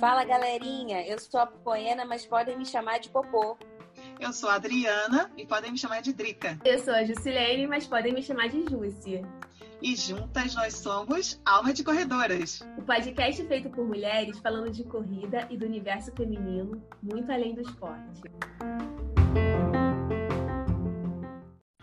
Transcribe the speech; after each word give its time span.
Fala 0.00 0.24
galerinha, 0.24 1.04
eu 1.04 1.18
sou 1.18 1.40
a 1.40 1.46
Poena, 1.46 2.04
mas 2.04 2.24
podem 2.24 2.56
me 2.56 2.64
chamar 2.64 2.98
de 2.98 3.08
Popô. 3.08 3.58
Eu 4.20 4.32
sou 4.32 4.48
a 4.48 4.54
Adriana 4.54 5.28
e 5.36 5.44
podem 5.44 5.72
me 5.72 5.78
chamar 5.78 6.02
de 6.02 6.12
Drica. 6.12 6.56
Eu 6.64 6.78
sou 6.78 6.94
a 6.94 7.02
Jusilene, 7.02 7.66
mas 7.66 7.84
podem 7.84 8.14
me 8.14 8.22
chamar 8.22 8.48
de 8.48 8.62
Júcia. 8.70 9.22
E 9.82 9.96
juntas 9.96 10.54
nós 10.54 10.74
somos 10.74 11.40
Alma 11.44 11.72
de 11.72 11.82
Corredoras. 11.82 12.60
O 12.76 12.82
podcast 12.82 13.44
feito 13.46 13.70
por 13.70 13.84
mulheres 13.84 14.38
falando 14.38 14.70
de 14.70 14.84
corrida 14.84 15.48
e 15.50 15.56
do 15.56 15.66
universo 15.66 16.12
feminino, 16.12 16.80
muito 17.02 17.32
além 17.32 17.54
do 17.54 17.62
esporte. 17.62 18.22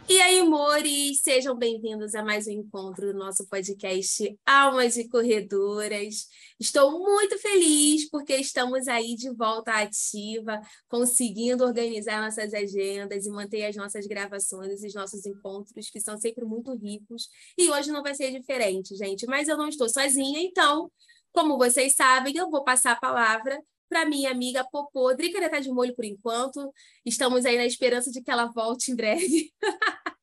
E 0.07 0.21
aí, 0.21 0.39
amores, 0.39 1.21
sejam 1.21 1.57
bem-vindos 1.57 2.13
a 2.13 2.23
mais 2.23 2.45
um 2.45 2.51
encontro 2.51 3.11
do 3.11 3.17
nosso 3.17 3.47
podcast 3.47 4.37
Almas 4.45 4.97
e 4.97 5.09
Corredoras. 5.09 6.27
Estou 6.59 6.99
muito 6.99 7.39
feliz 7.39 8.07
porque 8.11 8.35
estamos 8.35 8.87
aí 8.87 9.15
de 9.15 9.31
volta 9.31 9.71
ativa, 9.71 10.61
conseguindo 10.87 11.63
organizar 11.63 12.21
nossas 12.21 12.53
agendas 12.53 13.25
e 13.25 13.31
manter 13.31 13.65
as 13.65 13.75
nossas 13.75 14.05
gravações 14.05 14.83
e 14.83 14.87
os 14.87 14.93
nossos 14.93 15.25
encontros, 15.25 15.89
que 15.89 15.99
são 15.99 16.19
sempre 16.19 16.45
muito 16.45 16.75
ricos. 16.75 17.27
E 17.57 17.71
hoje 17.71 17.91
não 17.91 18.03
vai 18.03 18.13
ser 18.13 18.31
diferente, 18.31 18.95
gente, 18.95 19.25
mas 19.25 19.47
eu 19.47 19.57
não 19.57 19.69
estou 19.69 19.89
sozinha, 19.89 20.39
então, 20.39 20.91
como 21.33 21.57
vocês 21.57 21.95
sabem, 21.95 22.37
eu 22.37 22.51
vou 22.51 22.63
passar 22.63 22.91
a 22.91 22.99
palavra 22.99 23.59
para 23.89 24.05
minha 24.05 24.31
amiga 24.31 24.63
Popô. 24.63 25.13
Drica 25.13 25.43
está 25.43 25.59
de 25.59 25.69
molho 25.69 25.95
por 25.95 26.05
enquanto. 26.05 26.71
Estamos 27.05 27.45
aí 27.45 27.57
na 27.57 27.65
esperança 27.65 28.11
de 28.11 28.21
que 28.21 28.31
ela 28.31 28.45
volte 28.45 28.91
em 28.91 28.95
breve. 28.95 29.53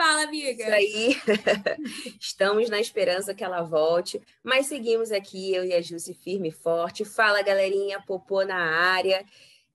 Fala, 0.00 0.22
amiga. 0.22 0.62
Isso 0.62 0.72
aí. 0.72 1.16
Estamos 2.20 2.70
na 2.70 2.78
esperança 2.78 3.34
que 3.34 3.42
ela 3.42 3.62
volte, 3.62 4.22
mas 4.44 4.66
seguimos 4.66 5.10
aqui, 5.10 5.52
eu 5.52 5.64
e 5.64 5.74
a 5.74 5.82
Jussi 5.82 6.14
firme 6.14 6.50
e 6.50 6.52
forte. 6.52 7.04
Fala, 7.04 7.42
galerinha, 7.42 8.00
Popô 8.06 8.44
na 8.44 8.56
área. 8.56 9.24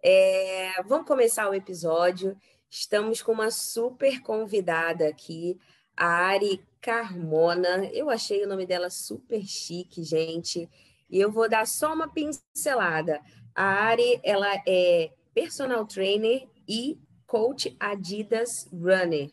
É... 0.01 0.81
Vamos 0.83 1.05
começar 1.05 1.49
o 1.49 1.53
episódio. 1.53 2.37
Estamos 2.69 3.21
com 3.21 3.33
uma 3.33 3.51
super 3.51 4.21
convidada 4.21 5.09
aqui, 5.09 5.59
a 5.95 6.07
Ari 6.07 6.65
Carmona. 6.79 7.85
Eu 7.91 8.09
achei 8.09 8.43
o 8.43 8.47
nome 8.47 8.65
dela 8.65 8.89
super 8.89 9.45
chique, 9.45 10.03
gente. 10.03 10.69
E 11.13 11.21
eu 11.21 11.31
vou 11.31 11.47
dar 11.47 11.67
só 11.67 11.93
uma 11.93 12.07
pincelada. 12.07 13.21
A 13.53 13.63
Ari, 13.63 14.19
ela 14.23 14.47
é 14.67 15.11
personal 15.31 15.85
trainer 15.85 16.47
e 16.67 16.99
coach 17.27 17.77
Adidas 17.79 18.67
Runner. 18.73 19.29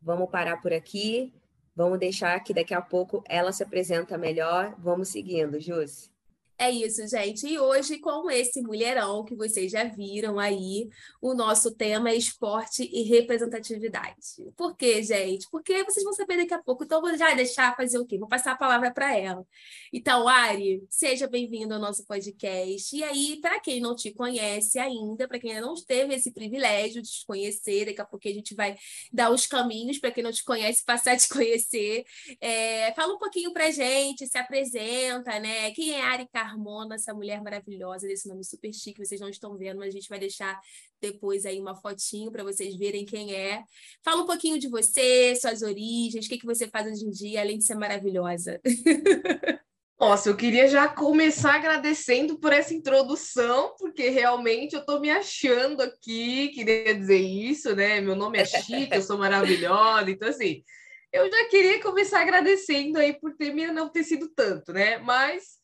Vamos 0.00 0.30
parar 0.30 0.62
por 0.62 0.72
aqui. 0.72 1.34
Vamos 1.74 1.98
deixar 1.98 2.38
que 2.38 2.54
daqui 2.54 2.72
a 2.72 2.80
pouco 2.80 3.24
ela 3.28 3.50
se 3.50 3.64
apresenta 3.64 4.16
melhor. 4.16 4.76
Vamos 4.78 5.08
seguindo, 5.08 5.58
Jússi. 5.58 6.13
É 6.56 6.70
isso, 6.70 7.06
gente. 7.08 7.46
E 7.48 7.58
hoje, 7.58 7.98
com 7.98 8.30
esse 8.30 8.62
mulherão 8.62 9.24
que 9.24 9.34
vocês 9.34 9.72
já 9.72 9.84
viram 9.84 10.38
aí, 10.38 10.88
o 11.20 11.34
nosso 11.34 11.74
tema 11.74 12.10
é 12.10 12.16
esporte 12.16 12.88
e 12.92 13.02
representatividade. 13.02 14.14
Por 14.56 14.76
quê, 14.76 15.02
gente? 15.02 15.48
Porque 15.50 15.82
vocês 15.82 16.04
vão 16.04 16.12
saber 16.12 16.36
daqui 16.36 16.54
a 16.54 16.62
pouco. 16.62 16.84
Então, 16.84 17.00
vou 17.00 17.16
já 17.16 17.34
deixar 17.34 17.74
fazer 17.76 17.98
o 17.98 18.06
quê? 18.06 18.18
Vou 18.18 18.28
passar 18.28 18.52
a 18.52 18.56
palavra 18.56 18.92
para 18.92 19.16
ela. 19.16 19.44
Então, 19.92 20.28
Ari, 20.28 20.84
seja 20.88 21.26
bem-vindo 21.26 21.74
ao 21.74 21.80
nosso 21.80 22.04
podcast. 22.06 22.96
E 22.96 23.02
aí, 23.02 23.38
para 23.40 23.58
quem 23.58 23.80
não 23.80 23.96
te 23.96 24.12
conhece 24.12 24.78
ainda, 24.78 25.26
para 25.26 25.40
quem 25.40 25.50
ainda 25.50 25.66
não 25.66 25.74
teve 25.74 26.14
esse 26.14 26.32
privilégio 26.32 27.02
de 27.02 27.10
te 27.10 27.26
conhecer, 27.26 27.86
daqui 27.86 28.00
a 28.00 28.04
pouco 28.04 28.28
a 28.28 28.32
gente 28.32 28.54
vai 28.54 28.76
dar 29.12 29.30
os 29.30 29.44
caminhos 29.44 29.98
para 29.98 30.12
quem 30.12 30.22
não 30.22 30.32
te 30.32 30.44
conhece 30.44 30.84
passar 30.84 31.12
a 31.12 31.16
te 31.16 31.28
conhecer. 31.28 32.04
É, 32.40 32.92
fala 32.94 33.12
um 33.14 33.18
pouquinho 33.18 33.52
para 33.52 33.72
gente, 33.72 34.26
se 34.26 34.38
apresenta, 34.38 35.40
né? 35.40 35.72
Quem 35.72 35.90
é 35.90 36.00
Ari? 36.00 36.28
Carmona, 36.44 36.96
essa 36.96 37.14
mulher 37.14 37.42
maravilhosa, 37.42 38.06
desse 38.06 38.28
nome 38.28 38.44
super 38.44 38.72
chique, 38.72 39.04
vocês 39.04 39.20
não 39.20 39.30
estão 39.30 39.56
vendo, 39.56 39.78
mas 39.78 39.88
a 39.88 39.92
gente 39.92 40.08
vai 40.08 40.18
deixar 40.18 40.60
depois 41.00 41.46
aí 41.46 41.58
uma 41.58 41.74
fotinho 41.74 42.30
para 42.30 42.44
vocês 42.44 42.76
verem 42.76 43.06
quem 43.06 43.34
é. 43.34 43.62
Fala 44.04 44.22
um 44.22 44.26
pouquinho 44.26 44.58
de 44.58 44.68
você, 44.68 45.34
suas 45.36 45.62
origens, 45.62 46.26
o 46.26 46.28
que, 46.28 46.38
que 46.38 46.46
você 46.46 46.68
faz 46.68 46.86
hoje 46.86 47.06
em 47.06 47.10
dia, 47.10 47.40
além 47.40 47.56
de 47.56 47.64
ser 47.64 47.76
maravilhosa. 47.76 48.60
Nossa, 49.98 50.28
eu 50.28 50.36
queria 50.36 50.68
já 50.68 50.86
começar 50.86 51.54
agradecendo 51.54 52.38
por 52.38 52.52
essa 52.52 52.74
introdução, 52.74 53.74
porque 53.78 54.10
realmente 54.10 54.74
eu 54.74 54.80
estou 54.80 55.00
me 55.00 55.08
achando 55.08 55.80
aqui, 55.80 56.48
queria 56.48 56.94
dizer 56.94 57.20
isso, 57.20 57.74
né? 57.74 58.02
Meu 58.02 58.14
nome 58.14 58.38
é 58.38 58.44
chique, 58.44 58.94
eu 58.94 59.00
sou 59.00 59.16
maravilhosa, 59.16 60.10
então 60.10 60.28
assim, 60.28 60.62
eu 61.10 61.30
já 61.30 61.48
queria 61.48 61.80
começar 61.80 62.20
agradecendo 62.20 62.98
aí 62.98 63.18
por 63.18 63.34
ter 63.34 63.54
me 63.54 63.64
sido 64.04 64.28
tanto, 64.34 64.72
né? 64.74 64.98
Mas 64.98 65.63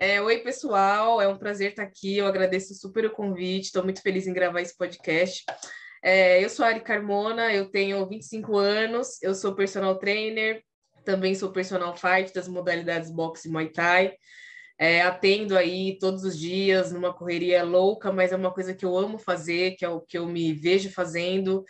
é, 0.00 0.18
Oi, 0.22 0.38
pessoal, 0.38 1.20
é 1.20 1.28
um 1.28 1.36
prazer 1.36 1.72
estar 1.72 1.82
aqui. 1.82 2.16
Eu 2.16 2.26
agradeço 2.26 2.74
super 2.74 3.04
o 3.04 3.10
convite, 3.10 3.66
estou 3.66 3.84
muito 3.84 4.00
feliz 4.00 4.26
em 4.26 4.32
gravar 4.32 4.62
esse 4.62 4.74
podcast. 4.74 5.44
É, 6.02 6.42
eu 6.42 6.48
sou 6.48 6.64
a 6.64 6.68
Ari 6.68 6.80
Carmona, 6.80 7.52
eu 7.52 7.70
tenho 7.70 8.08
25 8.08 8.56
anos, 8.56 9.22
eu 9.22 9.34
sou 9.34 9.54
personal 9.54 9.98
trainer, 9.98 10.62
também 11.04 11.34
sou 11.34 11.52
personal 11.52 11.94
fight 11.94 12.32
das 12.32 12.48
modalidades 12.48 13.10
boxe 13.10 13.46
e 13.46 13.50
muay 13.52 13.68
thai. 13.68 14.14
É, 14.78 15.02
atendo 15.02 15.54
aí 15.54 15.98
todos 15.98 16.24
os 16.24 16.38
dias 16.38 16.90
numa 16.90 17.12
correria 17.12 17.62
louca, 17.62 18.10
mas 18.10 18.32
é 18.32 18.36
uma 18.36 18.54
coisa 18.54 18.72
que 18.72 18.86
eu 18.86 18.96
amo 18.96 19.18
fazer, 19.18 19.72
que 19.72 19.84
é 19.84 19.88
o 19.90 20.00
que 20.00 20.16
eu 20.16 20.26
me 20.26 20.54
vejo 20.54 20.90
fazendo. 20.90 21.62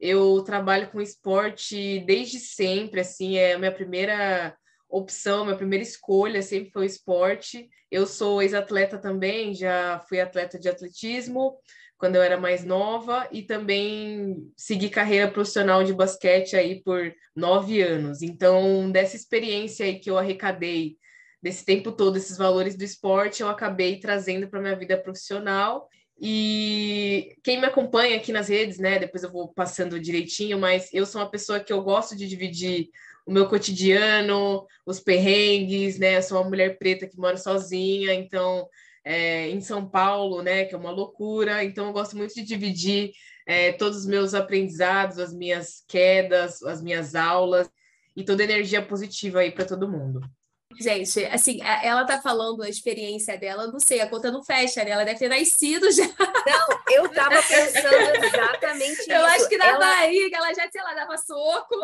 Eu 0.00 0.42
trabalho 0.42 0.90
com 0.90 1.00
esporte 1.00 2.00
desde 2.00 2.40
sempre, 2.40 3.02
assim, 3.02 3.36
é 3.36 3.52
a 3.52 3.58
minha 3.60 3.72
primeira 3.72 4.56
opção, 4.98 5.44
minha 5.44 5.56
primeira 5.56 5.82
escolha 5.82 6.42
sempre 6.42 6.70
foi 6.70 6.82
o 6.82 6.86
esporte. 6.86 7.68
Eu 7.90 8.06
sou 8.06 8.42
ex-atleta 8.42 8.98
também, 8.98 9.54
já 9.54 9.98
fui 10.08 10.20
atleta 10.20 10.58
de 10.58 10.68
atletismo 10.68 11.56
quando 11.98 12.16
eu 12.16 12.22
era 12.22 12.38
mais 12.38 12.64
nova 12.64 13.26
e 13.32 13.42
também 13.42 14.52
segui 14.56 14.90
carreira 14.90 15.30
profissional 15.30 15.82
de 15.82 15.94
basquete 15.94 16.54
aí 16.54 16.82
por 16.82 17.14
nove 17.34 17.80
anos. 17.80 18.22
Então, 18.22 18.90
dessa 18.90 19.16
experiência 19.16 19.86
aí 19.86 19.98
que 19.98 20.10
eu 20.10 20.18
arrecadei 20.18 20.98
desse 21.42 21.64
tempo 21.64 21.92
todo, 21.92 22.16
esses 22.16 22.36
valores 22.36 22.76
do 22.76 22.84
esporte, 22.84 23.40
eu 23.40 23.48
acabei 23.48 23.98
trazendo 23.98 24.48
para 24.48 24.60
minha 24.60 24.76
vida 24.76 24.98
profissional. 24.98 25.88
E 26.20 27.36
quem 27.42 27.60
me 27.60 27.66
acompanha 27.66 28.16
aqui 28.16 28.32
nas 28.32 28.48
redes, 28.48 28.78
né? 28.78 28.98
Depois 28.98 29.22
eu 29.22 29.30
vou 29.30 29.52
passando 29.52 30.00
direitinho, 30.00 30.58
mas 30.58 30.92
eu 30.92 31.04
sou 31.04 31.20
uma 31.20 31.30
pessoa 31.30 31.60
que 31.60 31.72
eu 31.72 31.82
gosto 31.82 32.16
de 32.16 32.26
dividir 32.26 32.88
o 33.26 33.32
meu 33.32 33.48
cotidiano, 33.48 34.64
os 34.86 35.00
perrengues, 35.00 35.98
né? 35.98 36.16
Eu 36.16 36.22
sou 36.22 36.38
uma 36.38 36.48
mulher 36.48 36.78
preta 36.78 37.08
que 37.08 37.18
mora 37.18 37.36
sozinha, 37.36 38.14
então 38.14 38.68
é, 39.04 39.48
em 39.50 39.60
São 39.60 39.88
Paulo, 39.88 40.42
né? 40.42 40.64
Que 40.64 40.74
é 40.74 40.78
uma 40.78 40.92
loucura. 40.92 41.64
Então 41.64 41.86
eu 41.86 41.92
gosto 41.92 42.16
muito 42.16 42.34
de 42.34 42.42
dividir 42.42 43.10
é, 43.46 43.72
todos 43.72 43.98
os 43.98 44.06
meus 44.06 44.32
aprendizados, 44.32 45.18
as 45.18 45.34
minhas 45.34 45.82
quedas, 45.88 46.62
as 46.62 46.80
minhas 46.80 47.14
aulas 47.14 47.68
e 48.16 48.24
toda 48.24 48.42
a 48.42 48.44
energia 48.44 48.80
positiva 48.80 49.40
aí 49.40 49.50
para 49.50 49.66
todo 49.66 49.90
mundo. 49.90 50.20
Gente, 50.78 51.24
assim, 51.26 51.58
ela 51.62 52.04
tá 52.04 52.20
falando 52.20 52.62
a 52.62 52.68
experiência 52.68 53.38
dela, 53.38 53.66
não 53.68 53.80
sei, 53.80 54.00
a 54.00 54.08
conta 54.08 54.30
não 54.30 54.44
fecha, 54.44 54.84
né? 54.84 54.90
Ela 54.90 55.04
deve 55.04 55.18
ter 55.18 55.28
nascido 55.28 55.90
já. 55.90 56.04
Não, 56.04 56.94
eu 56.94 57.08
tava 57.08 57.36
pensando 57.42 58.24
exatamente 58.24 59.00
isso. 59.00 59.10
Eu 59.10 59.24
acho 59.24 59.48
que 59.48 59.56
na 59.56 59.66
ela... 59.66 59.78
barriga 59.78 60.36
ela 60.36 60.52
já, 60.52 60.68
sei 60.70 60.82
lá, 60.82 60.94
dava 60.94 61.16
soco. 61.16 61.76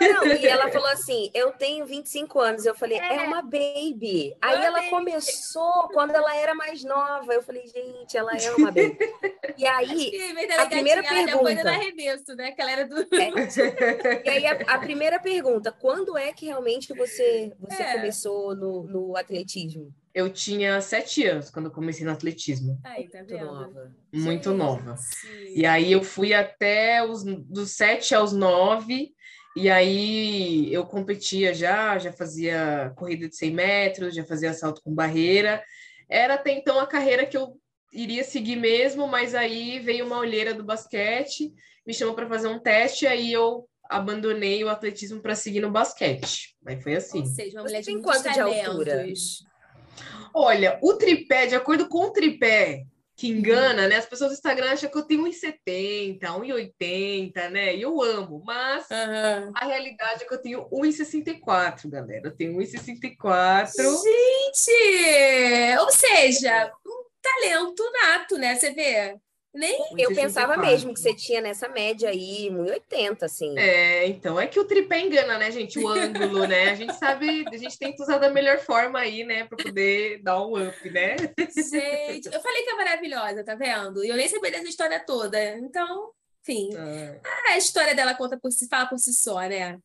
Não, 0.00 0.26
e 0.26 0.46
ela 0.46 0.70
falou 0.70 0.88
assim, 0.88 1.30
eu 1.34 1.52
tenho 1.52 1.84
25 1.86 2.40
anos. 2.40 2.66
Eu 2.66 2.74
falei, 2.74 2.98
é, 2.98 3.16
é 3.16 3.22
uma 3.22 3.42
baby. 3.42 4.34
Aí 4.40 4.56
uma 4.56 4.64
ela 4.64 4.78
baby. 4.78 4.90
começou 4.90 5.88
quando 5.92 6.14
ela 6.14 6.34
era 6.36 6.54
mais 6.54 6.84
nova. 6.84 7.32
Eu 7.32 7.42
falei, 7.42 7.66
gente, 7.66 8.16
ela 8.16 8.32
é 8.32 8.50
uma 8.52 8.70
baby. 8.70 8.98
E 9.58 9.66
aí, 9.66 10.12
a 10.58 10.66
primeira 10.66 11.02
pergunta... 11.02 11.68
Arremesso, 11.68 12.34
né? 12.34 12.52
Que 12.52 12.62
ela 12.62 12.70
era 12.70 12.86
do... 12.86 13.00
É. 13.00 14.22
E 14.24 14.28
aí, 14.28 14.46
a, 14.46 14.52
a, 14.74 14.78
primeira 14.78 15.20
pergunta, 15.20 15.70
quando 15.70 16.16
é 16.16 16.32
que 16.32 16.46
realmente 16.46 16.92
você... 16.94 17.52
você 17.60 17.82
é 17.82 17.92
começou 17.94 18.54
no, 18.54 18.84
no 18.84 19.16
atletismo? 19.16 19.92
Eu 20.14 20.30
tinha 20.30 20.80
sete 20.80 21.26
anos 21.26 21.50
quando 21.50 21.70
comecei 21.70 22.04
no 22.04 22.12
atletismo. 22.12 22.78
Aí, 22.84 23.08
tá 23.08 23.18
Muito 23.20 23.44
nova. 23.44 23.92
Muito 24.12 24.50
Sim. 24.50 24.56
nova. 24.56 24.94
E 25.54 25.64
aí 25.64 25.90
eu 25.90 26.02
fui 26.02 26.34
até 26.34 27.02
os 27.02 27.24
dos 27.24 27.70
sete 27.70 28.14
aos 28.14 28.32
nove. 28.32 29.14
E 29.54 29.68
aí 29.68 30.72
eu 30.72 30.86
competia 30.86 31.52
já, 31.52 31.98
já 31.98 32.12
fazia 32.12 32.92
corrida 32.96 33.28
de 33.28 33.36
100 33.36 33.50
metros, 33.50 34.14
já 34.14 34.24
fazia 34.24 34.54
salto 34.54 34.80
com 34.82 34.94
barreira. 34.94 35.62
Era 36.08 36.34
até 36.34 36.52
então 36.52 36.78
a 36.80 36.86
carreira 36.86 37.26
que 37.26 37.36
eu 37.36 37.58
iria 37.92 38.24
seguir 38.24 38.56
mesmo, 38.56 39.06
mas 39.06 39.34
aí 39.34 39.78
veio 39.78 40.06
uma 40.06 40.18
olheira 40.18 40.54
do 40.54 40.64
basquete, 40.64 41.52
me 41.86 41.92
chamou 41.92 42.14
para 42.14 42.28
fazer 42.28 42.48
um 42.48 42.58
teste, 42.58 43.06
aí 43.06 43.30
eu 43.30 43.68
abandonei 43.90 44.64
o 44.64 44.70
atletismo 44.70 45.20
para 45.20 45.34
seguir 45.34 45.60
no 45.60 45.70
basquete. 45.70 46.56
Aí 46.66 46.80
foi 46.80 46.94
assim. 46.94 47.20
Ou 47.20 47.26
seja, 47.26 47.58
uma 47.58 47.64
mulher 47.64 47.82
de 47.82 48.00
quanto 48.00 48.32
de 48.32 48.40
altura? 48.40 49.04
Olha, 50.34 50.78
o 50.82 50.94
tripé, 50.94 51.46
de 51.46 51.54
acordo 51.54 51.86
com 51.88 52.06
o 52.06 52.10
tripé 52.10 52.84
que 53.22 53.28
engana, 53.28 53.86
né? 53.86 53.98
As 53.98 54.06
pessoas 54.06 54.30
do 54.30 54.34
Instagram 54.34 54.72
acham 54.72 54.90
que 54.90 54.98
eu 54.98 55.04
tenho 55.04 55.22
1,70, 55.26 56.18
1,80, 56.22 57.50
né? 57.50 57.76
E 57.76 57.82
eu 57.82 58.02
amo, 58.02 58.42
mas 58.44 58.84
uhum. 58.90 59.52
a 59.54 59.64
realidade 59.64 60.24
é 60.24 60.26
que 60.26 60.34
eu 60.34 60.42
tenho 60.42 60.68
1,64, 60.70 61.88
galera. 61.88 62.22
Eu 62.24 62.36
tenho 62.36 62.58
1,64. 62.58 63.70
Gente! 63.76 64.72
Ou 65.78 65.90
seja, 65.92 66.72
um 66.84 67.04
talento 67.22 67.84
nato, 67.92 68.36
né? 68.38 68.56
Você 68.56 68.72
vê? 68.72 69.16
Nem 69.54 69.78
eu 69.98 70.14
pensava 70.14 70.56
mesmo 70.56 70.94
que 70.94 71.00
você 71.00 71.14
tinha 71.14 71.40
nessa 71.40 71.68
média 71.68 72.08
aí, 72.08 72.48
1,80, 72.50 73.22
assim. 73.22 73.58
É, 73.58 74.06
então 74.06 74.40
é 74.40 74.46
que 74.46 74.58
o 74.58 74.64
tripé 74.64 75.00
engana, 75.00 75.36
né, 75.36 75.50
gente? 75.50 75.78
O 75.78 75.88
ângulo, 75.88 76.46
né? 76.46 76.70
A 76.70 76.74
gente 76.74 76.94
sabe, 76.94 77.44
a 77.46 77.56
gente 77.58 77.78
tenta 77.78 78.02
usar 78.02 78.16
da 78.16 78.30
melhor 78.30 78.58
forma 78.60 78.98
aí, 78.98 79.24
né, 79.24 79.44
para 79.44 79.62
poder 79.62 80.22
dar 80.22 80.40
um 80.40 80.56
up, 80.56 80.90
né? 80.90 81.16
Gente, 81.38 82.32
eu 82.32 82.40
falei 82.40 82.62
que 82.62 82.70
é 82.70 82.76
maravilhosa, 82.76 83.44
tá 83.44 83.54
vendo? 83.54 84.02
E 84.02 84.08
eu 84.08 84.16
nem 84.16 84.26
sabia 84.26 84.50
dessa 84.50 84.68
história 84.68 84.98
toda. 85.04 85.38
Então, 85.58 86.10
enfim. 86.40 86.70
Ah. 86.74 87.52
A 87.52 87.58
história 87.58 87.94
dela 87.94 88.14
conta 88.14 88.38
por 88.38 88.50
si, 88.50 88.66
fala 88.68 88.86
por 88.86 88.98
si 88.98 89.12
só, 89.12 89.40
né? 89.40 89.78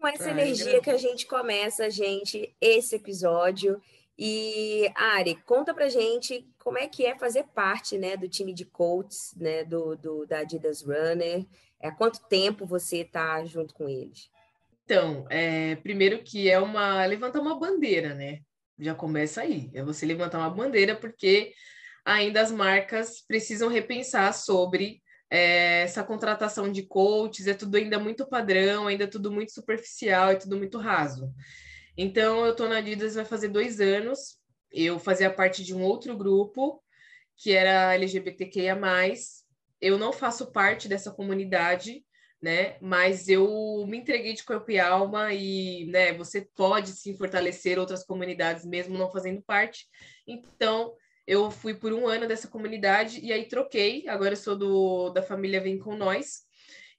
Com 0.00 0.08
essa 0.08 0.30
energia 0.30 0.80
que 0.80 0.90
a 0.90 0.98
gente 0.98 1.26
começa, 1.26 1.88
gente, 1.88 2.52
esse 2.60 2.96
episódio. 2.96 3.80
E, 4.18 4.90
Ari, 4.94 5.36
conta 5.46 5.72
pra 5.72 5.88
gente 5.88 6.46
como 6.58 6.78
é 6.78 6.86
que 6.86 7.04
é 7.04 7.16
fazer 7.16 7.44
parte 7.54 7.96
né, 7.96 8.16
do 8.16 8.28
time 8.28 8.52
de 8.52 8.64
coaches 8.64 9.34
né, 9.36 9.64
do, 9.64 9.96
do, 9.96 10.26
da 10.26 10.40
Adidas 10.40 10.82
Runner. 10.82 11.46
É, 11.80 11.88
há 11.88 11.92
quanto 11.92 12.26
tempo 12.28 12.66
você 12.66 12.98
está 12.98 13.44
junto 13.44 13.74
com 13.74 13.88
eles? 13.88 14.30
Então, 14.84 15.26
é, 15.30 15.76
primeiro 15.76 16.22
que 16.22 16.50
é 16.50 16.58
uma 16.58 17.04
levantar 17.06 17.40
uma 17.40 17.58
bandeira, 17.58 18.14
né? 18.14 18.40
Já 18.78 18.94
começa 18.94 19.40
aí. 19.40 19.70
É 19.74 19.82
você 19.82 20.04
levantar 20.04 20.38
uma 20.38 20.50
bandeira 20.50 20.94
porque 20.94 21.52
ainda 22.04 22.40
as 22.40 22.50
marcas 22.50 23.20
precisam 23.26 23.68
repensar 23.68 24.32
sobre 24.34 25.00
é, 25.30 25.82
essa 25.82 26.04
contratação 26.04 26.70
de 26.70 26.82
coaches. 26.82 27.46
É 27.46 27.54
tudo 27.54 27.76
ainda 27.76 27.98
muito 27.98 28.28
padrão, 28.28 28.86
ainda 28.86 29.08
tudo 29.08 29.32
muito 29.32 29.52
superficial, 29.52 30.30
é 30.30 30.36
tudo 30.36 30.56
muito 30.56 30.78
raso. 30.78 31.32
Então, 31.96 32.44
eu 32.44 32.52
estou 32.52 32.68
na 32.68 32.78
Adidas 32.78 33.14
vai 33.14 33.24
fazer 33.24 33.48
dois 33.48 33.80
anos. 33.80 34.38
Eu 34.70 34.98
fazia 34.98 35.30
parte 35.30 35.62
de 35.62 35.74
um 35.74 35.82
outro 35.82 36.16
grupo, 36.16 36.82
que 37.36 37.52
era 37.52 37.94
LGBTQIA+. 37.94 38.78
Eu 39.80 39.98
não 39.98 40.12
faço 40.12 40.50
parte 40.52 40.88
dessa 40.88 41.10
comunidade, 41.10 42.04
né? 42.40 42.76
Mas 42.80 43.28
eu 43.28 43.84
me 43.86 43.98
entreguei 43.98 44.32
de 44.32 44.44
corpo 44.44 44.70
e 44.70 44.80
alma 44.80 45.32
e, 45.34 45.86
né, 45.86 46.12
você 46.12 46.48
pode 46.54 46.90
sim 46.90 47.16
fortalecer 47.16 47.78
outras 47.78 48.04
comunidades 48.04 48.64
mesmo 48.64 48.96
não 48.96 49.10
fazendo 49.10 49.42
parte. 49.42 49.86
Então, 50.26 50.94
eu 51.26 51.50
fui 51.50 51.74
por 51.74 51.92
um 51.92 52.08
ano 52.08 52.26
dessa 52.26 52.48
comunidade 52.48 53.20
e 53.20 53.32
aí 53.32 53.44
troquei. 53.46 54.08
Agora 54.08 54.32
eu 54.32 54.36
sou 54.36 54.56
do, 54.56 55.10
da 55.10 55.22
família 55.22 55.60
Vem 55.60 55.78
Com 55.78 55.96
Nós 55.96 56.42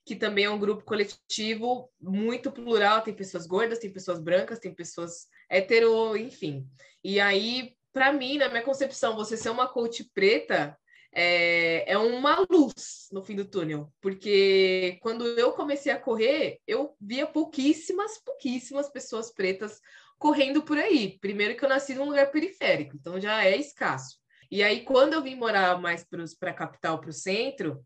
que 0.05 0.15
também 0.15 0.45
é 0.45 0.50
um 0.50 0.59
grupo 0.59 0.83
coletivo 0.83 1.89
muito 2.01 2.51
plural, 2.51 3.01
tem 3.01 3.13
pessoas 3.13 3.47
gordas, 3.47 3.79
tem 3.79 3.91
pessoas 3.91 4.19
brancas, 4.19 4.59
tem 4.59 4.73
pessoas 4.73 5.27
hetero, 5.50 6.17
enfim. 6.17 6.67
E 7.03 7.19
aí, 7.19 7.75
para 7.91 8.11
mim, 8.11 8.38
na 8.38 8.50
minha 8.50 8.63
concepção, 8.63 9.15
você 9.15 9.38
ser 9.38 9.50
uma 9.50 9.67
coach 9.67 10.03
preta 10.13 10.77
é, 11.13 11.91
é 11.91 11.97
uma 11.97 12.45
luz 12.50 13.07
no 13.11 13.23
fim 13.23 13.35
do 13.35 13.45
túnel, 13.45 13.94
porque 14.01 14.97
quando 15.01 15.25
eu 15.25 15.53
comecei 15.53 15.91
a 15.91 16.00
correr, 16.00 16.59
eu 16.67 16.95
via 17.00 17.27
pouquíssimas, 17.27 18.17
pouquíssimas 18.17 18.89
pessoas 18.89 19.31
pretas 19.31 19.79
correndo 20.17 20.63
por 20.63 20.77
aí. 20.77 21.19
Primeiro 21.19 21.55
que 21.55 21.63
eu 21.63 21.69
nasci 21.69 21.94
num 21.94 22.05
lugar 22.05 22.31
periférico, 22.31 22.95
então 22.95 23.19
já 23.19 23.45
é 23.45 23.55
escasso. 23.55 24.17
E 24.50 24.61
aí, 24.63 24.81
quando 24.83 25.13
eu 25.13 25.21
vim 25.21 25.35
morar 25.35 25.79
mais 25.79 26.05
para 26.39 26.51
a 26.51 26.53
capital, 26.53 27.00
para 27.00 27.09
o 27.09 27.13
centro, 27.13 27.83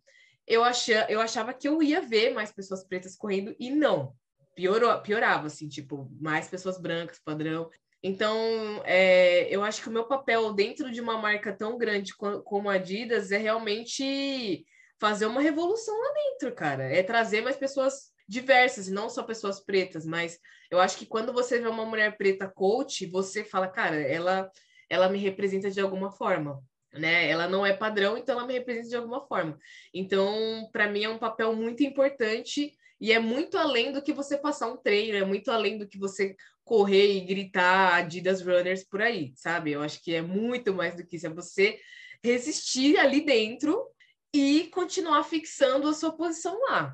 eu, 0.48 0.64
achava, 0.64 1.12
eu 1.12 1.20
achava 1.20 1.54
que 1.54 1.68
eu 1.68 1.84
ia 1.84 2.02
ver 2.02 2.34
mais 2.34 2.52
pessoas 2.52 2.84
pretas 2.84 3.16
correndo 3.16 3.56
e 3.60 3.70
não. 3.70 4.16
Piorou, 4.56 5.00
piorava, 5.02 5.48
assim, 5.48 5.68
tipo, 5.68 6.10
mais 6.20 6.48
pessoas 6.48 6.80
brancas, 6.80 7.20
padrão. 7.20 7.70
Então, 8.02 8.82
é, 8.86 9.54
eu 9.54 9.64
acho 9.64 9.82
que 9.82 9.90
o 9.90 9.92
meu 9.92 10.06
papel 10.06 10.54
dentro 10.54 10.92
de 10.92 11.02
uma 11.02 11.18
marca 11.18 11.52
tão 11.52 11.78
grande 11.78 12.16
como 12.16 12.70
a 12.70 12.74
Adidas 12.74 13.32
é 13.32 13.38
realmente 13.38 14.66
fazer 15.00 15.26
uma 15.26 15.42
revolução 15.42 15.96
lá 16.00 16.14
dentro, 16.14 16.56
cara. 16.56 16.84
É 16.84 17.04
trazer 17.04 17.42
mais 17.42 17.58
pessoas 17.58 18.12
diversas, 18.28 18.88
não 18.88 19.10
só 19.10 19.24
pessoas 19.24 19.60
pretas, 19.60 20.06
mas 20.06 20.40
eu 20.70 20.80
acho 20.80 20.98
que 20.98 21.06
quando 21.06 21.32
você 21.32 21.60
vê 21.60 21.68
uma 21.68 21.86
mulher 21.86 22.18
preta 22.18 22.48
coach, 22.48 23.06
você 23.06 23.44
fala, 23.44 23.68
cara, 23.68 23.96
ela, 23.96 24.50
ela 24.90 25.10
me 25.10 25.18
representa 25.18 25.70
de 25.70 25.80
alguma 25.80 26.12
forma 26.12 26.62
né? 26.98 27.30
Ela 27.30 27.48
não 27.48 27.66
é 27.66 27.74
padrão, 27.74 28.18
então 28.18 28.38
ela 28.38 28.48
me 28.48 28.54
representa 28.54 28.90
de 28.90 28.96
alguma 28.96 29.26
forma. 29.28 29.58
Então, 29.94 30.70
para 30.72 30.90
mim 30.90 31.04
é 31.04 31.10
um 31.10 31.18
papel 31.18 31.56
muito 31.56 31.84
importante 31.84 32.74
e 33.00 33.12
é 33.12 33.20
muito 33.20 33.58
além 33.58 33.92
do 33.92 34.02
que 34.02 34.14
você 34.14 34.38
passar 34.38 34.68
um 34.68 34.78
treino, 34.78 35.18
é 35.18 35.26
muito 35.26 35.52
além 35.52 35.78
do 35.78 35.88
que 35.88 35.98
você 35.98 36.36
correr 36.64 37.16
e 37.16 37.22
gritar 37.22 37.96
Adidas 37.96 38.42
Runners 38.42 38.84
por 38.84 39.02
aí, 39.02 39.32
sabe? 39.36 39.72
Eu 39.72 39.82
acho 39.82 40.04
que 40.04 40.14
é 40.14 40.22
muito 40.22 40.74
mais 40.74 40.96
do 40.96 41.06
que 41.06 41.16
isso, 41.16 41.28
é 41.28 41.30
você 41.30 41.80
resistir 42.24 42.98
ali 42.98 43.22
dentro 43.22 43.88
e 44.34 44.68
continuar 44.74 45.24
fixando 45.24 45.88
a 45.88 45.94
sua 45.94 46.12
posição 46.12 46.60
lá. 46.70 46.94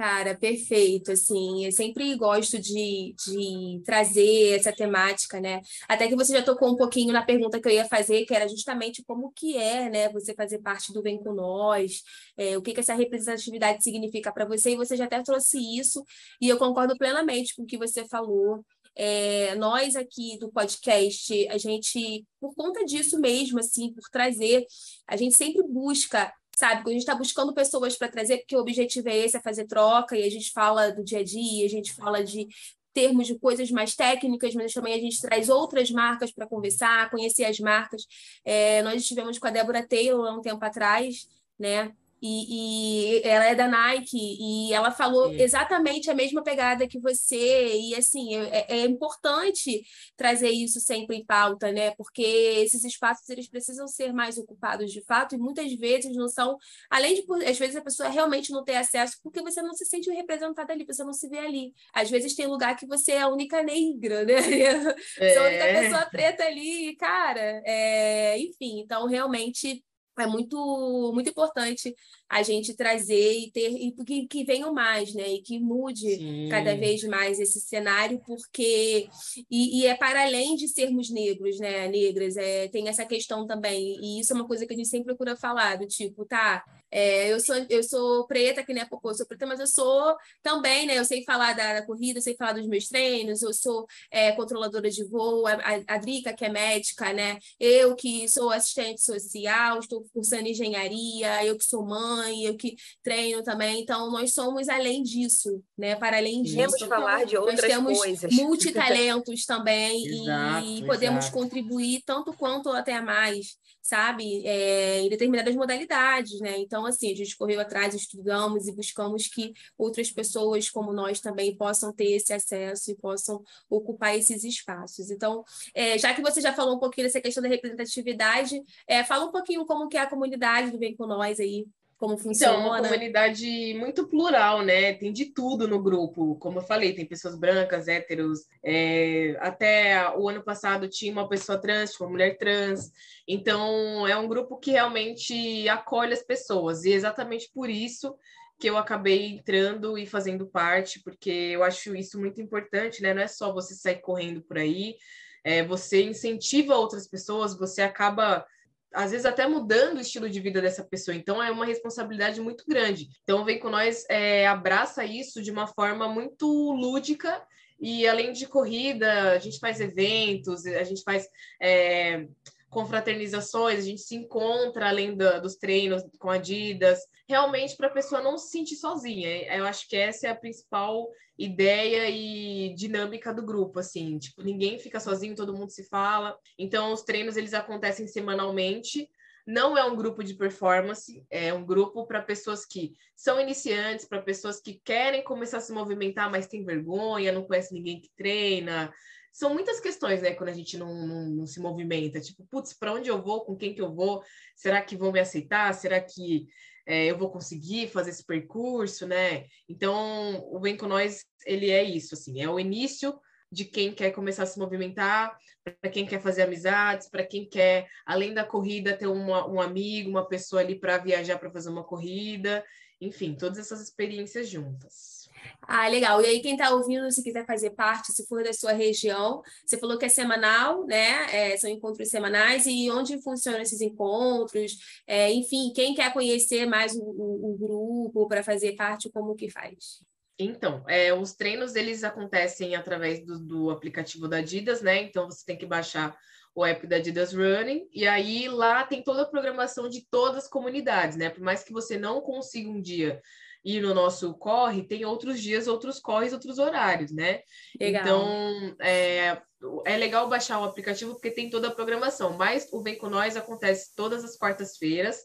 Cara, 0.00 0.34
perfeito, 0.34 1.12
assim, 1.12 1.66
eu 1.66 1.70
sempre 1.70 2.16
gosto 2.16 2.58
de, 2.58 3.14
de 3.22 3.82
trazer 3.84 4.56
essa 4.58 4.72
temática, 4.72 5.38
né? 5.38 5.60
Até 5.86 6.08
que 6.08 6.16
você 6.16 6.32
já 6.32 6.42
tocou 6.42 6.72
um 6.72 6.76
pouquinho 6.76 7.12
na 7.12 7.22
pergunta 7.22 7.60
que 7.60 7.68
eu 7.68 7.72
ia 7.72 7.84
fazer, 7.84 8.24
que 8.24 8.34
era 8.34 8.48
justamente 8.48 9.04
como 9.04 9.30
que 9.30 9.58
é, 9.58 9.90
né, 9.90 10.08
você 10.08 10.32
fazer 10.32 10.60
parte 10.60 10.90
do 10.90 11.02
Vem 11.02 11.22
Com 11.22 11.34
Nós, 11.34 12.02
é, 12.34 12.56
o 12.56 12.62
que 12.62 12.72
que 12.72 12.80
essa 12.80 12.94
representatividade 12.94 13.84
significa 13.84 14.32
para 14.32 14.46
você, 14.46 14.70
e 14.70 14.76
você 14.76 14.96
já 14.96 15.04
até 15.04 15.22
trouxe 15.22 15.58
isso, 15.58 16.02
e 16.40 16.48
eu 16.48 16.56
concordo 16.56 16.96
plenamente 16.96 17.54
com 17.54 17.64
o 17.64 17.66
que 17.66 17.76
você 17.76 18.08
falou. 18.08 18.64
É, 18.96 19.54
nós 19.56 19.96
aqui 19.96 20.38
do 20.38 20.50
podcast, 20.50 21.46
a 21.48 21.58
gente, 21.58 22.24
por 22.40 22.54
conta 22.54 22.86
disso 22.86 23.20
mesmo, 23.20 23.58
assim, 23.58 23.92
por 23.92 24.08
trazer, 24.10 24.64
a 25.06 25.14
gente 25.14 25.36
sempre 25.36 25.62
busca 25.62 26.32
sabe? 26.60 26.82
Quando 26.82 26.88
a 26.88 26.92
gente 26.92 27.00
está 27.00 27.14
buscando 27.14 27.54
pessoas 27.54 27.96
para 27.96 28.08
trazer, 28.08 28.38
porque 28.38 28.54
o 28.54 28.60
objetivo 28.60 29.08
é 29.08 29.16
esse, 29.16 29.36
é 29.36 29.40
fazer 29.40 29.66
troca, 29.66 30.16
e 30.16 30.22
a 30.24 30.30
gente 30.30 30.52
fala 30.52 30.92
do 30.92 31.02
dia 31.02 31.20
a 31.20 31.24
dia, 31.24 31.64
a 31.64 31.68
gente 31.68 31.92
fala 31.94 32.22
de 32.22 32.46
termos 32.92 33.26
de 33.26 33.38
coisas 33.38 33.70
mais 33.70 33.94
técnicas, 33.94 34.54
mas 34.54 34.72
também 34.74 34.94
a 34.94 34.98
gente 34.98 35.20
traz 35.22 35.48
outras 35.48 35.90
marcas 35.90 36.30
para 36.30 36.46
conversar, 36.46 37.10
conhecer 37.10 37.44
as 37.44 37.58
marcas. 37.58 38.06
É, 38.44 38.82
nós 38.82 39.00
estivemos 39.00 39.38
com 39.38 39.46
a 39.46 39.50
Débora 39.50 39.86
Taylor 39.86 40.26
há 40.26 40.32
um 40.36 40.42
tempo 40.42 40.62
atrás, 40.64 41.26
né? 41.58 41.92
E, 42.22 43.16
e, 43.18 43.22
ela 43.26 43.46
é 43.46 43.54
da 43.54 43.66
Nike 43.66 44.18
e 44.18 44.72
ela 44.74 44.90
falou 44.90 45.30
Sim. 45.30 45.40
exatamente 45.40 46.10
a 46.10 46.14
mesma 46.14 46.42
pegada 46.42 46.86
que 46.86 47.00
você 47.00 47.78
e 47.78 47.94
assim 47.94 48.36
é, 48.36 48.66
é, 48.68 48.84
importante 48.84 49.82
trazer 50.16 50.50
isso 50.50 50.80
sempre 50.80 51.16
em 51.16 51.24
pauta 51.24 51.72
né 51.72 51.92
porque 51.92 52.22
esses 52.22 52.84
espaços 52.84 53.28
eles 53.30 53.48
precisam 53.48 53.88
ser 53.88 54.12
mais 54.12 54.36
ocupados 54.36 54.92
de 54.92 55.02
fato 55.04 55.34
e 55.34 55.38
muitas 55.38 55.72
vezes 55.74 56.14
não 56.14 56.28
são 56.28 56.58
além 56.90 57.14
de 57.14 57.24
às 57.48 57.58
vezes 57.58 57.76
a 57.76 57.82
pessoa 57.82 58.08
realmente 58.10 58.52
não 58.52 58.64
ter 58.64 58.76
acesso 58.76 59.16
porque 59.22 59.40
você 59.40 59.62
não 59.62 59.72
se 59.72 59.86
sente 59.86 60.10
representada 60.10 60.72
ali 60.74 60.84
você 60.84 61.02
não 61.02 61.14
se 61.14 61.26
vê 61.28 61.38
ali 61.38 61.72
às 61.94 62.10
vezes 62.10 62.34
tem 62.34 62.46
lugar 62.46 62.76
que 62.76 62.86
você 62.86 63.12
é 63.12 63.22
a 63.22 63.28
única 63.28 63.62
negra 63.62 64.24
né 64.24 64.34
é. 65.18 65.36
a 65.36 65.42
única 65.42 65.64
é. 65.64 65.80
pessoa 65.82 66.06
preta 66.06 66.44
ali 66.44 66.94
cara 66.96 67.62
é... 67.64 68.38
enfim 68.38 68.80
então 68.80 69.06
realmente 69.06 69.82
é 70.18 70.26
muito 70.26 71.12
muito 71.14 71.30
importante 71.30 71.94
a 72.28 72.42
gente 72.42 72.74
trazer 72.74 73.38
e 73.38 73.50
ter 73.50 73.70
e 73.70 73.92
que, 74.04 74.26
que 74.26 74.44
venham 74.44 74.72
mais, 74.72 75.14
né? 75.14 75.28
E 75.28 75.42
que 75.42 75.58
mude 75.58 76.16
Sim. 76.16 76.48
cada 76.48 76.74
vez 76.76 77.02
mais 77.04 77.40
esse 77.40 77.60
cenário, 77.60 78.20
porque 78.26 79.08
e, 79.50 79.80
e, 79.80 79.86
é 79.86 79.94
para 79.94 80.22
além 80.22 80.56
de 80.56 80.68
sermos 80.68 81.10
negros, 81.10 81.58
né? 81.58 81.88
Negras, 81.88 82.36
é, 82.36 82.68
tem 82.68 82.88
essa 82.88 83.04
questão 83.04 83.46
também, 83.46 83.98
e 84.00 84.20
isso 84.20 84.32
é 84.32 84.36
uma 84.36 84.46
coisa 84.46 84.66
que 84.66 84.72
a 84.72 84.76
gente 84.76 84.88
sempre 84.88 85.06
procura 85.06 85.36
falar, 85.36 85.76
do 85.76 85.86
tipo, 85.86 86.24
tá, 86.24 86.64
é, 86.90 87.32
eu, 87.32 87.38
sou, 87.40 87.54
eu 87.68 87.82
sou 87.82 88.26
preta, 88.26 88.64
que 88.64 88.72
nem 88.72 88.82
a 88.82 88.86
Popô, 88.86 89.10
eu 89.10 89.14
sou 89.14 89.26
preta, 89.26 89.46
mas 89.46 89.60
eu 89.60 89.66
sou 89.66 90.16
também, 90.42 90.86
né? 90.86 90.98
Eu 90.98 91.04
sei 91.04 91.24
falar 91.24 91.52
da, 91.52 91.74
da 91.74 91.86
corrida, 91.86 92.18
eu 92.18 92.22
sei 92.22 92.34
falar 92.36 92.52
dos 92.52 92.66
meus 92.66 92.88
treinos, 92.88 93.42
eu 93.42 93.52
sou 93.52 93.86
é, 94.10 94.32
controladora 94.32 94.90
de 94.90 95.04
voo, 95.04 95.46
a, 95.46 95.58
a, 95.86 95.98
Drica, 95.98 96.32
que 96.32 96.44
é 96.44 96.48
médica, 96.48 97.12
né? 97.12 97.38
Eu 97.58 97.94
que 97.94 98.28
sou 98.28 98.50
assistente 98.50 99.02
social, 99.02 99.78
estou 99.78 100.04
cursando 100.12 100.48
engenharia, 100.48 101.44
eu 101.44 101.56
que 101.56 101.64
sou 101.64 101.84
mãe, 101.84 102.44
eu 102.44 102.56
que 102.56 102.76
treino 103.02 103.42
também. 103.42 103.80
Então, 103.80 104.10
nós 104.10 104.32
somos 104.32 104.68
além 104.68 105.02
disso, 105.02 105.62
né? 105.78 105.94
Para 105.96 106.16
além 106.16 106.42
disso. 106.42 106.56
Temos 106.56 106.80
falar 106.82 107.24
de 107.24 107.36
outras 107.36 107.60
nós 107.60 107.70
temos 107.70 107.98
coisas. 107.98 108.32
multitalentos 108.32 109.44
também 109.44 110.06
exato, 110.22 110.66
e 110.66 110.84
podemos 110.84 111.24
exato. 111.26 111.38
contribuir 111.38 112.02
tanto 112.04 112.32
quanto 112.32 112.68
até 112.70 113.00
mais, 113.00 113.56
sabe? 113.82 114.46
É, 114.46 115.00
em 115.00 115.08
determinadas 115.08 115.54
modalidades, 115.54 116.40
né? 116.40 116.58
Então, 116.58 116.86
assim, 116.86 117.12
a 117.12 117.16
gente 117.16 117.36
correu 117.36 117.60
atrás, 117.60 117.94
estudamos 117.94 118.68
e 118.68 118.72
buscamos 118.72 119.26
que 119.26 119.52
outras 119.76 120.10
pessoas 120.10 120.70
como 120.70 120.92
nós 120.92 121.20
também 121.20 121.56
possam 121.56 121.92
ter 121.92 122.12
esse 122.12 122.32
acesso 122.32 122.90
e 122.90 122.96
possam 122.96 123.42
ocupar 123.68 124.16
esses 124.16 124.44
espaços. 124.44 125.10
Então, 125.10 125.44
é, 125.74 125.98
já 125.98 126.14
que 126.14 126.22
você 126.22 126.40
já 126.40 126.52
falou 126.52 126.76
um 126.76 126.80
pouquinho 126.80 127.06
dessa 127.06 127.20
questão 127.20 127.42
da 127.42 127.48
representatividade, 127.48 128.60
é, 128.86 129.04
fala 129.04 129.26
um 129.26 129.32
pouquinho 129.32 129.64
como 129.64 129.88
que 129.88 129.96
é 129.96 130.00
a 130.00 130.08
comunidade 130.08 130.70
do 130.70 130.78
Vem 130.78 130.96
Com 130.96 131.06
Nós 131.06 131.40
aí, 131.40 131.66
como 132.00 132.16
funciona. 132.16 132.54
Então, 132.54 132.66
uma 132.66 132.82
comunidade 132.82 133.74
muito 133.78 134.08
plural, 134.08 134.62
né? 134.62 134.94
Tem 134.94 135.12
de 135.12 135.26
tudo 135.26 135.68
no 135.68 135.82
grupo. 135.82 136.34
Como 136.36 136.58
eu 136.58 136.62
falei, 136.62 136.94
tem 136.94 137.04
pessoas 137.04 137.38
brancas, 137.38 137.88
héteros. 137.88 138.46
É... 138.64 139.36
Até 139.38 140.10
o 140.16 140.26
ano 140.26 140.42
passado 140.42 140.88
tinha 140.88 141.12
uma 141.12 141.28
pessoa 141.28 141.60
trans, 141.60 141.92
tinha 141.92 142.06
uma 142.06 142.12
mulher 142.12 142.38
trans. 142.38 142.90
Então, 143.28 144.08
é 144.08 144.16
um 144.16 144.26
grupo 144.26 144.56
que 144.56 144.70
realmente 144.70 145.68
acolhe 145.68 146.14
as 146.14 146.22
pessoas. 146.22 146.86
E 146.86 146.92
é 146.92 146.94
exatamente 146.94 147.50
por 147.54 147.68
isso 147.68 148.16
que 148.58 148.70
eu 148.70 148.78
acabei 148.78 149.26
entrando 149.26 149.98
e 149.98 150.06
fazendo 150.06 150.46
parte, 150.46 151.00
porque 151.00 151.30
eu 151.30 151.62
acho 151.62 151.94
isso 151.94 152.18
muito 152.18 152.40
importante, 152.40 153.02
né? 153.02 153.12
Não 153.12 153.22
é 153.22 153.26
só 153.26 153.52
você 153.52 153.74
sair 153.74 154.00
correndo 154.00 154.40
por 154.40 154.56
aí, 154.56 154.96
é, 155.44 155.62
você 155.62 156.02
incentiva 156.02 156.74
outras 156.74 157.06
pessoas, 157.06 157.58
você 157.58 157.82
acaba 157.82 158.44
às 158.92 159.10
vezes 159.10 159.26
até 159.26 159.46
mudando 159.46 159.98
o 159.98 160.00
estilo 160.00 160.28
de 160.28 160.40
vida 160.40 160.60
dessa 160.60 160.84
pessoa. 160.84 161.14
Então 161.14 161.42
é 161.42 161.50
uma 161.50 161.64
responsabilidade 161.64 162.40
muito 162.40 162.64
grande. 162.66 163.08
Então 163.22 163.44
vem 163.44 163.58
com 163.58 163.70
nós 163.70 164.04
é, 164.08 164.46
abraça 164.46 165.04
isso 165.04 165.42
de 165.42 165.50
uma 165.50 165.66
forma 165.66 166.08
muito 166.08 166.46
lúdica 166.72 167.42
e 167.80 168.06
além 168.06 168.32
de 168.32 168.46
corrida 168.46 169.32
a 169.32 169.38
gente 169.38 169.58
faz 169.58 169.80
eventos, 169.80 170.66
a 170.66 170.84
gente 170.84 171.02
faz 171.02 171.26
é, 171.60 172.26
confraternizações, 172.70 173.80
a 173.80 173.82
gente 173.82 174.00
se 174.00 174.14
encontra 174.14 174.88
além 174.88 175.16
dos 175.16 175.56
treinos 175.56 176.02
com 176.18 176.30
Adidas, 176.30 177.00
realmente 177.28 177.76
para 177.76 177.88
a 177.88 177.92
pessoa 177.92 178.22
não 178.22 178.38
se 178.38 178.50
sentir 178.50 178.76
sozinha. 178.76 179.28
Eu 179.54 179.66
acho 179.66 179.88
que 179.88 179.96
essa 179.96 180.28
é 180.28 180.30
a 180.30 180.36
principal 180.36 181.08
ideia 181.36 182.08
e 182.08 182.74
dinâmica 182.74 183.32
do 183.32 183.42
grupo, 183.42 183.78
assim, 183.78 184.18
tipo, 184.18 184.42
ninguém 184.42 184.78
fica 184.78 185.00
sozinho, 185.00 185.34
todo 185.34 185.56
mundo 185.56 185.70
se 185.70 185.88
fala. 185.88 186.36
Então, 186.58 186.92
os 186.92 187.02
treinos 187.02 187.36
eles 187.36 187.54
acontecem 187.54 188.06
semanalmente. 188.06 189.08
Não 189.46 189.76
é 189.76 189.82
um 189.82 189.96
grupo 189.96 190.22
de 190.22 190.34
performance, 190.34 191.24
é 191.30 191.52
um 191.52 191.64
grupo 191.64 192.06
para 192.06 192.20
pessoas 192.20 192.66
que 192.66 192.92
são 193.16 193.40
iniciantes, 193.40 194.04
para 194.04 194.20
pessoas 194.20 194.60
que 194.60 194.80
querem 194.84 195.24
começar 195.24 195.56
a 195.56 195.60
se 195.60 195.72
movimentar, 195.72 196.30
mas 196.30 196.46
tem 196.46 196.62
vergonha, 196.64 197.32
não 197.32 197.44
conhece 197.44 197.72
ninguém 197.72 198.00
que 198.00 198.10
treina, 198.14 198.92
são 199.32 199.54
muitas 199.54 199.80
questões, 199.80 200.22
né, 200.22 200.34
quando 200.34 200.50
a 200.50 200.54
gente 200.54 200.76
não, 200.76 201.06
não, 201.06 201.30
não 201.30 201.46
se 201.46 201.60
movimenta. 201.60 202.20
Tipo, 202.20 202.44
putz, 202.50 202.72
para 202.72 202.92
onde 202.92 203.08
eu 203.08 203.22
vou? 203.22 203.44
Com 203.44 203.56
quem 203.56 203.74
que 203.74 203.80
eu 203.80 203.94
vou? 203.94 204.22
Será 204.56 204.82
que 204.82 204.96
vão 204.96 205.12
me 205.12 205.20
aceitar? 205.20 205.72
Será 205.74 206.00
que 206.00 206.46
é, 206.86 207.06
eu 207.06 207.16
vou 207.16 207.30
conseguir 207.30 207.88
fazer 207.88 208.10
esse 208.10 208.24
percurso, 208.24 209.06
né? 209.06 209.46
Então, 209.68 210.44
o 210.50 210.58
Vem 210.60 210.76
Com 210.76 210.86
Nós, 210.86 211.24
ele 211.46 211.70
é 211.70 211.82
isso, 211.82 212.14
assim, 212.14 212.42
é 212.42 212.48
o 212.48 212.58
início 212.58 213.18
de 213.52 213.64
quem 213.64 213.92
quer 213.92 214.12
começar 214.12 214.44
a 214.44 214.46
se 214.46 214.58
movimentar, 214.58 215.36
para 215.80 215.90
quem 215.90 216.06
quer 216.06 216.20
fazer 216.20 216.42
amizades, 216.42 217.08
para 217.08 217.26
quem 217.26 217.48
quer, 217.48 217.88
além 218.06 218.32
da 218.32 218.44
corrida, 218.44 218.96
ter 218.96 219.08
uma, 219.08 219.48
um 219.48 219.60
amigo, 219.60 220.08
uma 220.08 220.26
pessoa 220.26 220.62
ali 220.62 220.78
para 220.78 220.98
viajar 220.98 221.38
para 221.38 221.50
fazer 221.50 221.68
uma 221.68 221.82
corrida, 221.82 222.64
enfim, 223.00 223.34
todas 223.34 223.58
essas 223.58 223.80
experiências 223.80 224.48
juntas. 224.48 225.19
Ah, 225.62 225.86
legal. 225.88 226.20
E 226.20 226.26
aí, 226.26 226.40
quem 226.40 226.52
está 226.52 226.70
ouvindo, 226.70 227.10
se 227.12 227.22
quiser 227.22 227.46
fazer 227.46 227.70
parte, 227.70 228.12
se 228.12 228.26
for 228.26 228.42
da 228.42 228.52
sua 228.52 228.72
região, 228.72 229.40
você 229.64 229.78
falou 229.78 229.96
que 229.96 230.04
é 230.04 230.08
semanal, 230.08 230.84
né? 230.84 231.26
É, 231.32 231.56
são 231.56 231.70
encontros 231.70 232.08
semanais, 232.08 232.66
e 232.66 232.90
onde 232.90 233.22
funcionam 233.22 233.60
esses 233.60 233.80
encontros? 233.80 234.76
É, 235.06 235.32
enfim, 235.32 235.72
quem 235.74 235.94
quer 235.94 236.12
conhecer 236.12 236.66
mais 236.66 236.94
o, 236.94 237.02
o, 237.02 237.52
o 237.52 237.58
grupo 237.58 238.26
para 238.26 238.42
fazer 238.42 238.74
parte, 238.74 239.10
como 239.10 239.36
que 239.36 239.48
faz? 239.48 240.00
Então, 240.38 240.82
é, 240.88 241.12
os 241.12 241.34
treinos 241.34 241.76
eles 241.76 242.02
acontecem 242.02 242.74
através 242.74 243.24
do, 243.24 243.38
do 243.38 243.70
aplicativo 243.70 244.26
da 244.26 244.38
Adidas, 244.38 244.80
né? 244.80 245.02
Então 245.02 245.30
você 245.30 245.44
tem 245.44 245.56
que 245.56 245.66
baixar 245.66 246.16
o 246.54 246.64
app 246.64 246.84
da 246.86 246.96
Adidas 246.96 247.32
Running, 247.32 247.88
e 247.92 248.08
aí 248.08 248.48
lá 248.48 248.82
tem 248.84 249.04
toda 249.04 249.22
a 249.22 249.26
programação 249.26 249.88
de 249.88 250.04
todas 250.10 250.44
as 250.44 250.48
comunidades, 250.48 251.16
né? 251.16 251.30
Por 251.30 251.42
mais 251.42 251.62
que 251.62 251.72
você 251.72 251.96
não 251.96 252.20
consiga 252.20 252.68
um 252.68 252.80
dia 252.80 253.20
ir 253.64 253.82
no 253.82 253.94
nosso 253.94 254.34
corre, 254.34 254.82
tem 254.82 255.04
outros 255.04 255.40
dias, 255.40 255.66
outros 255.66 255.98
corres, 255.98 256.32
outros 256.32 256.58
horários, 256.58 257.12
né? 257.12 257.40
Legal. 257.78 258.02
Então, 258.02 258.76
é, 258.80 259.40
é 259.84 259.96
legal 259.96 260.28
baixar 260.28 260.60
o 260.60 260.64
aplicativo 260.64 261.12
porque 261.12 261.30
tem 261.30 261.50
toda 261.50 261.68
a 261.68 261.74
programação, 261.74 262.36
mas 262.36 262.68
o 262.72 262.82
Vem 262.82 262.96
Com 262.96 263.10
Nós 263.10 263.36
acontece 263.36 263.94
todas 263.94 264.24
as 264.24 264.36
quartas-feiras, 264.36 265.18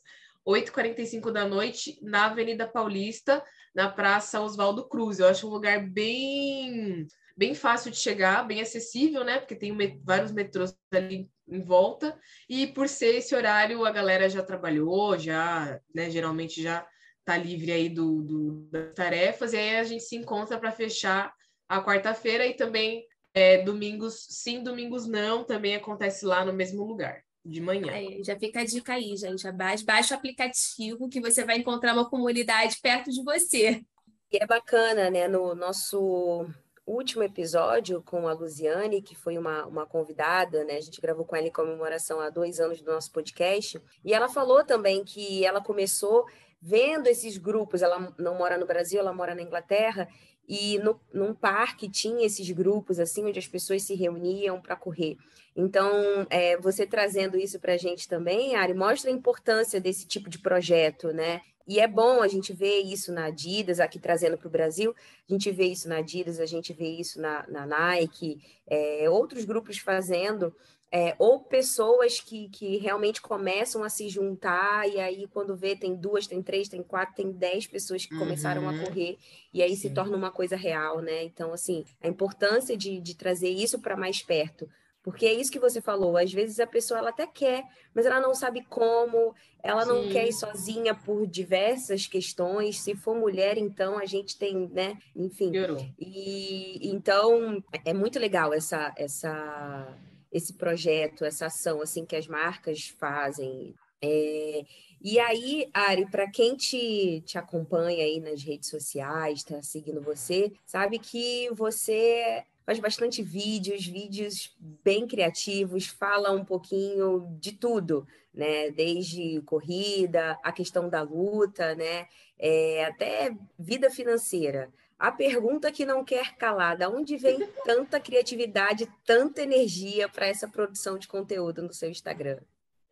8h45 0.47 1.31
da 1.31 1.47
noite, 1.47 1.97
na 2.01 2.25
Avenida 2.25 2.67
Paulista, 2.67 3.43
na 3.73 3.89
Praça 3.89 4.41
Oswaldo 4.41 4.87
Cruz. 4.87 5.19
Eu 5.19 5.27
acho 5.27 5.47
um 5.47 5.51
lugar 5.51 5.87
bem 5.89 7.07
bem 7.37 7.53
fácil 7.53 7.91
de 7.91 7.97
chegar, 7.97 8.47
bem 8.47 8.61
acessível, 8.61 9.23
né? 9.23 9.39
Porque 9.39 9.55
tem 9.55 9.75
vários 10.03 10.31
metrôs 10.31 10.73
ali 10.93 11.29
em 11.47 11.61
volta. 11.61 12.17
E 12.47 12.67
por 12.67 12.87
ser 12.87 13.15
esse 13.15 13.35
horário, 13.35 13.85
a 13.85 13.91
galera 13.91 14.29
já 14.29 14.41
trabalhou, 14.41 15.17
já, 15.17 15.79
né? 15.93 16.09
Geralmente 16.09 16.61
já 16.61 16.87
tá 17.25 17.35
livre 17.35 17.71
aí 17.71 17.89
do, 17.89 18.21
do, 18.21 18.51
das 18.71 18.93
tarefas, 18.93 19.51
e 19.51 19.57
aí 19.57 19.77
a 19.77 19.83
gente 19.83 20.03
se 20.03 20.15
encontra 20.15 20.59
para 20.59 20.71
fechar 20.71 21.33
a 21.67 21.83
quarta-feira 21.83 22.45
e 22.45 22.53
também 22.53 23.03
é, 23.33 23.63
domingos 23.63 24.27
sim, 24.29 24.63
domingos 24.63 25.07
não, 25.07 25.43
também 25.43 25.75
acontece 25.75 26.25
lá 26.25 26.45
no 26.45 26.53
mesmo 26.53 26.85
lugar, 26.85 27.23
de 27.43 27.59
manhã. 27.59 27.91
Aí, 27.91 28.23
já 28.23 28.37
fica 28.37 28.61
a 28.61 28.65
dica 28.65 28.93
aí, 28.93 29.17
gente. 29.17 29.51
Baixa, 29.51 29.83
baixa 29.83 30.13
o 30.13 30.17
aplicativo 30.17 31.09
que 31.09 31.19
você 31.19 31.43
vai 31.43 31.57
encontrar 31.57 31.93
uma 31.93 32.09
comunidade 32.09 32.77
perto 32.81 33.11
de 33.11 33.23
você. 33.23 33.83
E 34.31 34.37
é 34.37 34.45
bacana, 34.45 35.09
né? 35.09 35.27
No 35.27 35.55
nosso 35.55 36.47
último 36.85 37.23
episódio 37.23 38.01
com 38.03 38.27
a 38.27 38.33
Luziane, 38.33 39.01
que 39.01 39.15
foi 39.15 39.37
uma, 39.37 39.65
uma 39.65 39.85
convidada, 39.85 40.63
né? 40.63 40.77
A 40.77 40.81
gente 40.81 41.01
gravou 41.01 41.25
com 41.25 41.35
ela 41.35 41.47
em 41.47 41.51
comemoração 41.51 42.19
há 42.19 42.29
dois 42.29 42.59
anos 42.59 42.81
do 42.81 42.91
nosso 42.91 43.11
podcast, 43.11 43.81
e 44.03 44.13
ela 44.13 44.29
falou 44.29 44.63
também 44.63 45.03
que 45.03 45.43
ela 45.43 45.61
começou 45.61 46.25
vendo 46.67 47.05
esses 47.05 47.37
grupos, 47.37 47.83
ela 47.83 48.11
não 48.17 48.35
mora 48.35 48.57
no 48.57 48.65
Brasil, 48.65 48.99
ela 48.99 49.13
mora 49.13 49.35
na 49.35 49.43
Inglaterra, 49.43 50.09
e 50.49 50.79
no, 50.79 50.99
num 51.13 51.31
parque 51.31 51.87
tinha 51.87 52.25
esses 52.25 52.49
grupos, 52.49 52.99
assim, 52.99 53.23
onde 53.23 53.37
as 53.37 53.47
pessoas 53.47 53.83
se 53.83 53.93
reuniam 53.93 54.59
para 54.59 54.75
correr. 54.75 55.15
Então, 55.55 56.25
é, 56.27 56.57
você 56.57 56.87
trazendo 56.87 57.37
isso 57.37 57.59
para 57.59 57.73
a 57.73 57.77
gente 57.77 58.07
também, 58.07 58.55
Ari, 58.55 58.73
mostra 58.73 59.11
a 59.11 59.13
importância 59.13 59.79
desse 59.79 60.07
tipo 60.07 60.27
de 60.27 60.39
projeto, 60.39 61.09
né? 61.13 61.41
E 61.67 61.79
é 61.79 61.87
bom 61.87 62.21
a 62.21 62.27
gente 62.27 62.51
ver 62.51 62.79
isso 62.81 63.11
na 63.11 63.25
Adidas, 63.25 63.79
aqui 63.79 63.99
trazendo 63.99 64.37
para 64.37 64.47
o 64.47 64.51
Brasil, 64.51 64.95
a 65.29 65.31
gente 65.31 65.51
vê 65.51 65.65
isso 65.65 65.87
na 65.87 65.97
Adidas, 65.97 66.39
a 66.39 66.45
gente 66.47 66.73
vê 66.73 66.87
isso 66.87 67.21
na, 67.21 67.45
na 67.47 67.65
Nike, 67.65 68.41
é, 68.67 69.07
outros 69.09 69.45
grupos 69.45 69.77
fazendo, 69.77 70.53
é, 70.95 71.13
ou 71.19 71.41
pessoas 71.41 72.21
que, 72.21 72.47
que 72.47 72.77
realmente 72.77 73.21
começam 73.21 73.83
a 73.83 73.89
se 73.89 74.07
juntar, 74.07 74.87
e 74.87 74.97
aí 74.97 75.27
quando 75.27 75.53
vê, 75.53 75.75
tem 75.75 75.93
duas, 75.93 76.25
tem 76.25 76.41
três, 76.41 76.69
tem 76.69 76.81
quatro, 76.81 77.15
tem 77.15 77.33
dez 77.33 77.67
pessoas 77.67 78.05
que 78.05 78.13
uhum. 78.13 78.21
começaram 78.21 78.65
a 78.69 78.71
uhum. 78.71 78.85
correr, 78.85 79.17
e 79.53 79.61
aí 79.61 79.75
Sim. 79.75 79.89
se 79.89 79.89
torna 79.89 80.15
uma 80.15 80.31
coisa 80.31 80.55
real, 80.55 81.01
né? 81.01 81.21
Então, 81.25 81.51
assim, 81.51 81.83
a 82.01 82.07
importância 82.07 82.77
de, 82.77 83.01
de 83.01 83.13
trazer 83.13 83.49
isso 83.49 83.77
para 83.81 83.97
mais 83.97 84.21
perto. 84.21 84.69
Porque 85.03 85.25
é 85.25 85.33
isso 85.33 85.51
que 85.51 85.59
você 85.59 85.81
falou, 85.81 86.15
às 86.15 86.31
vezes 86.31 86.61
a 86.61 86.65
pessoa 86.65 86.97
ela 86.97 87.09
até 87.09 87.27
quer, 87.27 87.65
mas 87.93 88.05
ela 88.05 88.21
não 88.21 88.33
sabe 88.33 88.63
como, 88.69 89.35
ela 89.61 89.81
Sim. 89.81 89.89
não 89.89 90.09
quer 90.09 90.29
ir 90.29 90.33
sozinha 90.33 90.95
por 90.95 91.27
diversas 91.27 92.07
questões. 92.07 92.79
Se 92.79 92.95
for 92.95 93.15
mulher, 93.15 93.57
então 93.57 93.97
a 93.99 94.05
gente 94.05 94.37
tem, 94.37 94.69
né? 94.69 94.97
Enfim. 95.13 95.51
E 95.99 96.89
então 96.89 97.61
é 97.83 97.93
muito 97.93 98.17
legal 98.17 98.53
essa 98.53 98.93
essa 98.97 99.93
esse 100.35 100.53
projeto, 100.53 101.23
essa 101.23 101.45
ação 101.45 101.81
assim 101.81 102.05
que 102.05 102.13
as 102.13 102.27
marcas 102.27 102.89
fazem. 102.99 103.73
É, 104.01 104.65
e 105.01 105.17
aí, 105.17 105.69
Ari, 105.73 106.05
para 106.11 106.29
quem 106.29 106.57
te, 106.57 107.23
te 107.25 107.37
acompanha 107.37 108.03
aí 108.03 108.19
nas 108.19 108.43
redes 108.43 108.69
sociais, 108.69 109.39
está 109.39 109.61
seguindo 109.63 110.01
você, 110.01 110.51
sabe 110.65 110.99
que 110.99 111.49
você 111.53 112.43
faz 112.65 112.79
bastante 112.79 113.23
vídeos, 113.23 113.85
vídeos 113.85 114.53
bem 114.83 115.07
criativos, 115.07 115.87
fala 115.87 116.31
um 116.31 116.43
pouquinho 116.43 117.37
de 117.39 117.53
tudo, 117.53 118.05
né? 118.33 118.71
Desde 118.71 119.41
corrida, 119.43 120.37
a 120.43 120.51
questão 120.51 120.89
da 120.89 121.01
luta, 121.01 121.75
né? 121.75 122.07
É, 122.37 122.83
até 122.83 123.33
vida 123.57 123.89
financeira. 123.89 124.69
A 124.97 125.11
pergunta 125.11 125.71
que 125.71 125.85
não 125.85 126.05
quer 126.05 126.35
calar, 126.37 126.77
da 126.77 126.89
onde 126.89 127.17
vem 127.17 127.45
tanta 127.65 127.99
criatividade, 127.99 128.89
tanta 129.05 129.41
energia 129.41 130.07
para 130.07 130.27
essa 130.27 130.47
produção 130.47 130.97
de 130.97 131.07
conteúdo 131.07 131.61
no 131.61 131.73
seu 131.73 131.89
Instagram? 131.89 132.39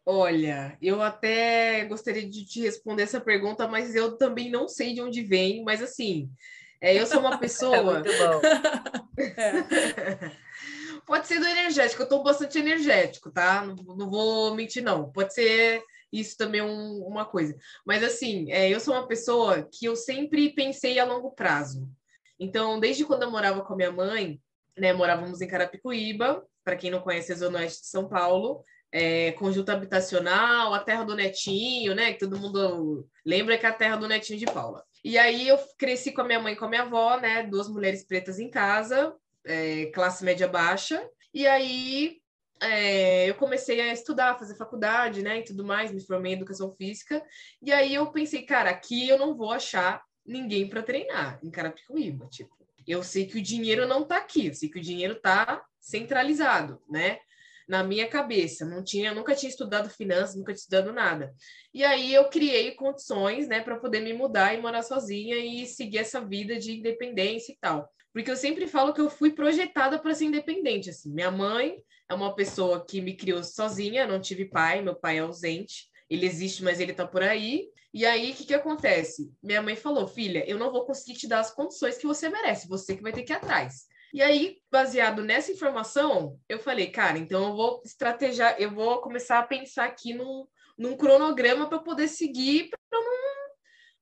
Olha, 0.06 0.78
eu 0.82 1.02
até 1.02 1.86
gostaria 1.86 2.30
de 2.30 2.46
te 2.46 2.62
responder 2.62 3.04
essa 3.04 3.22
pergunta, 3.22 3.68
mas 3.70 3.96
eu 3.96 4.18
também 4.18 4.52
não 4.52 4.68
sei 4.68 4.94
de 4.94 5.02
onde 5.02 5.22
vem, 5.22 5.64
mas 5.64 5.82
assim, 5.82 6.30
é, 6.82 7.00
eu 7.00 7.08
sou 7.08 7.22
uma 7.22 7.38
pessoa. 7.40 7.78
é 7.78 7.82
muito 7.82 8.12
bom. 8.12 8.42
Pode 11.06 11.28
ser 11.28 11.40
do 11.40 11.48
energético, 11.48 12.02
eu 12.02 12.06
estou 12.06 12.22
bastante 12.22 12.60
energético, 12.60 13.32
tá? 13.32 13.66
Não, 13.66 13.76
não, 13.76 14.10
vou 14.10 14.54
mentir, 14.56 14.84
não. 14.84 15.10
Pode 15.12 15.34
ser 15.34 15.82
isso 16.14 16.38
também 16.38 16.62
é 16.62 16.64
um, 16.64 17.00
uma 17.00 17.26
coisa. 17.26 17.58
Mas 17.86 18.04
assim, 18.04 18.52
é, 18.52 18.70
eu 18.70 18.80
sou 18.80 18.94
uma 18.94 19.08
pessoa 19.08 19.68
que 19.72 19.86
eu 19.86 19.96
sempre 19.96 20.54
pensei 20.54 21.00
a 21.00 21.06
longo 21.06 21.32
prazo. 21.32 21.90
Então, 22.40 22.80
desde 22.80 23.04
quando 23.06 23.24
eu 23.24 23.32
morava 23.32 23.62
com 23.62 23.74
a 23.74 23.76
minha 23.76 23.92
mãe, 23.92 24.40
né, 24.78 24.94
morávamos 24.94 25.42
em 25.42 25.48
Carapicuíba, 25.48 26.46
para 26.64 26.76
quem 26.76 26.92
não 26.92 27.02
conhece 27.02 27.32
a 27.32 27.36
Zona 27.36 27.60
Oeste 27.60 27.82
de 27.82 27.88
São 27.88 28.08
Paulo, 28.08 28.64
é, 28.94 29.32
conjunto 29.34 29.70
habitacional, 29.70 30.74
a 30.74 30.80
terra 30.80 31.04
do 31.04 31.16
Netinho, 31.16 31.96
né? 31.96 32.14
Que 32.14 32.20
todo 32.20 32.40
mundo 32.40 33.08
lembra 33.26 33.58
que 33.58 33.66
é 33.66 33.70
a 33.70 33.74
terra 33.74 33.96
do 33.96 34.08
Netinho 34.08 34.38
de 34.38 34.46
Paula. 34.46 34.84
E 35.04 35.18
aí 35.18 35.48
eu 35.48 35.58
cresci 35.78 36.12
com 36.12 36.22
a 36.22 36.24
minha 36.24 36.40
mãe 36.40 36.54
e 36.54 36.56
com 36.56 36.66
a 36.66 36.70
minha 36.70 36.84
avó, 36.84 37.20
né? 37.20 37.44
Duas 37.44 37.68
mulheres 37.68 38.06
pretas 38.06 38.40
em 38.40 38.52
casa, 38.52 39.14
é, 39.44 39.88
classe 39.88 40.24
média 40.24 40.48
baixa. 40.48 41.04
E 41.34 41.48
aí 41.48 42.22
é, 42.64 43.30
eu 43.30 43.36
comecei 43.36 43.80
a 43.82 43.94
estudar, 43.94 44.38
fazer 44.38 44.56
faculdade, 44.56 45.22
né, 45.22 45.40
e 45.40 45.44
tudo 45.44 45.64
mais, 45.64 45.92
me 45.92 46.06
formei 46.06 46.34
em 46.34 46.36
educação 46.36 46.74
física, 46.76 47.24
e 47.62 47.72
aí 47.72 47.94
eu 47.94 48.12
pensei, 48.12 48.44
cara, 48.44 48.70
aqui 48.70 49.08
eu 49.08 49.18
não 49.18 49.36
vou 49.36 49.52
achar 49.52 50.02
ninguém 50.26 50.68
para 50.68 50.82
treinar 50.82 51.40
em 51.44 51.52
Carapicuíba, 51.52 52.28
tipo, 52.28 52.56
eu 52.88 53.04
sei 53.04 53.26
que 53.26 53.38
o 53.38 53.42
dinheiro 53.42 53.88
não 53.88 54.04
tá 54.04 54.18
aqui, 54.18 54.48
eu 54.48 54.54
sei 54.54 54.70
que 54.70 54.80
o 54.80 54.82
dinheiro 54.82 55.16
tá 55.16 55.64
centralizado, 55.80 56.82
né, 56.90 57.20
na 57.68 57.84
minha 57.84 58.08
cabeça, 58.08 58.66
não 58.66 58.84
tinha, 58.84 59.14
nunca 59.14 59.36
tinha 59.36 59.50
estudado 59.50 59.90
finanças, 59.90 60.36
nunca 60.36 60.52
tinha 60.52 60.60
estudado 60.60 60.92
nada. 60.92 61.34
E 61.74 61.84
aí 61.84 62.14
eu 62.14 62.30
criei 62.30 62.72
condições, 62.72 63.48
né, 63.48 63.62
para 63.62 63.78
poder 63.78 64.02
me 64.02 64.14
mudar 64.14 64.54
e 64.54 64.62
morar 64.62 64.84
sozinha 64.84 65.38
e 65.38 65.66
seguir 65.66 66.00
essa 66.00 66.20
vida 66.20 66.58
de 66.60 66.74
independência 66.80 67.54
e 67.54 67.58
tal. 67.60 67.90
Porque 68.14 68.30
eu 68.30 68.36
sempre 68.36 68.68
falo 68.68 68.94
que 68.94 69.02
eu 69.02 69.10
fui 69.10 69.32
projetada 69.32 69.98
para 69.98 70.14
ser 70.14 70.26
independente, 70.26 70.92
assim. 70.92 71.12
Minha 71.12 71.32
mãe 71.32 71.84
é 72.08 72.14
uma 72.14 72.36
pessoa 72.36 72.86
que 72.86 73.02
me 73.02 73.16
criou 73.16 73.44
sozinha, 73.44 74.06
não 74.06 74.22
tive 74.22 74.46
pai, 74.46 74.82
meu 74.82 74.96
pai 74.96 75.18
é 75.18 75.22
ausente. 75.22 75.90
Ele 76.10 76.26
existe, 76.28 76.64
mas 76.64 76.80
ele 76.80 76.92
está 76.92 77.08
por 77.08 77.24
aí. 77.24 77.68
E 77.92 78.06
aí, 78.06 78.32
o 78.32 78.36
que, 78.36 78.46
que 78.46 78.54
acontece? 78.54 79.32
Minha 79.42 79.62
mãe 79.62 79.76
falou: 79.76 80.08
filha, 80.08 80.48
eu 80.48 80.58
não 80.58 80.72
vou 80.72 80.86
conseguir 80.86 81.18
te 81.18 81.28
dar 81.28 81.40
as 81.40 81.52
condições 81.52 81.98
que 81.98 82.06
você 82.06 82.30
merece, 82.30 82.68
você 82.68 82.96
que 82.96 83.04
vai 83.04 83.12
ter 83.12 83.24
que 83.24 83.34
ir 83.34 83.36
atrás. 83.36 83.88
E 84.14 84.22
aí, 84.22 84.58
baseado 84.72 85.24
nessa 85.24 85.52
informação, 85.52 86.40
eu 86.48 86.60
falei, 86.60 86.92
cara, 86.92 87.18
então 87.18 87.48
eu 87.48 87.56
vou 87.56 87.82
estrategiar, 87.84 88.56
eu 88.60 88.70
vou 88.70 89.02
começar 89.02 89.40
a 89.40 89.44
pensar 89.44 89.86
aqui 89.86 90.14
num, 90.14 90.46
num 90.78 90.96
cronograma 90.96 91.68
para 91.68 91.80
poder 91.80 92.08
seguir, 92.08 92.70
para 92.70 92.80
não 92.92 93.43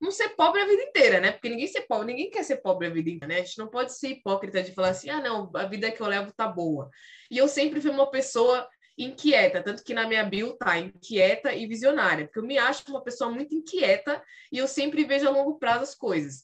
não 0.02 0.10
ser 0.10 0.30
pobre 0.30 0.62
a 0.62 0.66
vida 0.66 0.82
inteira, 0.82 1.20
né? 1.22 1.32
Porque 1.32 1.48
ninguém 1.48 1.68
ser 1.68 1.82
pobre, 1.82 2.08
ninguém 2.08 2.32
quer 2.32 2.44
ser 2.44 2.58
pobre 2.58 2.88
a 2.88 2.90
vida 2.90 3.10
inteira, 3.10 3.36
né? 3.36 3.42
A 3.42 3.44
gente 3.46 3.60
não 3.60 3.68
pode 3.68 3.96
ser 3.96 4.10
hipócrita 4.10 4.64
de 4.64 4.74
falar 4.74 4.90
assim, 4.90 5.10
ah, 5.10 5.22
não, 5.22 5.52
a 5.54 5.66
vida 5.66 5.92
que 5.92 6.02
eu 6.02 6.08
levo 6.08 6.34
tá 6.34 6.48
boa. 6.48 6.90
E 7.30 7.38
eu 7.38 7.48
sempre 7.48 7.80
fui 7.80 7.92
uma 7.92 8.10
pessoa 8.10 8.68
inquieta, 8.98 9.62
tanto 9.62 9.84
que 9.84 9.94
na 9.94 10.08
minha 10.08 10.24
bio 10.24 10.54
tá 10.54 10.78
inquieta 10.78 11.54
e 11.54 11.68
visionária, 11.68 12.26
porque 12.26 12.40
eu 12.40 12.44
me 12.44 12.58
acho 12.58 12.84
uma 12.90 13.04
pessoa 13.04 13.32
muito 13.32 13.56
inquieta 13.56 14.22
e 14.52 14.58
eu 14.58 14.68
sempre 14.68 15.04
vejo 15.04 15.28
a 15.28 15.32
longo 15.32 15.58
prazo 15.58 15.84
as 15.84 15.96
coisas. 15.96 16.44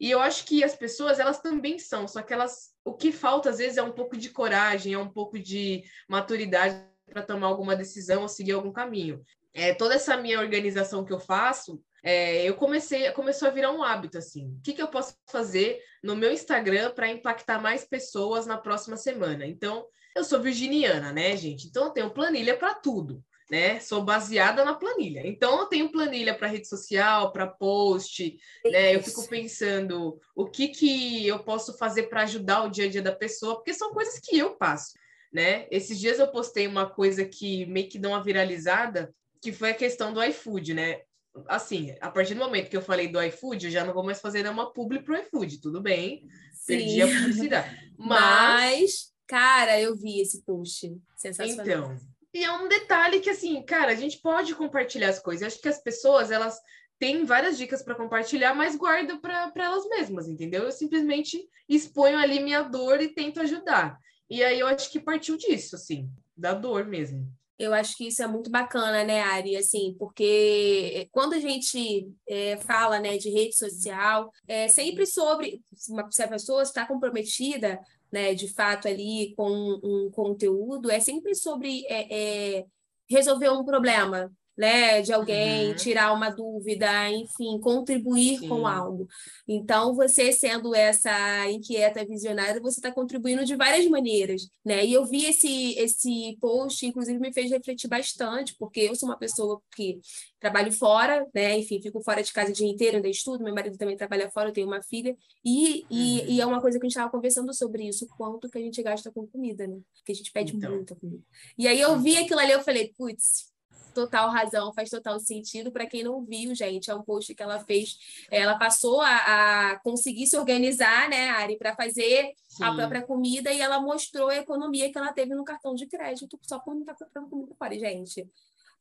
E 0.00 0.10
eu 0.10 0.20
acho 0.20 0.44
que 0.44 0.64
as 0.64 0.74
pessoas, 0.74 1.18
elas 1.18 1.40
também 1.40 1.78
são, 1.78 2.08
só 2.08 2.20
que 2.20 2.32
elas, 2.32 2.70
o 2.84 2.94
que 2.94 3.12
falta 3.12 3.50
às 3.50 3.58
vezes 3.58 3.76
é 3.76 3.82
um 3.82 3.92
pouco 3.92 4.16
de 4.16 4.30
coragem, 4.30 4.94
é 4.94 4.98
um 4.98 5.08
pouco 5.08 5.38
de 5.38 5.84
maturidade 6.08 6.82
para 7.10 7.22
tomar 7.22 7.46
alguma 7.46 7.76
decisão 7.76 8.22
ou 8.22 8.28
seguir 8.28 8.52
algum 8.52 8.72
caminho. 8.72 9.22
É, 9.52 9.72
toda 9.72 9.94
essa 9.94 10.16
minha 10.16 10.40
organização 10.40 11.04
que 11.04 11.12
eu 11.12 11.20
faço, 11.20 11.80
é, 12.04 12.46
eu 12.46 12.54
comecei, 12.54 13.10
começou 13.12 13.48
a 13.48 13.50
virar 13.50 13.72
um 13.72 13.82
hábito 13.82 14.18
assim. 14.18 14.48
O 14.58 14.60
que, 14.62 14.74
que 14.74 14.82
eu 14.82 14.88
posso 14.88 15.16
fazer 15.26 15.80
no 16.02 16.14
meu 16.14 16.30
Instagram 16.30 16.90
para 16.90 17.08
impactar 17.08 17.58
mais 17.58 17.82
pessoas 17.82 18.44
na 18.44 18.58
próxima 18.58 18.98
semana? 18.98 19.46
Então, 19.46 19.86
eu 20.14 20.22
sou 20.22 20.38
virginiana, 20.38 21.14
né, 21.14 21.34
gente? 21.34 21.66
Então, 21.66 21.86
eu 21.86 21.90
tenho 21.90 22.10
planilha 22.10 22.58
para 22.58 22.74
tudo. 22.74 23.24
Né? 23.50 23.78
Sou 23.78 24.02
baseada 24.02 24.64
na 24.64 24.74
planilha. 24.74 25.20
Então, 25.26 25.60
eu 25.60 25.66
tenho 25.66 25.92
planilha 25.92 26.34
para 26.34 26.48
rede 26.48 26.66
social, 26.66 27.30
para 27.30 27.46
post, 27.46 28.38
né? 28.64 28.94
Eu 28.94 29.02
fico 29.02 29.26
pensando 29.28 30.18
o 30.34 30.46
que, 30.46 30.68
que 30.68 31.26
eu 31.26 31.38
posso 31.38 31.76
fazer 31.76 32.04
para 32.04 32.22
ajudar 32.22 32.64
o 32.64 32.70
dia 32.70 32.86
a 32.86 32.90
dia 32.90 33.02
da 33.02 33.12
pessoa, 33.12 33.56
porque 33.56 33.74
são 33.74 33.92
coisas 33.92 34.18
que 34.18 34.38
eu 34.38 34.56
passo, 34.56 34.94
né? 35.32 35.66
Esses 35.70 36.00
dias 36.00 36.18
eu 36.18 36.28
postei 36.28 36.66
uma 36.66 36.88
coisa 36.88 37.24
que 37.24 37.66
meio 37.66 37.88
que 37.88 37.98
deu 37.98 38.10
uma 38.12 38.22
viralizada, 38.22 39.14
que 39.42 39.52
foi 39.52 39.70
a 39.70 39.74
questão 39.74 40.12
do 40.12 40.24
iFood, 40.24 40.72
né? 40.72 41.02
Assim, 41.48 41.94
a 42.00 42.10
partir 42.10 42.34
do 42.34 42.40
momento 42.40 42.68
que 42.68 42.76
eu 42.76 42.82
falei 42.82 43.08
do 43.08 43.22
iFood, 43.22 43.66
eu 43.66 43.70
já 43.70 43.84
não 43.84 43.94
vou 43.94 44.04
mais 44.04 44.20
fazer 44.20 44.42
nenhuma 44.42 44.72
publi 44.72 45.02
pro 45.02 45.16
iFood, 45.16 45.60
tudo 45.60 45.80
bem. 45.80 46.26
Sim. 46.52 46.66
Perdi 46.66 47.02
a 47.02 47.06
publicidade. 47.06 47.92
Mas... 47.98 48.20
Mas, 48.20 49.12
cara, 49.26 49.80
eu 49.80 49.96
vi 49.96 50.20
esse 50.20 50.42
post. 50.42 50.96
Sensacional. 51.16 51.64
Então, 51.64 51.96
e 52.34 52.42
é 52.42 52.50
um 52.50 52.68
detalhe 52.68 53.20
que, 53.20 53.30
assim, 53.30 53.62
cara, 53.62 53.92
a 53.92 53.94
gente 53.94 54.20
pode 54.20 54.54
compartilhar 54.56 55.08
as 55.08 55.20
coisas. 55.20 55.42
Eu 55.42 55.46
acho 55.46 55.60
que 55.60 55.68
as 55.68 55.80
pessoas, 55.80 56.32
elas 56.32 56.60
têm 56.98 57.24
várias 57.24 57.56
dicas 57.56 57.80
para 57.80 57.94
compartilhar, 57.94 58.54
mas 58.54 58.74
guardam 58.74 59.20
para 59.20 59.52
elas 59.56 59.88
mesmas, 59.88 60.28
entendeu? 60.28 60.64
Eu 60.64 60.72
simplesmente 60.72 61.48
exponho 61.68 62.18
ali 62.18 62.40
minha 62.40 62.62
dor 62.62 63.00
e 63.00 63.08
tento 63.08 63.40
ajudar. 63.40 63.98
E 64.28 64.42
aí 64.42 64.58
eu 64.58 64.66
acho 64.66 64.90
que 64.90 64.98
partiu 64.98 65.36
disso, 65.36 65.76
assim, 65.76 66.10
da 66.36 66.52
dor 66.52 66.86
mesmo. 66.86 67.32
Eu 67.58 67.72
acho 67.72 67.96
que 67.96 68.08
isso 68.08 68.22
é 68.22 68.26
muito 68.26 68.50
bacana, 68.50 69.04
né, 69.04 69.20
Ari? 69.20 69.56
Assim, 69.56 69.94
porque 69.98 71.08
quando 71.12 71.34
a 71.34 71.38
gente 71.38 72.08
é, 72.28 72.56
fala 72.56 72.98
né, 72.98 73.16
de 73.16 73.30
rede 73.30 73.56
social, 73.56 74.30
é 74.48 74.66
sempre 74.66 75.06
sobre 75.06 75.62
se 75.72 76.22
a 76.22 76.28
pessoa 76.28 76.62
está 76.62 76.84
comprometida, 76.86 77.80
né, 78.10 78.34
de 78.34 78.52
fato 78.52 78.88
ali 78.88 79.34
com 79.36 79.50
um 79.82 80.10
conteúdo, 80.10 80.90
é 80.90 80.98
sempre 81.00 81.34
sobre 81.34 81.84
é, 81.86 82.58
é, 82.58 82.64
resolver 83.08 83.50
um 83.50 83.64
problema, 83.64 84.32
né, 84.56 85.02
de 85.02 85.12
alguém, 85.12 85.68
uhum. 85.68 85.74
tirar 85.74 86.12
uma 86.12 86.30
dúvida, 86.30 87.10
enfim, 87.10 87.58
contribuir 87.60 88.38
Sim. 88.38 88.48
com 88.48 88.66
algo. 88.66 89.06
Então, 89.48 89.94
você 89.94 90.32
sendo 90.32 90.74
essa 90.74 91.50
inquieta 91.50 92.04
visionária, 92.04 92.60
você 92.60 92.78
está 92.78 92.92
contribuindo 92.92 93.44
de 93.44 93.56
várias 93.56 93.86
maneiras, 93.88 94.48
né? 94.64 94.84
E 94.84 94.92
eu 94.92 95.04
vi 95.04 95.24
esse 95.26 95.74
esse 95.78 96.36
post, 96.40 96.86
inclusive 96.86 97.18
me 97.18 97.32
fez 97.32 97.50
refletir 97.50 97.88
bastante, 97.88 98.54
porque 98.58 98.80
eu 98.80 98.94
sou 98.94 99.08
uma 99.08 99.18
pessoa 99.18 99.60
que 99.74 99.98
trabalho 100.38 100.70
fora, 100.72 101.26
né? 101.34 101.58
Enfim, 101.58 101.80
fico 101.80 102.02
fora 102.02 102.22
de 102.22 102.32
casa 102.32 102.50
o 102.50 102.54
dia 102.54 102.68
inteiro, 102.68 102.96
ainda 102.96 103.08
estudo, 103.08 103.42
meu 103.42 103.54
marido 103.54 103.78
também 103.78 103.96
trabalha 103.96 104.30
fora, 104.30 104.50
eu 104.50 104.52
tenho 104.52 104.66
uma 104.66 104.82
filha, 104.82 105.16
e, 105.44 105.80
uhum. 105.80 105.86
e, 105.90 106.36
e, 106.36 106.40
é 106.40 106.46
uma 106.46 106.60
coisa 106.60 106.78
que 106.78 106.84
a 106.84 106.88
gente 106.88 106.96
estava 106.96 107.10
conversando 107.10 107.52
sobre 107.54 107.88
isso, 107.88 108.04
o 108.04 108.08
quanto 108.08 108.48
que 108.48 108.58
a 108.58 108.60
gente 108.60 108.82
gasta 108.82 109.10
com 109.10 109.26
comida, 109.26 109.66
né? 109.66 109.78
Porque 109.96 110.12
a 110.12 110.14
gente 110.14 110.30
pede 110.30 110.54
então. 110.54 110.70
muita 110.70 110.94
comida. 110.94 111.22
E 111.58 111.66
aí 111.66 111.80
eu 111.80 111.98
vi 111.98 112.16
aquilo 112.16 112.40
ali, 112.40 112.52
eu 112.52 112.62
falei, 112.62 112.92
putz, 112.96 113.53
total 113.94 114.30
razão, 114.30 114.72
faz 114.74 114.90
total 114.90 115.18
sentido. 115.20 115.72
Para 115.72 115.86
quem 115.86 116.02
não 116.02 116.24
viu, 116.24 116.54
gente, 116.54 116.90
é 116.90 116.94
um 116.94 117.02
post 117.02 117.34
que 117.34 117.42
ela 117.42 117.60
fez. 117.60 118.26
Ela 118.30 118.58
passou 118.58 119.00
a, 119.00 119.70
a 119.72 119.78
conseguir 119.80 120.26
se 120.26 120.36
organizar, 120.36 121.08
né, 121.08 121.30
Ari, 121.30 121.56
para 121.56 121.74
fazer 121.74 122.32
Sim. 122.48 122.64
a 122.64 122.74
própria 122.74 123.02
comida 123.02 123.52
e 123.52 123.60
ela 123.60 123.80
mostrou 123.80 124.28
a 124.28 124.36
economia 124.36 124.90
que 124.92 124.98
ela 124.98 125.12
teve 125.12 125.34
no 125.34 125.44
cartão 125.44 125.74
de 125.74 125.86
crédito 125.86 126.38
só 126.42 126.58
por 126.58 126.74
não 126.74 126.80
estar 126.82 126.94
tá 126.94 127.04
comprando 127.06 127.30
comida 127.30 127.54
fora. 127.56 127.78
gente, 127.78 128.28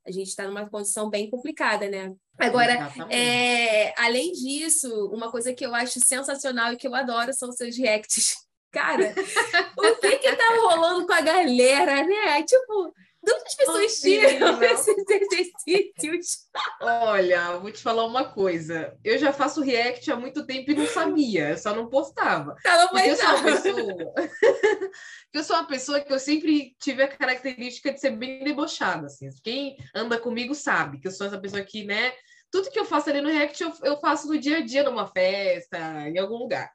a 0.05 0.11
gente 0.11 0.27
está 0.27 0.45
numa 0.45 0.69
condição 0.69 1.09
bem 1.09 1.29
complicada, 1.29 1.89
né? 1.89 2.13
Agora, 2.37 2.91
é, 3.09 3.93
além 4.01 4.33
disso, 4.33 5.09
uma 5.13 5.31
coisa 5.31 5.53
que 5.53 5.65
eu 5.65 5.73
acho 5.73 5.99
sensacional 6.01 6.73
e 6.73 6.77
que 6.77 6.87
eu 6.87 6.93
adoro 6.93 7.33
são 7.33 7.49
os 7.49 7.55
seus 7.55 7.77
reacts. 7.77 8.35
Cara, 8.69 9.13
o 9.77 9.95
que 9.97 10.17
que 10.17 10.35
tá 10.35 10.43
rolando 10.59 11.05
com 11.05 11.13
a 11.13 11.21
galera, 11.21 12.03
né? 12.03 12.41
Tipo, 12.41 12.91
de 13.23 13.31
onde 13.31 13.43
as 13.45 13.55
pessoas 13.55 13.99
tiram 14.01 14.61
esses 14.61 14.95
exercícios? 15.09 16.47
Olha, 16.81 17.57
vou 17.57 17.71
te 17.71 17.81
falar 17.81 18.05
uma 18.05 18.25
coisa. 18.25 18.97
Eu 19.03 19.17
já 19.17 19.31
faço 19.31 19.61
react 19.61 20.11
há 20.11 20.15
muito 20.15 20.45
tempo 20.45 20.71
e 20.71 20.75
não 20.75 20.85
sabia, 20.85 21.51
eu 21.51 21.57
só 21.57 21.73
não 21.73 21.87
postava. 21.87 22.55
Tá, 22.61 22.89
não 22.91 22.99
eu 22.99 23.15
sou 23.15 23.25
uma 23.25 23.43
pessoa. 23.43 24.13
eu 25.33 25.43
sou 25.43 25.55
uma 25.55 25.67
pessoa 25.67 26.01
que 26.01 26.11
eu 26.11 26.19
sempre 26.19 26.75
tive 26.79 27.03
a 27.03 27.07
característica 27.07 27.93
de 27.93 27.99
ser 27.99 28.11
bem 28.11 28.43
debochada. 28.43 29.07
Assim. 29.07 29.29
Quem 29.41 29.77
anda 29.95 30.19
comigo 30.19 30.53
sabe 30.53 30.99
que 30.99 31.07
eu 31.07 31.11
sou 31.11 31.25
essa 31.25 31.39
pessoa 31.39 31.63
que, 31.63 31.85
né? 31.85 32.11
Tudo 32.51 32.69
que 32.69 32.79
eu 32.79 32.85
faço 32.85 33.09
ali 33.09 33.19
no 33.19 33.29
React, 33.29 33.63
eu, 33.63 33.73
eu 33.83 33.99
faço 33.99 34.27
no 34.27 34.37
dia 34.37 34.57
a 34.57 34.61
dia, 34.61 34.83
numa 34.83 35.07
festa, 35.07 35.77
em 36.07 36.19
algum 36.19 36.35
lugar. 36.35 36.71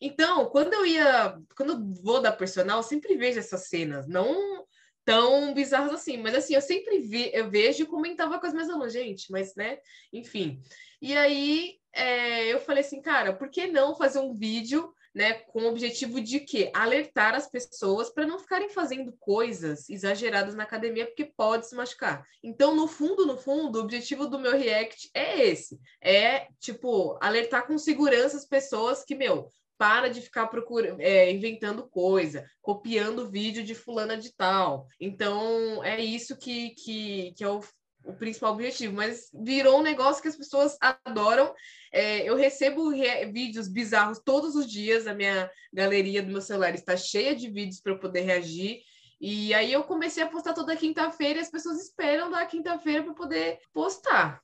Então, 0.00 0.46
quando 0.46 0.72
eu 0.72 0.84
ia, 0.84 1.38
quando 1.54 1.72
eu 1.74 2.02
vou 2.02 2.20
dar 2.20 2.32
personal, 2.32 2.78
eu 2.78 2.82
sempre 2.82 3.16
vejo 3.16 3.38
essas 3.38 3.68
cenas, 3.68 4.08
não 4.08 4.64
tão 5.10 5.52
bizarros 5.52 5.92
assim. 5.92 6.18
Mas 6.18 6.36
assim, 6.36 6.54
eu 6.54 6.60
sempre 6.60 7.00
vi, 7.00 7.32
eu 7.34 7.50
vejo 7.50 7.82
e 7.82 7.86
comentava 7.86 8.38
com 8.38 8.46
as 8.46 8.52
minhas 8.52 8.70
alunas, 8.70 8.92
gente, 8.92 9.30
mas 9.32 9.56
né, 9.56 9.78
enfim. 10.12 10.62
E 11.02 11.16
aí 11.16 11.78
é, 11.92 12.46
eu 12.46 12.60
falei 12.60 12.84
assim, 12.84 13.02
cara, 13.02 13.32
por 13.32 13.50
que 13.50 13.66
não 13.66 13.96
fazer 13.96 14.20
um 14.20 14.32
vídeo, 14.32 14.94
né, 15.14 15.34
com 15.34 15.62
o 15.62 15.68
objetivo 15.68 16.20
de 16.20 16.40
quê? 16.40 16.70
Alertar 16.74 17.34
as 17.34 17.48
pessoas 17.50 18.10
para 18.10 18.26
não 18.26 18.38
ficarem 18.38 18.68
fazendo 18.68 19.12
coisas 19.18 19.88
exageradas 19.88 20.54
na 20.54 20.62
academia, 20.62 21.06
porque 21.06 21.24
pode 21.24 21.68
se 21.68 21.74
machucar. 21.74 22.24
Então, 22.42 22.74
no 22.74 22.86
fundo, 22.86 23.26
no 23.26 23.36
fundo, 23.36 23.78
o 23.78 23.82
objetivo 23.82 24.26
do 24.26 24.38
meu 24.38 24.56
react 24.56 25.10
é 25.14 25.48
esse: 25.48 25.78
é, 26.00 26.46
tipo, 26.58 27.18
alertar 27.20 27.66
com 27.66 27.76
segurança 27.78 28.36
as 28.36 28.46
pessoas 28.46 29.04
que, 29.04 29.14
meu, 29.14 29.50
para 29.80 30.08
de 30.08 30.20
ficar 30.20 30.46
procurando, 30.48 31.00
é, 31.00 31.30
inventando 31.30 31.88
coisa, 31.88 32.44
copiando 32.60 33.30
vídeo 33.30 33.64
de 33.64 33.74
fulana 33.74 34.14
de 34.14 34.30
tal. 34.34 34.86
Então, 35.00 35.82
é 35.82 35.98
isso 35.98 36.36
que, 36.36 36.70
que, 36.70 37.32
que 37.32 37.42
eu 37.42 37.62
o 38.04 38.12
principal 38.12 38.52
objetivo, 38.52 38.94
mas 38.94 39.30
virou 39.34 39.78
um 39.78 39.82
negócio 39.82 40.22
que 40.22 40.28
as 40.28 40.36
pessoas 40.36 40.76
adoram. 40.80 41.54
É, 41.92 42.28
eu 42.28 42.36
recebo 42.36 42.90
vídeos 43.32 43.68
bizarros 43.68 44.20
todos 44.24 44.54
os 44.54 44.70
dias, 44.70 45.06
a 45.06 45.14
minha 45.14 45.50
galeria 45.72 46.22
do 46.22 46.32
meu 46.32 46.40
celular 46.40 46.74
está 46.74 46.96
cheia 46.96 47.34
de 47.34 47.50
vídeos 47.50 47.80
para 47.80 47.92
eu 47.92 47.98
poder 47.98 48.22
reagir. 48.22 48.80
E 49.20 49.52
aí 49.52 49.70
eu 49.72 49.84
comecei 49.84 50.22
a 50.22 50.28
postar 50.28 50.54
toda 50.54 50.76
quinta-feira 50.76 51.38
e 51.38 51.42
as 51.42 51.50
pessoas 51.50 51.78
esperam 51.78 52.30
da 52.30 52.46
quinta-feira 52.46 53.02
para 53.02 53.12
poder 53.12 53.58
postar. 53.72 54.42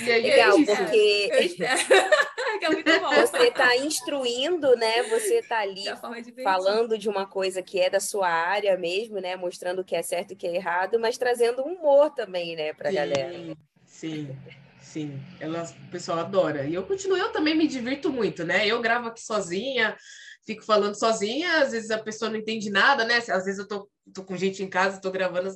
E 0.00 0.10
aí, 0.10 0.22
Legal, 0.22 0.58
é 0.58 0.76
porque 0.76 1.30
é 1.32 2.98
você 3.26 3.48
está 3.48 3.76
instruindo, 3.76 4.76
né? 4.76 5.02
Você 5.04 5.36
está 5.36 5.60
ali 5.60 5.84
de 6.22 6.42
falando 6.42 6.98
de 6.98 7.08
uma 7.08 7.26
coisa 7.26 7.62
que 7.62 7.80
é 7.80 7.88
da 7.88 8.00
sua 8.00 8.28
área 8.28 8.76
mesmo, 8.76 9.20
né? 9.20 9.36
Mostrando 9.36 9.80
o 9.80 9.84
que 9.84 9.94
é 9.94 10.02
certo 10.02 10.32
e 10.32 10.34
o 10.34 10.36
que 10.36 10.46
é 10.46 10.56
errado, 10.56 10.98
mas 10.98 11.16
trazendo 11.16 11.62
humor 11.62 12.10
também, 12.10 12.56
né, 12.56 12.72
para 12.72 12.88
a 12.88 12.92
galera. 12.92 13.56
Sim, 13.86 14.36
sim. 14.80 15.20
Ela, 15.40 15.62
o 15.62 15.90
pessoal 15.90 16.18
adora. 16.18 16.64
E 16.64 16.74
eu 16.74 16.84
continuo, 16.84 17.16
eu 17.16 17.32
também 17.32 17.56
me 17.56 17.66
divirto 17.66 18.12
muito, 18.12 18.44
né? 18.44 18.66
Eu 18.66 18.80
gravo 18.80 19.08
aqui 19.08 19.20
sozinha, 19.20 19.96
fico 20.44 20.64
falando 20.64 20.98
sozinha, 20.98 21.62
às 21.62 21.72
vezes 21.72 21.90
a 21.90 21.98
pessoa 21.98 22.30
não 22.30 22.38
entende 22.38 22.70
nada, 22.70 23.04
né? 23.04 23.16
Às 23.16 23.44
vezes 23.44 23.58
eu 23.58 23.68
tô, 23.68 23.88
tô 24.14 24.24
com 24.24 24.36
gente 24.36 24.62
em 24.62 24.68
casa, 24.68 25.00
tô 25.00 25.10
gravando, 25.10 25.50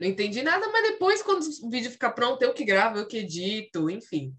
não 0.00 0.08
entendi 0.08 0.42
nada, 0.42 0.68
mas 0.68 0.90
depois, 0.90 1.22
quando 1.22 1.42
o 1.42 1.70
vídeo 1.70 1.90
ficar 1.90 2.12
pronto, 2.12 2.42
eu 2.42 2.52
que 2.52 2.64
gravo, 2.64 2.98
eu 2.98 3.06
que 3.06 3.18
edito, 3.18 3.88
enfim. 3.90 4.34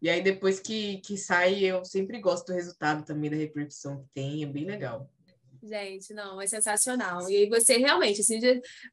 E 0.00 0.08
aí, 0.08 0.22
depois 0.22 0.60
que, 0.60 0.98
que 0.98 1.16
sai, 1.16 1.64
eu 1.64 1.84
sempre 1.84 2.20
gosto 2.20 2.46
do 2.46 2.54
resultado 2.54 3.04
também, 3.04 3.30
da 3.30 3.36
repercussão 3.36 4.02
que 4.02 4.08
tem, 4.14 4.42
é 4.42 4.46
bem 4.46 4.64
legal. 4.64 5.10
Gente, 5.62 6.12
não, 6.12 6.40
é 6.40 6.46
sensacional. 6.46 7.28
E 7.30 7.48
você 7.48 7.78
realmente, 7.78 8.20
assim, 8.20 8.38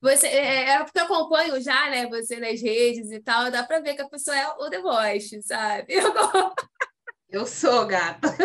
você 0.02 0.28
é, 0.28 0.70
é 0.70 0.84
porque 0.84 1.00
eu 1.00 1.04
acompanho 1.04 1.62
já, 1.62 1.90
né, 1.90 2.08
você 2.08 2.40
nas 2.40 2.62
redes 2.62 3.12
e 3.12 3.20
tal, 3.20 3.52
dá 3.52 3.62
para 3.64 3.82
ver 3.82 3.96
que 3.96 4.02
a 4.02 4.08
pessoa 4.10 4.38
é 4.38 4.48
o 4.48 4.82
Voice, 4.82 5.42
sabe? 5.42 5.94
Eu 5.94 6.14
eu 7.32 7.46
sou 7.46 7.86
gata. 7.86 8.28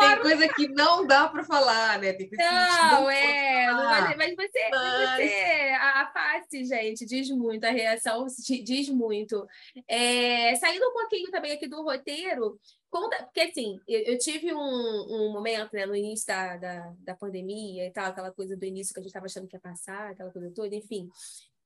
Tem 0.00 0.22
coisa 0.22 0.48
que 0.48 0.68
não 0.68 1.06
dá 1.06 1.28
para 1.28 1.44
falar, 1.44 2.00
né? 2.00 2.12
Tem 2.12 2.28
coisa 2.28 2.42
não, 2.42 3.02
não 3.02 3.10
é. 3.10 3.66
Não 3.66 4.16
mas 4.16 4.34
você, 4.34 4.68
mas... 4.70 5.16
você, 5.16 5.76
a 5.78 6.10
face, 6.12 6.64
gente, 6.64 7.06
diz 7.06 7.30
muito, 7.30 7.64
a 7.64 7.70
reação 7.70 8.26
diz 8.64 8.88
muito. 8.88 9.46
É, 9.86 10.54
saindo 10.56 10.84
um 10.88 10.92
pouquinho 10.92 11.30
também 11.30 11.52
aqui 11.52 11.68
do 11.68 11.82
roteiro, 11.82 12.58
conta, 12.90 13.22
porque 13.22 13.42
assim, 13.42 13.78
eu, 13.86 14.00
eu 14.00 14.18
tive 14.18 14.52
um, 14.52 14.58
um, 14.58 15.32
momento, 15.32 15.72
né, 15.74 15.86
no 15.86 15.94
início 15.94 16.26
da, 16.26 16.56
da, 16.56 16.92
da 16.98 17.14
pandemia 17.14 17.86
e 17.86 17.90
tal, 17.92 18.06
aquela 18.06 18.32
coisa 18.32 18.56
do 18.56 18.64
início 18.64 18.92
que 18.92 18.98
a 18.98 19.02
gente 19.02 19.10
estava 19.10 19.26
achando 19.26 19.46
que 19.46 19.56
ia 19.56 19.60
passar, 19.60 20.10
aquela 20.10 20.32
coisa 20.32 20.50
toda, 20.50 20.74
enfim, 20.74 21.08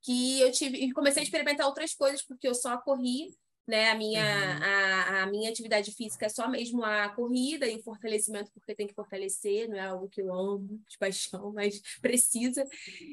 que 0.03 0.41
eu 0.41 0.53
tive, 0.53 0.93
comecei 0.93 1.23
a 1.23 1.25
experimentar 1.25 1.67
outras 1.67 1.95
coisas, 1.95 2.23
porque 2.23 2.47
eu 2.47 2.55
só 2.55 2.77
corri 2.79 3.35
né? 3.69 3.91
A 3.91 3.95
minha, 3.95 4.25
uhum. 4.25 4.63
a, 4.63 5.23
a, 5.23 5.27
minha 5.27 5.51
atividade 5.51 5.93
física 5.93 6.25
é 6.25 6.29
só 6.31 6.49
mesmo 6.49 6.83
a 6.83 7.11
corrida 7.11 7.67
e 7.67 7.77
o 7.77 7.83
fortalecimento, 7.83 8.51
porque 8.51 8.75
tem 8.75 8.87
que 8.87 8.95
fortalecer, 8.95 9.69
não 9.69 9.77
é 9.77 9.81
algo 9.81 10.09
que 10.09 10.23
eu 10.23 10.33
amo 10.33 10.81
de 10.89 10.97
paixão, 10.97 11.53
mas 11.55 11.79
precisa. 12.01 12.65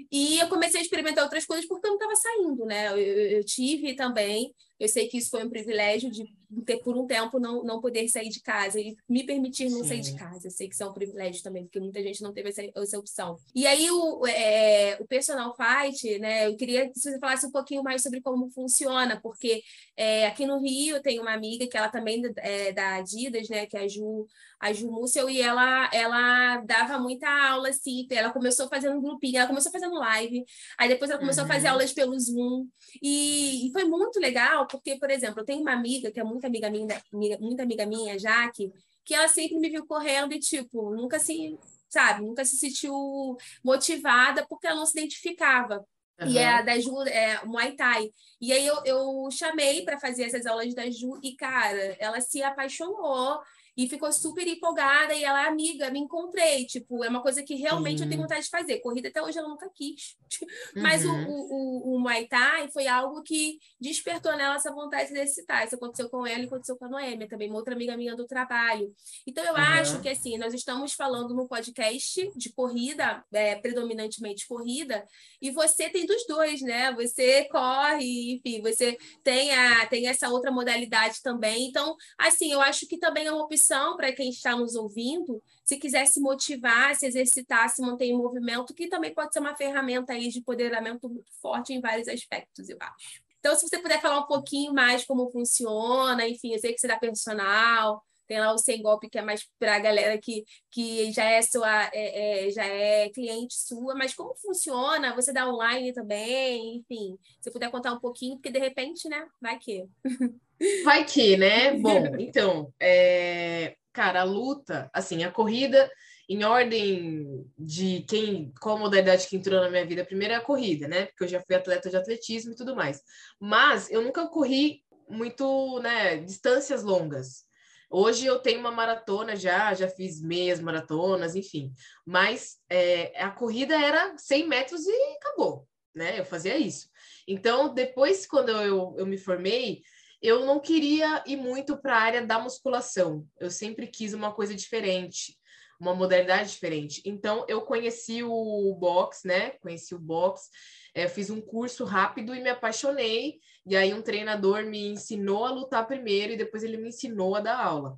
E 0.10 0.40
eu 0.40 0.48
comecei 0.48 0.80
a 0.80 0.84
experimentar 0.84 1.26
outras 1.26 1.46
coisas 1.46 1.68
porque 1.68 1.86
eu 1.86 1.92
não 1.92 1.98
estava 1.98 2.16
saindo, 2.16 2.66
né? 2.66 2.88
Eu, 2.88 2.98
eu, 2.98 3.44
tive 3.44 3.96
também, 3.96 4.56
eu 4.80 4.88
sei 4.88 5.08
que 5.08 5.18
isso 5.18 5.30
foi 5.30 5.44
um 5.46 5.50
privilégio 5.50 6.12
de 6.12 6.26
ter 6.66 6.78
por 6.78 6.96
um 6.96 7.08
tempo 7.08 7.40
não, 7.40 7.64
não 7.64 7.82
poder 7.82 8.08
sair 8.08 8.30
de 8.30 8.42
casa 8.42 8.80
e 8.80 8.96
me 9.10 9.26
permitir 9.26 9.70
não 9.70 9.82
Sim. 9.84 9.88
sair 9.88 10.02
de 10.02 10.16
casa. 10.16 10.48
Eu 10.48 10.52
sei 10.52 10.68
que 10.68 10.74
isso 10.74 10.84
é 10.84 10.88
um 10.88 10.94
privilégio 10.94 11.42
também, 11.42 11.64
porque 11.64 11.80
muita 11.80 12.02
gente 12.02 12.22
não 12.22 12.34
teve 12.34 12.50
essa, 12.50 12.62
essa 12.76 13.00
opção. 13.00 13.38
E 13.54 13.66
aí 13.66 13.90
o, 13.90 14.26
é, 14.28 14.98
o 15.00 15.08
personal 15.08 15.56
fight, 15.56 16.20
né? 16.20 16.48
Eu 16.48 16.56
queria 16.56 16.90
que 16.90 17.00
você 17.00 17.18
falasse 17.20 17.46
um 17.46 17.52
pouquinho 17.52 17.84
mais 17.84 18.02
sobre 18.02 18.22
como 18.22 18.50
funciona, 18.50 19.20
porque 19.22 19.64
é, 19.96 20.28
aqui 20.28 20.46
no 20.46 20.60
Rio 20.60 21.02
tem 21.02 21.20
uma 21.20 21.34
amiga 21.34 21.68
que 21.68 21.78
ela 21.78 21.90
também 21.90 22.22
é 22.38 22.72
da 22.72 22.96
Adidas, 22.96 23.50
né? 23.50 23.66
Que 23.66 23.78
é 23.78 23.82
a 23.84 23.88
Ju 23.88 24.28
a 24.66 24.74
Ju 24.74 24.92
Mussel, 24.92 25.30
e 25.30 25.42
ela, 25.42 25.90
ela 25.94 26.58
dava 26.58 26.98
muita 26.98 27.30
aula, 27.30 27.70
assim, 27.70 28.08
ela 28.10 28.32
começou 28.32 28.68
fazendo 28.68 28.98
um 28.98 29.02
grupinho, 29.02 29.38
ela 29.38 29.48
começou 29.48 29.72
fazendo 29.72 29.96
live, 29.96 30.44
aí 30.78 30.90
depois 30.90 31.12
ela 31.12 31.20
começou 31.20 31.44
uhum. 31.44 31.50
a 31.50 31.54
fazer 31.54 31.68
uhum. 31.68 31.74
aulas 31.74 31.94
pelo 31.94 32.20
Zoom, 32.20 32.68
e, 33.02 33.68
e, 33.68 33.72
foi 33.72 33.84
muito 33.84 34.20
legal, 34.20 34.68
porque, 34.68 34.98
por 34.98 35.10
exemplo, 35.12 35.42
eu 35.42 35.46
tenho 35.46 35.62
uma 35.62 35.74
amiga, 35.74 36.12
que 36.12 36.20
é 36.20 36.24
muito 36.24 36.46
amiga 36.46 36.70
minha, 36.70 37.02
muito 37.40 37.62
amiga 37.62 37.86
minha, 37.86 38.18
Jaque, 38.18 38.72
que 39.04 39.14
ela 39.14 39.28
sempre 39.28 39.60
me 39.60 39.70
viu 39.70 39.86
correndo 39.86 40.34
e, 40.34 40.40
tipo, 40.40 40.90
nunca 40.96 41.20
se, 41.20 41.58
sabe, 41.88 42.26
nunca 42.26 42.44
se 42.44 42.58
sentiu 42.58 43.38
motivada, 43.64 44.46
porque 44.48 44.66
ela 44.66 44.78
não 44.78 44.86
se 44.86 44.98
identificava. 44.98 45.86
Uhum. 46.20 46.28
E 46.28 46.38
é 46.38 46.48
a 46.48 46.62
da 46.62 46.80
Ju, 46.80 47.02
é 47.04 47.46
Muay 47.46 47.76
Thai. 47.76 48.10
E 48.40 48.54
aí 48.54 48.66
eu, 48.66 48.82
eu 48.86 49.30
chamei 49.32 49.84
para 49.84 50.00
fazer 50.00 50.24
essas 50.24 50.46
aulas 50.46 50.74
da 50.74 50.90
Ju 50.90 51.20
e, 51.22 51.36
cara, 51.36 51.96
ela 52.00 52.22
se 52.22 52.42
apaixonou 52.42 53.40
e 53.78 53.90
ficou 53.90 54.12
super 54.12 54.48
empolgada 54.48 55.14
e 55.14 55.24
ela 55.24 55.44
é 55.44 55.48
amiga, 55.48 55.92
me 55.92 56.00
encontrei, 56.00 56.66
tipo, 56.66 57.04
é 57.04 57.10
uma 57.10 57.22
coisa 57.22 57.44
que 57.44 57.56
realmente 57.56 58.00
uhum. 58.00 58.06
eu 58.06 58.10
tenho 58.10 58.22
vontade 58.22 58.46
de 58.46 58.50
fazer. 58.50 58.80
Corrida 58.80 59.10
até 59.10 59.22
hoje 59.22 59.38
ela 59.38 59.50
nunca 59.50 59.70
quis. 59.74 60.16
Mas 60.76 61.04
uhum. 61.04 61.28
o, 61.28 61.34
o, 61.34 61.96
o, 61.96 62.00
Muay 62.00 62.28
Thai 62.28 62.70
foi 62.72 62.88
algo 62.88 63.22
que 63.22 63.60
despertou 63.80 64.36
nela 64.38 64.56
essa 64.56 64.72
vontade 64.72 65.12
de 65.12 65.20
exercitar. 65.20 65.66
Isso 65.66 65.76
aconteceu 65.76 66.10
com 66.10 66.26
ela 66.26 66.44
e 66.44 66.46
aconteceu 66.46 66.78
com 66.78 66.86
a 66.86 66.90
Noêmia, 66.90 67.28
também 67.28 67.50
uma 67.50 67.58
outra 67.58 67.74
amiga 67.74 67.98
minha 67.98 68.16
do 68.16 68.26
trabalho. 68.26 68.94
Então 69.28 69.44
eu 69.44 69.54
uhum. 69.54 69.60
acho 69.60 70.02
que 70.02 70.10
assim, 70.10 70.38
nós 70.38 70.54
estamos 70.54 70.94
falando 70.94 71.34
no 71.34 71.48
podcast 71.48 72.32
de 72.36 72.54
corrida, 72.54 73.24
é, 73.34 73.56
predominantemente 73.56 74.48
corrida, 74.48 75.06
e 75.42 75.52
você 75.52 75.90
tem 75.90 76.06
dos 76.06 76.26
dois, 76.26 76.62
né? 76.62 76.94
Você 76.94 77.46
corre, 77.46 78.36
enfim, 78.36 78.62
você 78.62 78.98
tem, 79.24 79.54
a, 79.54 79.86
tem 79.88 80.08
essa 80.08 80.30
outra 80.30 80.52
modalidade 80.52 81.22
também. 81.22 81.68
Então, 81.68 81.96
assim, 82.18 82.52
eu 82.52 82.62
acho 82.62 82.88
que 82.88 82.98
também 82.98 83.28
é 83.28 83.32
uma 83.32 83.44
opção 83.44 83.65
opção 83.66 83.98
para 83.98 84.12
quem 84.12 84.30
está 84.30 84.56
nos 84.56 84.76
ouvindo, 84.76 85.42
se 85.64 85.78
quiser 85.78 86.06
se 86.06 86.20
motivar, 86.22 86.96
se 86.96 87.06
exercitar, 87.08 87.70
se 87.70 87.82
manter 87.82 88.06
em 88.06 88.18
movimento, 88.18 88.74
que 88.74 88.88
também 88.88 89.14
pode 89.14 89.34
ser 89.34 89.40
uma 89.40 89.56
ferramenta 89.56 90.14
aí 90.14 90.30
de 90.30 90.40
empoderamento 90.40 91.10
muito 91.10 91.32
forte 91.42 91.74
em 91.74 91.82
vários 91.82 92.08
aspectos, 92.08 92.70
eu 92.70 92.78
acho. 92.80 93.22
Então, 93.40 93.56
se 93.56 93.68
você 93.68 93.80
puder 93.80 94.02
falar 94.02 94.20
um 94.20 94.28
pouquinho 94.28 94.74
mais 94.74 95.06
como 95.06 95.30
funciona, 95.30 96.28
enfim, 96.28 96.54
eu 96.54 96.60
sei 96.60 96.74
que 96.74 96.80
você 96.80 96.88
dá 96.88 96.98
personal, 96.98 98.04
tem 98.28 98.40
lá 98.40 98.54
o 98.54 98.58
sem 98.58 98.82
golpe 98.82 99.08
que 99.08 99.20
é 99.20 99.22
mais 99.22 99.48
para 99.60 99.76
a 99.76 99.80
galera 99.80 100.18
que, 100.18 100.44
que 100.72 101.12
já 101.12 101.26
é 101.26 101.42
sua 101.44 101.90
é, 101.94 102.48
é, 102.48 102.50
já 102.50 102.66
é 102.66 103.10
cliente 103.10 103.54
sua, 103.56 103.94
mas 103.94 104.16
como 104.16 104.36
funciona? 104.36 105.14
Você 105.16 105.32
dá 105.32 105.48
online 105.48 105.94
também, 105.94 106.78
enfim, 106.78 107.20
se 107.40 107.52
puder 107.52 107.70
contar 107.70 107.94
um 107.94 108.00
pouquinho, 108.00 108.36
porque 108.38 108.52
de 108.52 108.60
repente, 108.60 109.08
né, 109.08 109.28
vai 109.42 109.60
que. 109.60 109.88
Vai 110.84 111.06
que, 111.06 111.38
né? 111.38 111.74
Bom, 111.80 112.16
então, 112.18 112.74
é... 112.80 113.76
cara, 113.94 114.22
a 114.22 114.24
luta, 114.24 114.90
assim, 114.94 115.24
a 115.24 115.32
corrida, 115.32 115.90
em 116.28 116.44
ordem 116.44 117.46
de 117.58 118.04
quem, 118.08 118.52
qual 118.60 118.78
modalidade 118.78 119.28
que 119.28 119.36
entrou 119.36 119.62
na 119.62 119.70
minha 119.70 119.86
vida, 119.86 120.06
primeiro 120.06 120.34
é 120.34 120.38
a 120.38 120.42
corrida, 120.42 120.88
né? 120.88 121.06
Porque 121.06 121.24
eu 121.24 121.28
já 121.28 121.42
fui 121.42 121.56
atleta 121.56 121.90
de 121.90 121.98
atletismo 121.98 122.54
e 122.54 122.56
tudo 122.56 122.76
mais. 122.76 123.02
Mas 123.40 123.92
eu 123.92 124.02
nunca 124.02 124.28
corri 124.28 124.84
muito, 125.08 125.80
né, 125.80 126.18
distâncias 126.18 126.84
longas. 126.84 127.46
Hoje 127.90 128.26
eu 128.26 128.40
tenho 128.40 128.60
uma 128.60 128.72
maratona 128.72 129.36
já, 129.36 129.74
já 129.74 129.88
fiz 129.88 130.22
meias 130.22 130.60
maratonas, 130.60 131.36
enfim. 131.36 131.72
Mas 132.06 132.58
é, 132.70 133.22
a 133.22 133.30
corrida 133.30 133.80
era 133.80 134.18
100 134.18 134.48
metros 134.48 134.86
e 134.86 135.18
acabou, 135.18 135.68
né? 135.94 136.20
Eu 136.20 136.26
fazia 136.26 136.58
isso. 136.58 136.90
Então, 137.28 137.74
depois, 137.74 138.26
quando 138.26 138.50
eu, 138.50 138.96
eu 138.98 139.06
me 139.06 139.18
formei, 139.18 139.82
eu 140.26 140.44
não 140.44 140.60
queria 140.60 141.24
ir 141.28 141.38
muito 141.38 141.78
para 141.78 141.96
a 141.96 142.02
área 142.02 142.26
da 142.26 142.40
musculação. 142.40 143.28
Eu 143.40 143.52
sempre 143.52 143.86
quis 143.86 144.12
uma 144.12 144.34
coisa 144.34 144.56
diferente, 144.56 145.38
uma 145.80 145.94
modalidade 145.94 146.50
diferente. 146.50 147.00
Então, 147.06 147.46
eu 147.48 147.62
conheci 147.62 148.24
o 148.24 148.76
box, 148.80 149.22
né? 149.24 149.52
Conheci 149.62 149.94
o 149.94 150.00
box, 150.00 150.50
é, 150.96 151.08
fiz 151.08 151.30
um 151.30 151.40
curso 151.40 151.86
rápido 151.86 152.34
e 152.34 152.42
me 152.42 152.50
apaixonei. 152.50 153.40
E 153.68 153.76
aí, 153.76 153.94
um 153.94 154.02
treinador 154.02 154.64
me 154.66 154.88
ensinou 154.88 155.46
a 155.46 155.52
lutar 155.52 155.86
primeiro 155.86 156.34
e 156.34 156.38
depois 156.38 156.64
ele 156.64 156.78
me 156.78 156.90
ensinou 156.90 157.36
a 157.36 157.40
dar 157.40 157.60
aula. 157.60 157.96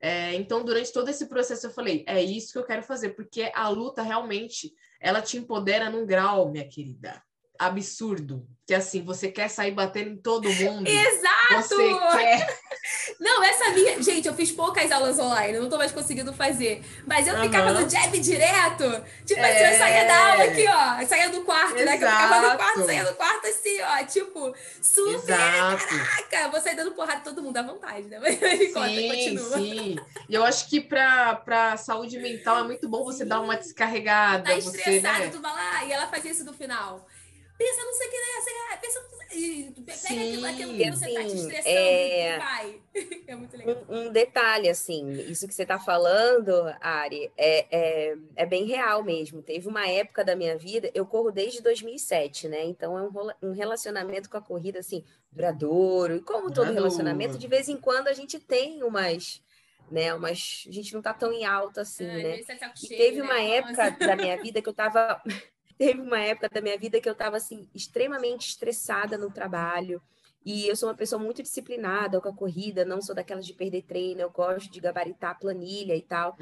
É, 0.00 0.32
então, 0.34 0.64
durante 0.64 0.92
todo 0.92 1.08
esse 1.08 1.28
processo, 1.28 1.66
eu 1.66 1.72
falei: 1.72 2.04
é 2.06 2.22
isso 2.22 2.52
que 2.52 2.58
eu 2.58 2.64
quero 2.64 2.84
fazer, 2.84 3.16
porque 3.16 3.50
a 3.52 3.68
luta 3.68 4.00
realmente 4.00 4.72
ela 5.00 5.20
te 5.20 5.36
empodera 5.38 5.90
num 5.90 6.06
grau, 6.06 6.52
minha 6.52 6.68
querida 6.68 7.20
absurdo. 7.66 8.46
Que 8.66 8.72
assim, 8.72 9.04
você 9.04 9.30
quer 9.30 9.48
sair 9.48 9.72
batendo 9.72 10.10
em 10.10 10.16
todo 10.16 10.50
mundo. 10.50 10.88
Exato! 10.88 11.66
Você 11.68 11.94
quer. 12.16 12.60
Não, 13.20 13.42
essa 13.44 13.70
minha. 13.72 14.02
Gente, 14.02 14.26
eu 14.26 14.34
fiz 14.34 14.50
poucas 14.50 14.90
aulas 14.90 15.18
online, 15.18 15.58
não 15.58 15.68
tô 15.68 15.76
mais 15.76 15.92
conseguindo 15.92 16.32
fazer. 16.32 16.82
Mas 17.06 17.26
eu 17.26 17.34
uhum. 17.34 17.42
ficava 17.42 17.72
no 17.72 17.88
jab 17.88 18.18
direto. 18.18 18.84
Tipo 19.24 19.40
é... 19.40 19.50
assim, 19.50 19.74
eu 19.74 19.78
saía 19.78 20.04
da 20.06 20.32
aula 20.32 20.44
aqui, 20.44 20.66
ó. 20.66 21.00
Eu 21.00 21.06
saía 21.06 21.28
do 21.30 21.42
quarto, 21.42 21.76
Exato. 21.76 21.84
né? 21.84 21.98
Que 21.98 22.04
eu 22.04 22.10
ficava 22.10 22.50
no 22.50 22.56
quarto, 22.56 22.86
saía 22.86 23.04
do 23.04 23.14
quarto 23.14 23.46
assim, 23.46 23.80
ó. 23.82 24.04
Tipo, 24.04 24.54
super. 24.82 25.34
Exato. 25.34 25.86
Caraca, 25.86 26.48
vou 26.50 26.60
sair 26.60 26.76
dando 26.76 26.92
porrada 26.92 27.20
todo 27.20 27.42
mundo 27.42 27.56
à 27.56 27.62
vontade, 27.62 28.08
né? 28.08 28.18
Mas 28.20 28.34
sim, 28.38 29.08
continua. 29.08 29.58
Sim. 29.58 29.96
E 30.28 30.34
eu 30.34 30.44
acho 30.44 30.68
que 30.68 30.80
pra, 30.80 31.36
pra 31.36 31.76
saúde 31.76 32.18
mental 32.18 32.60
é 32.60 32.64
muito 32.64 32.88
bom 32.88 33.04
você 33.04 33.24
sim. 33.24 33.28
dar 33.28 33.40
uma 33.40 33.56
descarregada. 33.56 34.44
Tá 34.44 34.54
estressado, 34.54 35.16
você, 35.16 35.24
né? 35.24 35.30
tu 35.30 35.40
vai 35.40 35.52
lá. 35.52 35.84
E 35.84 35.92
ela 35.92 36.06
fazia 36.06 36.30
isso 36.30 36.44
no 36.44 36.52
final 36.52 37.06
pensa 37.58 37.84
não 37.84 37.92
sei 37.94 38.08
o 38.08 38.10
que, 38.10 38.16
né? 38.16 38.76
Pensa, 38.80 39.00
pega 39.84 39.96
Sim, 39.96 40.28
aquilo, 40.28 40.46
aquilo 40.46 40.74
que 40.76 40.90
você 40.90 41.12
tá 41.12 41.20
te 41.20 41.26
assim, 41.26 41.36
estressando 41.40 41.76
é- 41.76 42.34
e 42.36 42.38
vai. 42.38 42.82
É 43.26 43.34
muito 43.34 43.56
legal. 43.56 43.84
Um, 43.88 43.96
um 44.06 44.12
detalhe, 44.12 44.68
assim, 44.68 45.10
isso 45.30 45.48
que 45.48 45.54
você 45.54 45.62
está 45.62 45.78
falando, 45.78 46.52
Ari, 46.80 47.32
é, 47.36 47.66
é, 48.10 48.16
é 48.36 48.46
bem 48.46 48.64
real 48.66 49.02
mesmo. 49.02 49.42
Teve 49.42 49.66
uma 49.66 49.88
época 49.88 50.24
da 50.24 50.36
minha 50.36 50.56
vida, 50.56 50.90
eu 50.94 51.06
corro 51.06 51.32
desde 51.32 51.60
2007, 51.62 52.48
né? 52.48 52.64
Então 52.64 52.96
é 52.98 53.02
um, 53.02 53.48
um 53.48 53.52
relacionamento 53.52 54.28
com 54.30 54.36
a 54.36 54.42
corrida, 54.42 54.78
assim, 54.78 55.02
duradouro. 55.32 56.16
E 56.16 56.20
como 56.20 56.42
todo 56.42 56.54
Duradouro. 56.54 56.74
relacionamento, 56.74 57.38
de 57.38 57.48
vez 57.48 57.68
em 57.68 57.76
quando 57.76 58.08
a 58.08 58.12
gente 58.12 58.38
tem 58.38 58.82
umas, 58.84 59.42
né? 59.90 60.14
Umas, 60.14 60.64
a 60.68 60.70
gente 60.72 60.92
não 60.94 61.02
tá 61.02 61.12
tão 61.14 61.32
em 61.32 61.44
alta 61.44 61.80
assim, 61.80 62.06
Ai, 62.06 62.22
né? 62.22 62.38
tá 62.44 62.56
saco 62.58 62.74
E 62.76 62.86
cheio, 62.86 62.98
teve 63.00 63.16
né? 63.18 63.22
uma 63.24 63.64
Cansa. 63.66 63.82
época 63.82 64.06
da 64.06 64.16
minha 64.16 64.36
vida 64.40 64.62
que 64.62 64.68
eu 64.68 64.74
tava. 64.74 65.20
Teve 65.76 66.00
uma 66.00 66.20
época 66.20 66.48
da 66.48 66.60
minha 66.60 66.78
vida 66.78 67.00
que 67.00 67.08
eu 67.08 67.14
tava, 67.14 67.36
assim, 67.36 67.68
extremamente 67.74 68.48
estressada 68.48 69.18
no 69.18 69.30
trabalho. 69.30 70.00
E 70.44 70.68
eu 70.68 70.76
sou 70.76 70.88
uma 70.88 70.94
pessoa 70.96 71.20
muito 71.20 71.42
disciplinada 71.42 72.20
com 72.20 72.28
a 72.28 72.34
corrida, 72.36 72.84
não 72.84 73.00
sou 73.00 73.14
daquelas 73.14 73.46
de 73.46 73.54
perder 73.54 73.82
treino, 73.82 74.20
eu 74.20 74.30
gosto 74.30 74.70
de 74.70 74.80
gabaritar 74.80 75.30
a 75.32 75.34
planilha 75.34 75.96
e 75.96 76.02
tal. 76.02 76.36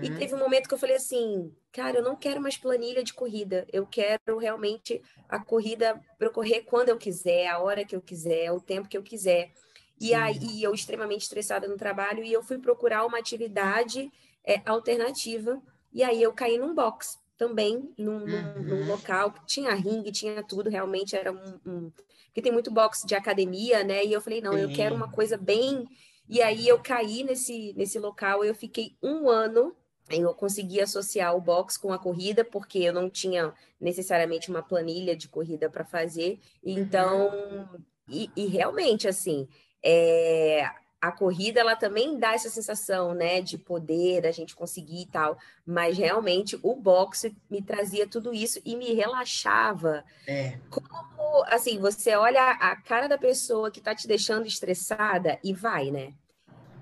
E 0.00 0.10
Uhum. 0.10 0.10
teve 0.10 0.34
um 0.34 0.38
momento 0.38 0.68
que 0.68 0.74
eu 0.74 0.78
falei 0.78 0.96
assim, 0.96 1.54
cara, 1.72 1.98
eu 1.98 2.02
não 2.02 2.16
quero 2.16 2.40
mais 2.40 2.56
planilha 2.58 3.02
de 3.02 3.14
corrida, 3.14 3.66
eu 3.72 3.86
quero 3.86 4.38
realmente 4.38 5.00
a 5.28 5.42
corrida 5.42 6.00
para 6.18 6.30
correr 6.30 6.62
quando 6.62 6.90
eu 6.90 6.98
quiser, 6.98 7.46
a 7.48 7.58
hora 7.60 7.84
que 7.84 7.96
eu 7.96 8.02
quiser, 8.02 8.52
o 8.52 8.60
tempo 8.60 8.88
que 8.88 8.96
eu 8.96 9.02
quiser. 9.02 9.50
E 9.98 10.12
Sim. 10.12 10.14
aí 10.14 10.38
e 10.40 10.62
eu 10.62 10.74
extremamente 10.74 11.22
estressada 11.22 11.66
no 11.66 11.76
trabalho 11.76 12.22
e 12.22 12.32
eu 12.32 12.42
fui 12.42 12.58
procurar 12.58 13.06
uma 13.06 13.18
atividade 13.18 14.10
é, 14.44 14.60
alternativa 14.68 15.60
e 15.92 16.02
aí 16.02 16.22
eu 16.22 16.32
caí 16.34 16.58
num 16.58 16.74
box 16.74 17.18
também, 17.36 17.92
num, 17.98 18.20
num- 18.20 18.62
num 18.62 18.76
Uhum. 18.80 18.86
local 18.86 19.30
que 19.32 19.46
tinha 19.46 19.74
ringue, 19.74 20.10
tinha 20.12 20.42
tudo, 20.42 20.70
realmente 20.70 21.14
era 21.16 21.32
um, 21.32 21.60
um... 21.66 21.92
Porque 22.26 22.42
tem 22.42 22.52
muito 22.52 22.70
box 22.70 23.04
de 23.06 23.14
academia, 23.14 23.82
né? 23.84 24.04
E 24.04 24.12
eu 24.12 24.20
falei, 24.20 24.40
não, 24.40 24.56
eu 24.56 24.70
quero 24.70 24.94
Sim. 24.94 25.00
uma 25.00 25.08
coisa 25.10 25.36
bem... 25.36 25.84
E 26.28 26.42
aí 26.42 26.66
eu 26.66 26.78
caí 26.80 27.22
nesse, 27.22 27.72
nesse 27.74 28.00
local, 28.00 28.44
eu 28.44 28.52
fiquei 28.54 28.96
um 29.00 29.28
ano 29.28 29.76
eu 30.08 30.32
consegui 30.34 30.80
associar 30.80 31.34
o 31.34 31.40
box 31.40 31.76
com 31.76 31.92
a 31.92 31.98
corrida, 31.98 32.44
porque 32.44 32.78
eu 32.78 32.92
não 32.92 33.10
tinha 33.10 33.52
necessariamente 33.80 34.50
uma 34.50 34.62
planilha 34.62 35.16
de 35.16 35.28
corrida 35.28 35.68
para 35.68 35.84
fazer. 35.84 36.38
Então, 36.62 37.68
e, 38.08 38.30
e 38.36 38.46
realmente, 38.46 39.08
assim, 39.08 39.48
é, 39.82 40.70
a 41.08 41.12
corrida 41.12 41.60
ela 41.60 41.76
também 41.76 42.18
dá 42.18 42.34
essa 42.34 42.48
sensação, 42.48 43.14
né, 43.14 43.40
de 43.40 43.56
poder, 43.58 44.22
da 44.22 44.30
gente 44.30 44.54
conseguir 44.54 45.02
e 45.02 45.06
tal. 45.06 45.38
Mas 45.64 45.96
realmente 45.96 46.58
o 46.62 46.74
boxe 46.74 47.36
me 47.50 47.62
trazia 47.62 48.06
tudo 48.06 48.32
isso 48.34 48.60
e 48.64 48.76
me 48.76 48.92
relaxava. 48.94 50.04
É. 50.26 50.58
Como, 50.70 51.44
assim, 51.46 51.78
você 51.78 52.14
olha 52.14 52.42
a 52.50 52.76
cara 52.76 53.08
da 53.08 53.18
pessoa 53.18 53.70
que 53.70 53.80
tá 53.80 53.94
te 53.94 54.06
deixando 54.06 54.46
estressada 54.46 55.38
e 55.42 55.52
vai, 55.52 55.90
né? 55.90 56.14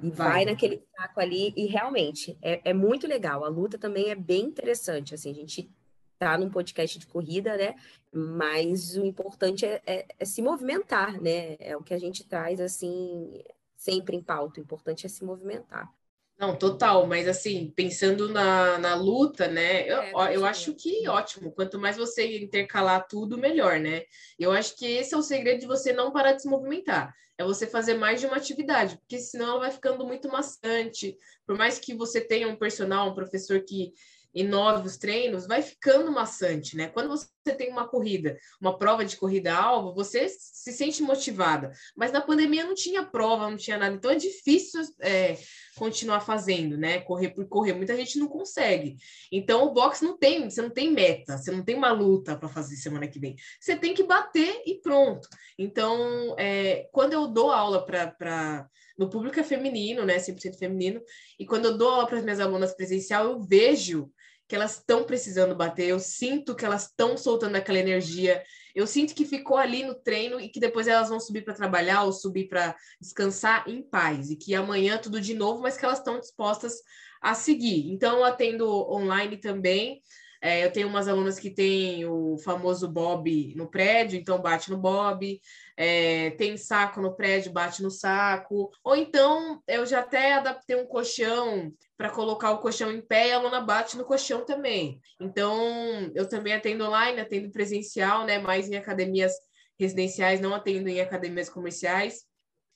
E 0.02 0.10
vai, 0.10 0.28
Vai. 0.28 0.44
naquele 0.44 0.82
saco 0.94 1.18
ali, 1.20 1.52
e 1.56 1.66
realmente 1.66 2.37
é, 2.42 2.60
é 2.64 2.74
muito 2.74 3.06
legal. 3.06 3.44
A 3.44 3.48
luta 3.48 3.78
também 3.78 4.10
é 4.10 4.14
bem 4.14 4.42
interessante. 4.42 5.14
Assim, 5.14 5.30
a 5.30 5.34
gente 5.34 5.70
tá 6.18 6.37
num 6.37 6.50
podcast 6.50 6.98
de 6.98 7.06
corrida, 7.06 7.56
né? 7.56 7.74
Mas 8.12 8.96
o 8.96 9.04
importante 9.04 9.64
é, 9.64 9.82
é- 9.87 10.06
é 10.18 10.24
se 10.24 10.42
movimentar, 10.42 11.20
né? 11.20 11.56
É 11.58 11.76
o 11.76 11.82
que 11.82 11.94
a 11.94 11.98
gente 11.98 12.22
traz, 12.24 12.60
assim, 12.60 13.42
sempre 13.85 14.16
em 14.16 14.23
pauta. 14.23 14.61
O 14.61 14.62
importante 14.62 15.05
é 15.05 15.09
se 15.09 15.25
movimentar. 15.25 15.92
Não, 16.37 16.57
total, 16.57 17.07
mas 17.07 17.29
assim, 17.29 17.73
pensando 17.77 18.29
na, 18.29 18.77
na 18.79 18.94
luta, 18.97 19.47
né? 19.47 19.88
Eu, 19.88 20.20
É, 20.20 20.37
eu 20.37 20.44
acho 20.44 20.75
que 20.75 21.07
ótimo. 21.09 21.53
Quanto 21.53 21.79
mais 21.79 21.97
você 21.97 22.42
intercalar 22.42 23.07
tudo, 23.07 23.38
melhor, 23.38 23.79
né? 23.79 24.03
Eu 24.38 24.51
acho 24.51 24.77
que 24.77 24.85
esse 24.85 25.14
é 25.14 25.16
o 25.16 25.23
segredo 25.23 25.61
de 25.61 25.66
você 25.66 25.92
não 25.92 26.11
parar 26.11 26.33
de 26.33 26.42
se 26.42 26.49
movimentar. 26.49 27.14
É 27.38 27.44
você 27.44 27.66
fazer 27.66 27.94
mais 27.94 28.20
de 28.20 28.27
uma 28.27 28.37
atividade, 28.37 28.97
porque 28.99 29.18
senão 29.18 29.51
ela 29.51 29.61
vai 29.61 29.70
ficando 29.70 30.05
muito 30.07 30.29
maçante. 30.29 31.16
Por 31.47 31.57
mais 31.57 31.79
que 31.79 31.94
você 31.94 32.20
tenha 32.20 32.49
um 32.49 32.57
personal, 32.57 33.11
um 33.11 33.14
professor 33.14 33.61
que 33.61 33.92
inove 34.35 34.87
os 34.87 34.97
treinos, 34.97 35.47
vai 35.47 35.62
ficando 35.62 36.11
maçante, 36.11 36.77
né? 36.77 36.88
Quando 36.88 37.09
você 37.09 37.29
tem 37.57 37.70
uma 37.70 37.87
corrida, 37.87 38.37
uma 38.61 38.77
prova 38.77 39.05
de 39.05 39.16
corrida-alvo, 39.16 39.94
você 39.94 40.29
se 40.29 40.73
sente 40.73 41.03
motivada. 41.03 41.70
Mas 41.97 42.11
na 42.11 42.20
pandemia 42.20 42.64
não 42.64 42.75
tinha 42.75 43.05
prova, 43.05 43.49
não 43.49 43.57
tinha 43.57 43.79
nada. 43.79 43.94
Então 43.94 44.11
é 44.11 44.16
difícil 44.16 44.83
é, 45.01 45.38
continuar 45.76 46.20
fazendo, 46.20 46.76
né? 46.76 47.00
Correr 47.00 47.30
por 47.30 47.46
correr. 47.48 47.72
Muita 47.72 47.96
gente 47.96 48.18
não 48.18 48.28
consegue. 48.28 48.96
Então 49.30 49.64
o 49.64 49.72
boxe 49.72 50.04
não 50.04 50.16
tem, 50.16 50.48
você 50.48 50.62
não 50.62 50.70
tem 50.70 50.90
meta, 50.90 51.37
você 51.37 51.50
não 51.50 51.64
tem 51.64 51.74
uma 51.74 51.92
luta 51.92 52.37
para 52.37 52.48
fazer 52.48 52.76
semana 52.76 53.08
que 53.08 53.18
vem. 53.18 53.37
Você 53.60 53.76
tem 53.76 53.94
que 53.94 54.02
bater 54.02 54.62
e 54.66 54.80
pronto. 54.80 55.28
Então, 55.58 56.34
é, 56.38 56.88
quando 56.92 57.12
eu 57.12 57.26
dou 57.26 57.50
aula 57.50 57.84
para 57.84 58.68
no 58.96 59.10
público 59.10 59.38
é 59.40 59.42
feminino, 59.42 60.04
né? 60.04 60.18
100% 60.18 60.56
feminino. 60.56 61.02
E 61.38 61.44
quando 61.44 61.66
eu 61.66 61.76
dou 61.76 61.88
aula 61.88 62.06
para 62.06 62.18
as 62.18 62.24
minhas 62.24 62.40
alunas 62.40 62.74
presencial, 62.74 63.24
eu 63.24 63.40
vejo 63.40 64.10
que 64.46 64.54
elas 64.54 64.78
estão 64.78 65.04
precisando 65.04 65.54
bater, 65.54 65.88
eu 65.88 65.98
sinto 65.98 66.54
que 66.54 66.64
elas 66.64 66.87
estão 66.87 67.16
soltando 67.16 67.57
aquela 67.57 67.78
energia, 67.78 68.42
eu 68.74 68.87
sinto 68.87 69.14
que 69.14 69.24
ficou 69.24 69.57
ali 69.57 69.85
no 69.85 69.94
treino 69.94 70.40
e 70.40 70.48
que 70.48 70.61
depois 70.61 70.87
elas 70.87 71.09
vão 71.09 71.20
subir 71.20 71.44
para 71.44 71.54
trabalhar 71.54 72.02
ou 72.02 72.12
subir 72.12 72.48
para 72.48 72.76
descansar 73.00 73.68
em 73.68 73.83
paz 73.83 74.30
e 74.30 74.37
que 74.37 74.54
amanhã 74.54 74.98
tudo 74.98 75.20
de 75.20 75.35
novo, 75.35 75.62
mas 75.62 75.76
que 75.76 75.85
elas 75.85 75.98
estão 75.98 76.18
dispostas 76.18 76.74
a 77.22 77.35
seguir. 77.35 77.90
Então, 77.90 78.18
eu 78.18 78.24
atendo 78.24 78.68
online 78.68 79.38
também. 79.38 80.02
É, 80.44 80.62
eu 80.62 80.70
tenho 80.70 80.88
umas 80.88 81.09
alunas 81.09 81.38
que 81.38 81.48
têm 81.48 82.04
o 82.04 82.37
famoso 82.37 82.87
Bob 82.87 83.54
no 83.57 83.66
prédio, 83.66 84.20
então 84.20 84.42
bate 84.42 84.70
no 84.70 84.76
Bob. 84.76 85.40
É, 85.74 86.33
tem 86.33 86.54
saco 86.59 87.00
no 87.00 87.16
prédio, 87.16 87.50
bate 87.50 87.83
no 87.83 87.90
saco. 87.90 88.70
Ou 88.85 88.94
então 88.94 89.62
eu 89.66 89.87
já 89.87 90.00
até 90.00 90.35
adaptei 90.35 90.76
um 90.76 90.85
colchão 90.87 91.72
para 91.96 92.11
colocar 92.11 92.50
o 92.50 92.59
colchão 92.59 92.92
em 92.92 93.00
pé 93.00 93.28
e 93.28 93.33
a 93.33 93.37
aluna 93.37 93.62
bate 93.62 93.96
no 93.96 94.04
colchão 94.04 94.44
também. 94.44 95.00
Então 95.18 96.12
eu 96.14 96.28
também 96.28 96.52
atendo 96.52 96.85
online, 96.85 97.22
atendo 97.22 97.50
presencial, 97.50 98.26
né? 98.26 98.38
Mais 98.38 98.68
em 98.68 98.76
academias 98.76 99.33
residenciais, 99.80 100.42
não 100.42 100.54
atendo 100.54 100.90
em 100.90 101.00
academias 101.00 101.48
comerciais. 101.48 102.18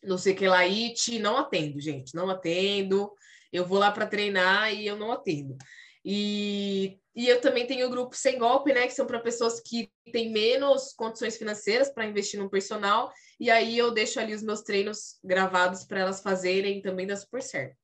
Não 0.02 0.16
sei 0.16 0.32
que 0.32 0.48
lá, 0.48 0.64
IT, 0.64 1.18
não 1.18 1.36
atendo, 1.36 1.78
gente, 1.78 2.14
não 2.14 2.30
atendo. 2.30 3.12
Eu 3.52 3.66
vou 3.66 3.78
lá 3.78 3.90
para 3.90 4.06
treinar 4.06 4.72
e 4.72 4.86
eu 4.86 4.96
não 4.96 5.12
atendo. 5.12 5.54
E, 6.10 6.98
e 7.14 7.28
eu 7.28 7.38
também 7.38 7.66
tenho 7.66 7.86
o 7.86 7.90
grupo 7.90 8.16
Sem 8.16 8.38
Golpe, 8.38 8.72
né? 8.72 8.86
Que 8.86 8.94
são 8.94 9.06
para 9.06 9.20
pessoas 9.20 9.60
que 9.60 9.90
têm 10.10 10.32
menos 10.32 10.94
condições 10.94 11.36
financeiras 11.36 11.90
para 11.90 12.06
investir 12.06 12.40
num 12.40 12.48
personal. 12.48 13.12
E 13.38 13.50
aí 13.50 13.76
eu 13.76 13.90
deixo 13.90 14.18
ali 14.18 14.32
os 14.32 14.42
meus 14.42 14.62
treinos 14.62 15.18
gravados 15.22 15.84
para 15.84 16.00
elas 16.00 16.22
fazerem 16.22 16.80
também 16.80 17.06
dá 17.06 17.14
super 17.14 17.42
certo. 17.42 17.76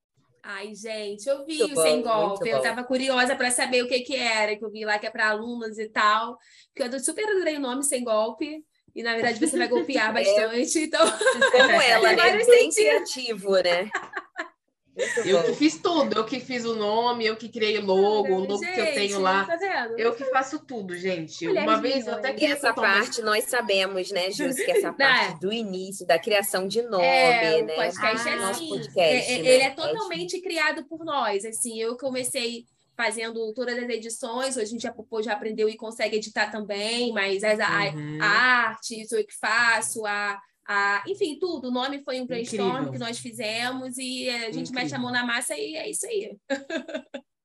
Ai, 0.43 0.75
gente, 0.75 1.27
eu 1.29 1.45
vi 1.45 1.59
Muito 1.59 1.73
o 1.73 1.75
bom, 1.75 1.83
Sem 1.83 1.93
muito 1.97 2.09
Golpe. 2.09 2.49
Eu 2.49 2.57
bom. 2.57 2.63
tava 2.63 2.83
curiosa 2.83 3.37
para 3.37 3.51
saber 3.51 3.83
o 3.83 3.89
que 3.89 4.01
que 4.01 4.17
era, 4.17 4.57
que 4.57 4.65
eu 4.65 4.71
vi 4.71 4.87
lá 4.87 4.99
que 4.99 5.07
é 5.07 5.11
para 5.11 5.29
alunos 5.29 5.79
e 5.79 5.91
tal. 5.91 6.39
Porque 6.75 6.97
eu 6.97 7.01
super 7.01 7.29
adorei 7.29 7.59
o 7.59 7.61
nome 7.61 7.85
Sem 7.85 8.03
Golpe. 8.03 8.65
E, 8.95 9.03
na 9.03 9.13
verdade, 9.13 9.39
você 9.39 9.59
vai 9.59 9.69
golpear 9.69 10.15
bastante. 10.15 10.79
Então, 10.79 11.07
Como 11.53 11.73
ela, 11.83 12.11
né? 12.15 12.37
Bem 12.39 12.71
sentidos. 12.71 12.75
criativo, 12.77 13.51
né? 13.63 13.91
Muito 14.97 15.29
Eu 15.29 15.39
bom. 15.41 15.47
que 15.49 15.55
fiz 15.55 15.79
tudo, 15.79 16.17
eu 16.17 16.25
que 16.25 16.39
fiz 16.39 16.65
o 16.65 16.75
nome, 16.77 17.27
eu 17.27 17.37
que 17.37 17.49
criei 17.49 17.79
o 17.79 17.85
logo, 17.85 18.33
o 18.33 18.39
logo 18.41 18.61
que 18.61 18.67
eu 18.67 18.85
Gente, 18.85 18.95
tenho 18.95 19.19
lá. 19.21 19.45
Tá 19.45 19.57
vendo? 19.57 19.99
Eu 19.99 20.15
que 20.15 20.25
faço 20.27 20.59
tudo, 20.65 20.97
gente. 20.97 21.47
Mulheres 21.47 21.69
Uma 21.69 21.81
vez 21.81 22.07
eu 22.07 22.15
até. 22.15 22.31
E 22.31 22.35
queria 22.35 22.55
essa 22.55 22.73
parte 22.73 23.21
nós 23.23 23.45
sabemos, 23.45 24.11
né, 24.13 24.31
Jússi, 24.31 24.65
que 24.65 24.71
essa 24.71 24.93
Né? 24.97 24.97
parte 24.99 25.41
do 25.41 25.53
início, 25.53 26.07
da 26.07 26.19
criação 26.19 26.69
de 26.69 26.81
nome, 26.83 27.05
É, 27.05 27.61
o 27.63 27.67
né? 27.67 27.75
podcast 27.75 28.29
é 28.29 28.37
Nosso 28.37 28.51
assim. 28.51 28.69
podcast, 28.69 28.99
é- 29.33 29.35
é- 29.35 29.43
né? 29.43 29.49
Ele 29.49 29.63
é 29.65 29.71
totalmente 29.71 30.41
criado 30.41 30.85
por 30.87 31.05
nós. 31.05 31.45
Assim, 31.45 31.81
eu 31.81 31.97
comecei 31.97 32.65
fazendo 32.97 33.53
todas 33.55 33.77
as 33.77 33.89
edições, 33.89 34.57
hoje 34.57 34.67
a 34.67 34.69
gente 34.69 34.83
já, 34.83 34.95
aprendeu 35.33 35.69
e 35.69 35.77
consegue 35.77 36.17
editar 36.19 36.53
também, 36.53 37.13
mas 37.13 37.43
as, 37.43 37.59
a, 37.59 37.91
Uhum. 37.93 38.19
a 38.23 38.27
arte, 38.27 39.05
sou 39.09 39.19
eu 39.19 39.27
que 39.27 39.35
faço, 39.37 40.07
a, 40.07 40.39
a, 40.67 41.03
enfim, 41.07 41.39
tudo. 41.39 41.69
O 41.69 41.71
nome 41.71 42.01
foi 42.03 42.21
um 42.21 42.27
brainstorm 42.27 42.69
Incrível. 42.71 42.93
que 42.93 42.99
nós 42.99 43.19
fizemos 43.19 43.97
e 43.99 44.29
a 44.29 44.51
gente 44.53 44.71
Incrível. 44.71 44.75
mete 44.75 44.95
a 44.95 44.99
mão 44.99 45.11
na 45.13 45.25
massa 45.25 45.57
e 45.57 45.77
é 45.77 45.89
isso 45.91 46.07
aí. 46.07 46.37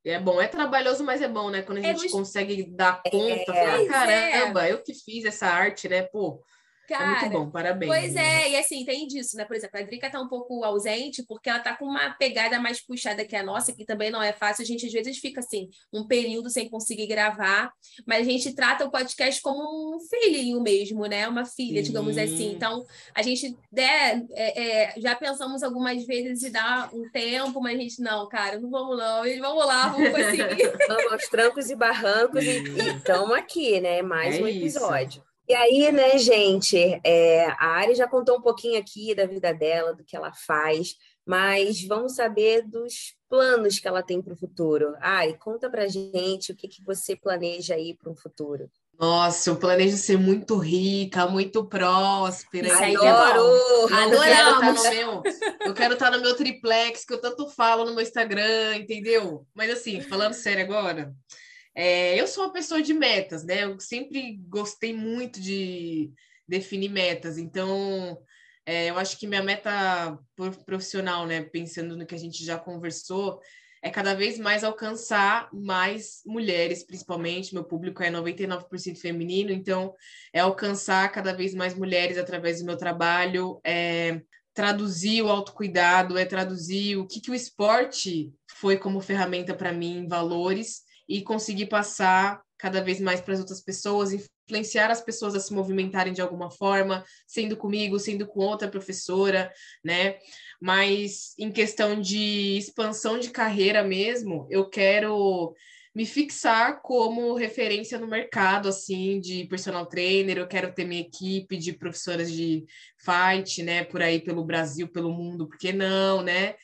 É 0.06 0.18
bom, 0.20 0.42
é 0.42 0.48
trabalhoso, 0.48 1.04
mas 1.04 1.22
é 1.22 1.28
bom, 1.28 1.50
né? 1.50 1.62
Quando 1.62 1.80
a 1.80 1.82
É 1.82 1.88
gente 1.94 2.04
gost- 2.04 2.12
consegue 2.14 2.64
dar 2.64 3.02
conta, 3.04 3.52
É. 3.54 3.86
falar, 3.86 3.86
caramba, 3.86 4.68
eu 4.70 4.82
que 4.82 4.94
fiz 4.94 5.26
essa 5.26 5.48
arte, 5.48 5.90
né? 5.90 6.04
Pô, 6.04 6.42
é 6.94 6.98
Cara, 6.98 7.22
muito 7.22 7.34
bom, 7.34 7.50
parabéns. 7.50 7.92
Pois 7.92 8.14
né? 8.14 8.44
é, 8.44 8.52
e 8.52 8.58
assim, 8.58 8.86
tem 8.86 9.08
disso, 9.08 9.36
né? 9.38 9.46
Por 9.46 9.56
exemplo, 9.56 9.80
a 9.80 9.84
Drica 9.84 10.10
tá 10.10 10.20
um 10.20 10.28
pouco 10.28 10.64
ausente 10.64 11.24
porque 11.28 11.50
ela 11.50 11.60
tá 11.60 11.76
com 11.76 11.86
uma 11.86 12.12
pegada 12.12 12.60
mais 12.60 12.80
puxada 12.86 13.26
que 13.26 13.36
a 13.36 13.44
nossa, 13.44 13.74
que 13.74 13.86
também 13.86 14.12
não 14.12 14.22
é 14.22 14.34
fácil. 14.34 14.64
A 14.64 14.66
gente 14.66 14.86
às 14.86 14.92
vezes 14.92 15.18
fica 15.18 15.40
assim, 15.40 15.70
um 15.94 16.08
período 16.08 16.50
sem 16.50 16.70
conseguir 16.70 17.08
gravar, 17.08 17.72
mas 18.06 18.28
a 18.28 18.32
gente 18.32 18.54
trata 18.54 18.86
o 18.86 18.92
podcast 18.92 19.42
como 19.42 19.96
um 19.96 20.00
filhinho 20.00 20.62
mesmo, 20.62 21.06
né? 21.06 21.28
Uma 21.28 21.46
filha, 21.46 21.82
digamos 21.82 22.16
Sim. 22.16 22.22
assim. 22.22 22.52
Então, 22.52 22.86
a 23.14 23.22
gente 23.22 23.56
né, 23.72 24.26
é, 24.32 24.62
é, 24.62 24.94
já 25.00 25.16
pensamos 25.16 25.64
algumas 25.64 26.06
vezes 26.06 26.44
em 26.44 26.52
dar 26.52 26.90
um 26.94 27.10
tempo, 27.12 27.62
mas 27.62 27.78
a 27.78 27.82
gente, 27.82 28.02
não, 28.02 28.28
cara, 28.28 28.60
não 28.60 28.70
vamos 28.70 28.98
não, 28.98 29.26
e 29.26 29.40
vamos 29.40 29.66
lá, 29.66 29.90
vamos 29.90 30.10
conseguir. 30.10 30.70
Vamos 30.88 31.12
aos 31.12 31.28
trancos 31.28 31.70
e 31.70 31.76
barrancos 31.76 32.44
e 32.44 32.64
estamos 32.98 33.32
aqui, 33.32 33.80
né? 33.80 34.02
Mais 34.02 34.38
É 34.38 34.44
um 34.44 34.48
isso. 34.48 34.80
E 35.50 35.56
aí, 35.56 35.92
né, 35.92 36.16
gente, 36.20 36.78
é, 37.04 37.48
a 37.58 37.70
Ari 37.78 37.96
já 37.96 38.08
contou 38.08 38.38
um 38.38 38.42
pouquinho 38.42 38.80
aqui 38.80 39.16
da 39.16 39.26
vida 39.26 39.52
dela, 39.52 39.96
do 39.96 40.04
que 40.04 40.16
ela 40.16 40.32
faz, 40.32 40.96
mas 41.26 41.84
vamos 41.88 42.14
saber 42.14 42.62
dos 42.68 43.16
planos 43.28 43.80
que 43.80 43.88
ela 43.88 44.04
tem 44.04 44.22
para 44.22 44.34
o 44.34 44.38
futuro. 44.38 44.94
Ari, 45.02 45.40
conta 45.40 45.68
pra 45.68 45.88
gente 45.88 46.52
o 46.52 46.56
que, 46.56 46.68
que 46.68 46.84
você 46.84 47.16
planeja 47.16 47.74
aí 47.74 47.98
para 47.98 48.12
um 48.12 48.16
futuro. 48.16 48.70
Nossa, 49.00 49.50
eu 49.50 49.56
planejo 49.56 49.98
ser 49.98 50.20
muito 50.20 50.56
rica, 50.56 51.26
muito 51.26 51.66
próspera. 51.66 52.68
Isso 52.68 52.84
aí 52.84 52.96
Adoro! 52.96 53.92
Adoramos! 53.92 54.84
Eu 54.86 54.92
quero, 54.92 54.96
meu, 54.96 55.24
eu 55.66 55.74
quero 55.74 55.94
estar 55.96 56.12
no 56.12 56.22
meu 56.22 56.36
triplex, 56.36 57.06
que 57.06 57.14
eu 57.14 57.20
tanto 57.20 57.50
falo 57.50 57.86
no 57.86 57.96
meu 57.96 58.04
Instagram, 58.04 58.76
entendeu? 58.76 59.48
Mas 59.56 59.72
assim, 59.72 60.00
falando 60.00 60.34
sério 60.34 60.64
agora, 60.64 61.12
é, 61.82 62.20
eu 62.20 62.28
sou 62.28 62.44
uma 62.44 62.52
pessoa 62.52 62.82
de 62.82 62.94
metas, 62.94 63.46
né? 63.46 63.64
Eu 63.64 63.80
sempre 63.80 64.38
gostei 64.50 64.94
muito 64.94 65.40
de 65.40 66.12
definir 66.46 66.90
metas, 66.90 67.38
então 67.38 68.22
é, 68.66 68.90
eu 68.90 68.98
acho 68.98 69.18
que 69.18 69.26
minha 69.26 69.42
meta 69.42 70.20
profissional, 70.66 71.26
né? 71.26 71.42
Pensando 71.42 71.96
no 71.96 72.06
que 72.06 72.14
a 72.14 72.18
gente 72.20 72.44
já 72.44 72.58
conversou, 72.60 73.40
é 73.82 73.90
cada 73.90 74.14
vez 74.14 74.38
mais 74.38 74.62
alcançar 74.62 75.48
mais 75.54 76.20
mulheres, 76.26 76.84
principalmente. 76.84 77.54
Meu 77.54 77.64
público 77.64 78.04
é 78.04 78.12
99% 78.12 78.98
feminino, 78.98 79.50
então 79.50 79.96
é 80.34 80.42
alcançar 80.42 81.10
cada 81.14 81.32
vez 81.32 81.56
mais 81.56 81.74
mulheres 81.74 82.18
através 82.18 82.60
do 82.60 82.66
meu 82.66 82.76
trabalho, 82.76 83.58
é 83.64 84.20
traduzir 84.54 85.22
o 85.22 85.30
autocuidado, 85.30 86.18
é 86.18 86.26
traduzir 86.26 86.98
o 86.98 87.08
que, 87.08 87.22
que 87.22 87.32
o 87.32 87.36
esporte 87.36 88.34
foi 88.56 88.76
como 88.76 89.00
ferramenta 89.00 89.56
para 89.56 89.72
mim 89.72 90.10
valores 90.10 90.89
e 91.10 91.24
conseguir 91.24 91.66
passar 91.66 92.42
cada 92.56 92.82
vez 92.84 93.02
mais 93.02 93.20
para 93.20 93.34
as 93.34 93.40
outras 93.40 93.62
pessoas, 93.62 94.14
influenciar 94.14 94.92
as 94.92 95.02
pessoas 95.02 95.34
a 95.34 95.40
se 95.40 95.52
movimentarem 95.54 96.14
de 96.14 96.22
alguma 96.22 96.52
forma, 96.52 97.04
sendo 97.26 97.58
comigo, 97.58 97.98
sendo 98.00 98.28
com 98.28 98.42
outra 98.42 98.68
professora, 98.68 99.52
né? 99.84 100.20
Mas 100.62 101.34
em 101.40 101.52
questão 101.52 102.00
de 102.00 102.58
expansão 102.58 103.18
de 103.18 103.30
carreira 103.32 103.84
mesmo, 103.84 104.46
eu 104.52 104.70
quero 104.70 105.56
me 105.96 106.06
fixar 106.06 106.82
como 106.82 107.34
referência 107.34 107.98
no 107.98 108.08
mercado, 108.08 108.70
assim, 108.70 109.20
de 109.20 109.46
personal 109.46 109.88
trainer, 109.88 110.38
eu 110.38 110.48
quero 110.48 110.72
ter 110.74 110.86
minha 110.86 111.02
equipe 111.02 111.58
de 111.58 111.74
professoras 111.74 112.32
de 112.32 112.66
fight, 112.98 113.64
né, 113.64 113.84
por 113.84 114.02
aí 114.02 114.20
pelo 114.20 114.46
Brasil, 114.46 114.88
pelo 114.88 115.12
mundo, 115.12 115.48
por 115.48 115.58
que 115.58 115.74
não, 115.74 116.22
né? 116.22 116.56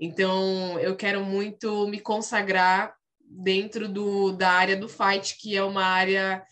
Então, 0.00 0.78
eu 0.80 0.96
quero 0.96 1.24
muito 1.24 1.86
me 1.86 2.00
consagrar 2.00 2.94
dentro 3.28 3.88
do, 3.88 4.32
da 4.32 4.50
área 4.50 4.76
do 4.76 4.88
fight, 4.88 5.36
que 5.38 5.56
é 5.56 5.62
uma 5.62 5.84
área 5.84 6.44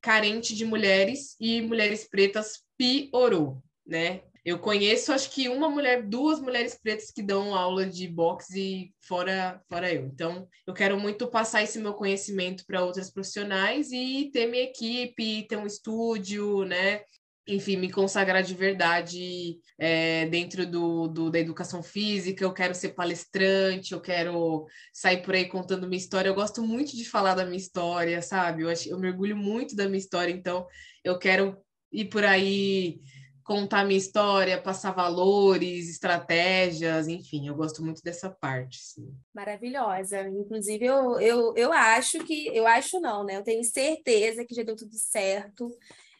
carente 0.00 0.54
de 0.54 0.64
mulheres 0.64 1.36
e 1.40 1.62
mulheres 1.62 2.08
pretas 2.08 2.60
piorou, 2.76 3.62
né? 3.86 4.22
Eu 4.44 4.58
conheço, 4.58 5.12
acho 5.12 5.30
que 5.30 5.48
uma 5.48 5.70
mulher, 5.70 6.02
duas 6.02 6.40
mulheres 6.40 6.74
pretas 6.74 7.12
que 7.12 7.22
dão 7.22 7.54
aula 7.54 7.86
de 7.86 8.08
boxe 8.08 8.92
fora, 8.98 9.62
fora 9.68 9.92
eu. 9.92 10.06
Então, 10.06 10.48
eu 10.66 10.74
quero 10.74 10.98
muito 10.98 11.28
passar 11.28 11.62
esse 11.62 11.78
meu 11.78 11.94
conhecimento 11.94 12.64
para 12.66 12.84
outras 12.84 13.08
profissionais 13.08 13.92
e 13.92 14.30
ter 14.32 14.46
minha 14.46 14.64
equipe, 14.64 15.46
ter 15.46 15.56
um 15.56 15.66
estúdio, 15.66 16.64
né? 16.64 17.02
Enfim, 17.46 17.76
me 17.76 17.90
consagrar 17.90 18.42
de 18.42 18.54
verdade 18.54 19.58
é, 19.78 20.26
dentro 20.26 20.64
do, 20.64 21.08
do, 21.08 21.30
da 21.30 21.38
educação 21.38 21.82
física, 21.82 22.44
eu 22.44 22.52
quero 22.52 22.74
ser 22.74 22.90
palestrante, 22.90 23.92
eu 23.92 24.00
quero 24.00 24.66
sair 24.92 25.22
por 25.22 25.34
aí 25.34 25.48
contando 25.48 25.88
minha 25.88 25.98
história. 25.98 26.28
Eu 26.28 26.34
gosto 26.34 26.62
muito 26.62 26.96
de 26.96 27.04
falar 27.04 27.34
da 27.34 27.44
minha 27.44 27.56
história, 27.56 28.22
sabe? 28.22 28.62
Eu, 28.62 28.68
acho, 28.68 28.88
eu 28.88 28.98
mergulho 28.98 29.36
muito 29.36 29.74
da 29.74 29.86
minha 29.86 29.98
história, 29.98 30.32
então 30.32 30.66
eu 31.04 31.18
quero 31.18 31.58
ir 31.90 32.06
por 32.06 32.24
aí 32.24 33.00
contar 33.42 33.84
minha 33.84 33.98
história, 33.98 34.62
passar 34.62 34.92
valores, 34.92 35.90
estratégias, 35.90 37.08
enfim, 37.08 37.48
eu 37.48 37.56
gosto 37.56 37.84
muito 37.84 38.00
dessa 38.02 38.30
parte. 38.30 38.78
Sim. 38.80 39.12
Maravilhosa. 39.34 40.28
Inclusive, 40.28 40.84
eu, 40.84 41.18
eu, 41.20 41.52
eu 41.56 41.72
acho 41.72 42.20
que, 42.24 42.46
eu 42.46 42.66
acho 42.68 43.00
não, 43.00 43.24
né? 43.24 43.36
Eu 43.36 43.42
tenho 43.42 43.64
certeza 43.64 44.44
que 44.44 44.54
já 44.54 44.62
deu 44.62 44.76
tudo 44.76 44.94
certo 44.94 45.68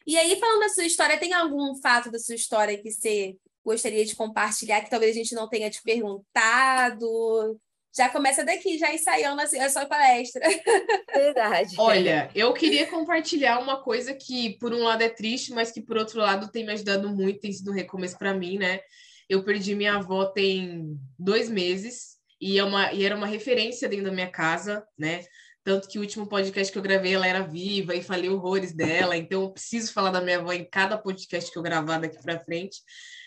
e 0.07 0.17
aí, 0.17 0.39
falando 0.39 0.61
da 0.61 0.69
sua 0.69 0.85
história, 0.85 1.19
tem 1.19 1.33
algum 1.33 1.75
fato 1.77 2.11
da 2.11 2.19
sua 2.19 2.35
história 2.35 2.81
que 2.81 2.91
você 2.91 3.37
gostaria 3.65 4.05
de 4.05 4.17
compartilhar, 4.17 4.81
que 4.83 4.91
talvez 4.91 5.13
a 5.13 5.19
gente 5.19 5.35
não 5.35 5.49
tenha 5.49 5.71
te 5.71 5.83
perguntado? 5.83 7.59
Já 7.95 8.09
começa 8.09 8.45
daqui, 8.45 8.79
já 8.79 8.93
ensaiando 8.93 9.41
a 9.41 9.69
sua 9.69 9.85
palestra. 9.87 10.43
Verdade. 11.15 11.77
Olha, 11.79 12.31
eu 12.35 12.53
queria 12.55 12.87
compartilhar 12.87 13.59
uma 13.59 13.83
coisa 13.83 14.15
que, 14.15 14.57
por 14.59 14.73
um 14.73 14.83
lado, 14.83 15.03
é 15.03 15.11
triste, 15.11 15.53
mas 15.53 15.71
que, 15.71 15.83
por 15.83 15.99
outro 15.99 16.19
lado, 16.19 16.51
tem 16.51 16.65
me 16.65 16.73
ajudado 16.73 17.09
muito, 17.11 17.41
tem 17.41 17.53
sido 17.53 17.71
um 17.71 17.75
recomeço 17.75 18.19
para 18.19 18.33
mim, 18.33 18.59
né? 18.59 18.81
Eu 19.29 19.45
perdi 19.45 19.75
minha 19.75 19.97
avó 19.97 20.25
tem 20.25 20.99
dois 21.19 21.51
meses, 21.51 22.13
e, 22.43 22.59
é 22.59 22.65
uma, 22.65 22.93
e 22.93 23.05
era 23.05 23.15
uma 23.15 23.27
referência 23.27 23.89
dentro 23.89 24.07
da 24.07 24.13
minha 24.13 24.29
casa, 24.29 24.85
né? 24.99 25.25
Tanto 25.65 25.89
que 25.89 25.99
o 25.99 26.03
último 26.03 26.27
podcast 26.27 26.73
que 26.73 26.79
eu 26.79 26.83
gravei, 26.83 27.15
ela 27.15 27.27
era 27.27 27.47
viva 27.47 27.95
e 27.95 28.03
falei 28.03 28.29
horrores 28.29 28.75
dela. 28.75 29.17
Então, 29.17 29.43
eu 29.43 29.51
preciso 29.51 29.93
falar 29.93 30.11
da 30.11 30.21
minha 30.21 30.39
avó 30.39 30.53
em 30.53 30.65
cada 30.65 30.99
podcast 30.99 31.51
que 31.51 31.59
eu 31.59 31.63
gravar 31.63 31.99
daqui 31.99 32.21
para 32.21 32.41
frente. 32.41 32.81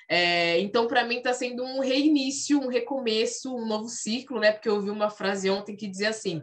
É, 0.09 0.59
então, 0.59 0.87
para 0.87 1.05
mim, 1.05 1.17
está 1.17 1.33
sendo 1.33 1.63
um 1.63 1.79
reinício, 1.79 2.59
um 2.59 2.67
recomeço, 2.67 3.55
um 3.55 3.65
novo 3.65 3.87
ciclo, 3.87 4.39
né? 4.39 4.51
Porque 4.51 4.69
eu 4.69 4.75
ouvi 4.75 4.89
uma 4.89 5.09
frase 5.09 5.49
ontem 5.49 5.75
que 5.75 5.87
dizia 5.87 6.09
assim: 6.09 6.41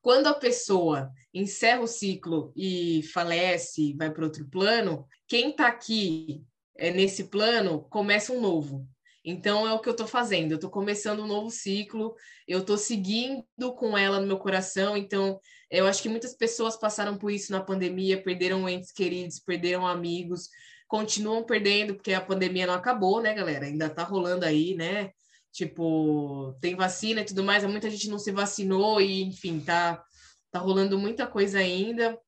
quando 0.00 0.28
a 0.28 0.34
pessoa 0.34 1.10
encerra 1.34 1.80
o 1.80 1.86
ciclo 1.86 2.52
e 2.56 3.02
falece, 3.12 3.94
vai 3.94 4.10
para 4.10 4.24
outro 4.24 4.46
plano, 4.48 5.06
quem 5.26 5.50
está 5.50 5.66
aqui 5.66 6.42
é, 6.76 6.90
nesse 6.90 7.24
plano 7.24 7.82
começa 7.90 8.32
um 8.32 8.40
novo. 8.40 8.86
Então 9.24 9.66
é 9.66 9.72
o 9.72 9.78
que 9.78 9.88
eu 9.88 9.92
estou 9.92 10.06
fazendo. 10.06 10.52
Eu 10.52 10.56
estou 10.56 10.70
começando 10.70 11.20
um 11.20 11.26
novo 11.26 11.50
ciclo. 11.50 12.14
Eu 12.46 12.60
estou 12.60 12.76
seguindo 12.76 13.44
com 13.76 13.96
ela 13.96 14.20
no 14.20 14.26
meu 14.26 14.38
coração. 14.38 14.96
Então 14.96 15.40
eu 15.70 15.86
acho 15.86 16.02
que 16.02 16.08
muitas 16.08 16.34
pessoas 16.34 16.76
passaram 16.76 17.16
por 17.16 17.30
isso 17.30 17.52
na 17.52 17.60
pandemia, 17.60 18.22
perderam 18.22 18.68
entes 18.68 18.92
queridos, 18.92 19.38
perderam 19.38 19.86
amigos, 19.86 20.48
continuam 20.86 21.44
perdendo 21.44 21.94
porque 21.94 22.12
a 22.12 22.20
pandemia 22.20 22.66
não 22.66 22.74
acabou, 22.74 23.22
né, 23.22 23.32
galera? 23.32 23.64
Ainda 23.64 23.86
está 23.86 24.02
rolando 24.02 24.44
aí, 24.44 24.74
né? 24.74 25.10
Tipo, 25.50 26.54
tem 26.60 26.74
vacina 26.74 27.20
e 27.20 27.24
tudo 27.24 27.42
mais, 27.42 27.64
muita 27.64 27.88
gente 27.90 28.08
não 28.08 28.18
se 28.18 28.32
vacinou 28.32 29.00
e, 29.00 29.22
enfim, 29.22 29.60
tá, 29.60 30.02
tá 30.50 30.58
rolando 30.58 30.98
muita 30.98 31.26
coisa 31.26 31.58
ainda. 31.58 32.18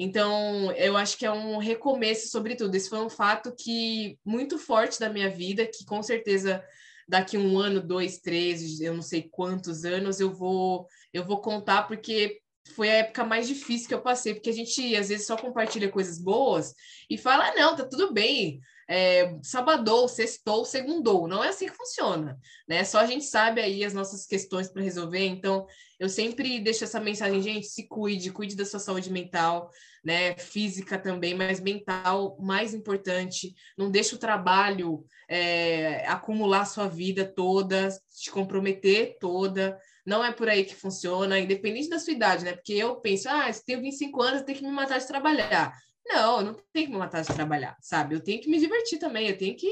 Então, 0.00 0.70
eu 0.72 0.96
acho 0.96 1.18
que 1.18 1.26
é 1.26 1.32
um 1.32 1.58
recomeço 1.58 2.28
sobre 2.28 2.54
tudo. 2.54 2.72
Esse 2.76 2.88
foi 2.88 3.00
um 3.00 3.10
fato 3.10 3.52
que 3.52 4.16
muito 4.24 4.56
forte 4.56 5.00
da 5.00 5.10
minha 5.10 5.28
vida, 5.28 5.66
que 5.66 5.84
com 5.84 6.00
certeza 6.04 6.64
daqui 7.08 7.36
um 7.36 7.58
ano, 7.58 7.80
dois, 7.80 8.18
três, 8.18 8.80
eu 8.80 8.94
não 8.94 9.02
sei 9.02 9.28
quantos 9.28 9.84
anos 9.84 10.20
eu 10.20 10.32
vou 10.32 10.86
eu 11.12 11.24
vou 11.24 11.40
contar 11.40 11.84
porque 11.88 12.38
foi 12.74 12.90
a 12.90 12.96
época 12.96 13.24
mais 13.24 13.48
difícil 13.48 13.88
que 13.88 13.94
eu 13.94 14.02
passei, 14.02 14.34
porque 14.34 14.50
a 14.50 14.52
gente 14.52 14.94
às 14.94 15.08
vezes 15.08 15.26
só 15.26 15.36
compartilha 15.36 15.90
coisas 15.90 16.18
boas 16.20 16.74
e 17.10 17.16
fala, 17.18 17.48
ah, 17.48 17.54
não, 17.56 17.74
tá 17.74 17.84
tudo 17.84 18.12
bem, 18.12 18.60
é, 18.88 19.38
sabadou, 19.42 20.08
sextou, 20.08 20.64
segundou. 20.64 21.28
Não 21.28 21.44
é 21.44 21.48
assim 21.48 21.66
que 21.66 21.76
funciona, 21.76 22.38
né? 22.66 22.82
Só 22.84 22.98
a 22.98 23.06
gente 23.06 23.24
sabe 23.26 23.60
aí 23.60 23.84
as 23.84 23.92
nossas 23.92 24.24
questões 24.24 24.68
para 24.68 24.82
resolver. 24.82 25.26
Então, 25.26 25.66
eu 26.00 26.08
sempre 26.08 26.58
deixo 26.58 26.84
essa 26.84 26.98
mensagem, 26.98 27.42
gente, 27.42 27.66
se 27.66 27.86
cuide, 27.86 28.32
cuide 28.32 28.56
da 28.56 28.64
sua 28.64 28.80
saúde 28.80 29.12
mental, 29.12 29.70
né? 30.02 30.34
Física 30.38 30.96
também, 30.96 31.34
mas 31.34 31.60
mental 31.60 32.38
mais 32.40 32.72
importante. 32.72 33.54
Não 33.76 33.90
deixe 33.90 34.14
o 34.14 34.18
trabalho 34.18 35.04
é, 35.28 36.06
acumular 36.06 36.64
sua 36.64 36.88
vida 36.88 37.26
toda, 37.26 37.90
te 38.18 38.30
comprometer 38.30 39.18
toda. 39.20 39.78
Não 40.06 40.24
é 40.24 40.32
por 40.32 40.48
aí 40.48 40.64
que 40.64 40.74
funciona, 40.74 41.38
independente 41.38 41.90
da 41.90 41.98
sua 41.98 42.14
idade, 42.14 42.42
né? 42.42 42.54
Porque 42.54 42.72
eu 42.72 42.96
penso, 42.96 43.28
ah, 43.28 43.52
se 43.52 43.62
tenho 43.62 43.82
25 43.82 44.22
anos, 44.22 44.40
eu 44.40 44.46
tenho 44.46 44.58
que 44.58 44.64
me 44.64 44.70
matar 44.70 44.98
de 44.98 45.06
trabalhar. 45.06 45.76
Não, 46.08 46.42
não 46.42 46.54
tenho 46.72 46.86
que 46.86 46.92
me 46.92 46.98
matar 46.98 47.22
de 47.22 47.34
trabalhar, 47.34 47.76
sabe? 47.80 48.14
Eu 48.14 48.20
tenho 48.20 48.40
que 48.40 48.48
me 48.48 48.58
divertir 48.58 48.98
também, 48.98 49.28
eu 49.28 49.36
tenho 49.36 49.56
que 49.56 49.70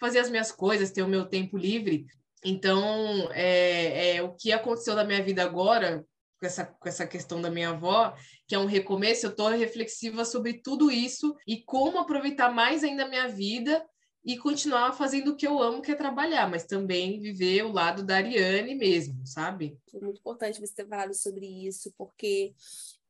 fazer 0.00 0.18
as 0.18 0.30
minhas 0.30 0.50
coisas, 0.50 0.90
ter 0.90 1.02
o 1.02 1.08
meu 1.08 1.26
tempo 1.26 1.56
livre. 1.56 2.06
Então, 2.44 3.30
é, 3.32 4.16
é 4.16 4.22
o 4.22 4.34
que 4.34 4.52
aconteceu 4.52 4.94
na 4.94 5.04
minha 5.04 5.22
vida 5.22 5.42
agora, 5.42 6.04
com 6.38 6.46
essa, 6.46 6.64
com 6.64 6.88
essa 6.88 7.06
questão 7.06 7.40
da 7.40 7.50
minha 7.50 7.70
avó, 7.70 8.14
que 8.46 8.54
é 8.54 8.58
um 8.58 8.66
recomeço, 8.66 9.26
eu 9.26 9.30
estou 9.30 9.48
reflexiva 9.48 10.24
sobre 10.24 10.60
tudo 10.62 10.90
isso 10.90 11.34
e 11.46 11.62
como 11.62 11.98
aproveitar 11.98 12.52
mais 12.52 12.84
ainda 12.84 13.04
a 13.04 13.08
minha 13.08 13.28
vida 13.28 13.84
e 14.24 14.36
continuar 14.36 14.92
fazendo 14.92 15.32
o 15.32 15.36
que 15.36 15.46
eu 15.46 15.62
amo, 15.62 15.80
que 15.80 15.92
é 15.92 15.94
trabalhar, 15.94 16.50
mas 16.50 16.66
também 16.66 17.20
viver 17.20 17.62
o 17.64 17.72
lado 17.72 18.02
da 18.02 18.16
Ariane 18.16 18.74
mesmo, 18.74 19.24
sabe? 19.24 19.78
É 19.94 20.00
muito 20.00 20.18
importante 20.18 20.60
você 20.60 20.74
ter 20.74 20.88
falado 20.88 21.14
sobre 21.14 21.46
isso, 21.46 21.94
porque 21.96 22.52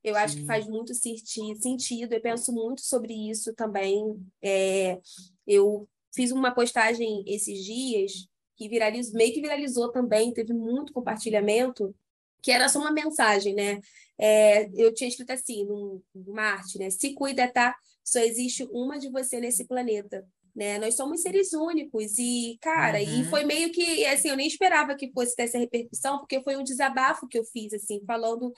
eu 0.06 0.14
Sim. 0.14 0.20
acho 0.20 0.36
que 0.36 0.46
faz 0.46 0.68
muito 0.68 0.94
sentido, 0.94 2.12
eu 2.12 2.20
penso 2.20 2.52
muito 2.52 2.80
sobre 2.80 3.12
isso 3.12 3.52
também. 3.54 4.16
É, 4.40 5.00
eu 5.44 5.88
fiz 6.14 6.30
uma 6.30 6.54
postagem 6.54 7.24
esses 7.26 7.64
dias 7.64 8.28
que 8.54 8.68
viralizou, 8.68 9.14
meio 9.16 9.34
que 9.34 9.40
viralizou 9.40 9.90
também, 9.90 10.32
teve 10.32 10.54
muito 10.54 10.92
compartilhamento, 10.92 11.92
que 12.40 12.52
era 12.52 12.68
só 12.68 12.78
uma 12.78 12.92
mensagem, 12.92 13.52
né? 13.52 13.80
É, 14.16 14.70
eu 14.80 14.94
tinha 14.94 15.08
escrito 15.08 15.32
assim 15.32 15.64
no, 15.64 16.00
no 16.14 16.32
Marte, 16.32 16.78
né? 16.78 16.88
Se 16.88 17.12
cuida, 17.12 17.48
tá? 17.48 17.74
Só 18.04 18.20
existe 18.20 18.62
uma 18.70 19.00
de 19.00 19.10
você 19.10 19.40
nesse 19.40 19.64
planeta. 19.64 20.24
Né? 20.56 20.78
Nós 20.78 20.96
somos 20.96 21.20
seres 21.20 21.52
únicos 21.52 22.18
e, 22.18 22.56
cara, 22.62 22.98
uhum. 22.98 23.20
e 23.20 23.24
foi 23.26 23.44
meio 23.44 23.70
que, 23.70 24.06
assim, 24.06 24.30
eu 24.30 24.36
nem 24.36 24.46
esperava 24.46 24.94
que 24.94 25.12
fosse 25.12 25.36
ter 25.36 25.42
essa 25.42 25.58
repercussão, 25.58 26.18
porque 26.18 26.42
foi 26.42 26.56
um 26.56 26.64
desabafo 26.64 27.28
que 27.28 27.38
eu 27.38 27.44
fiz, 27.44 27.74
assim, 27.74 28.00
falando 28.06 28.50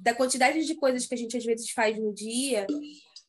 da 0.00 0.12
quantidade 0.12 0.64
de 0.64 0.74
coisas 0.74 1.06
que 1.06 1.14
a 1.14 1.16
gente 1.18 1.36
às 1.36 1.44
vezes 1.44 1.70
faz 1.70 1.96
no 1.96 2.12
dia 2.12 2.66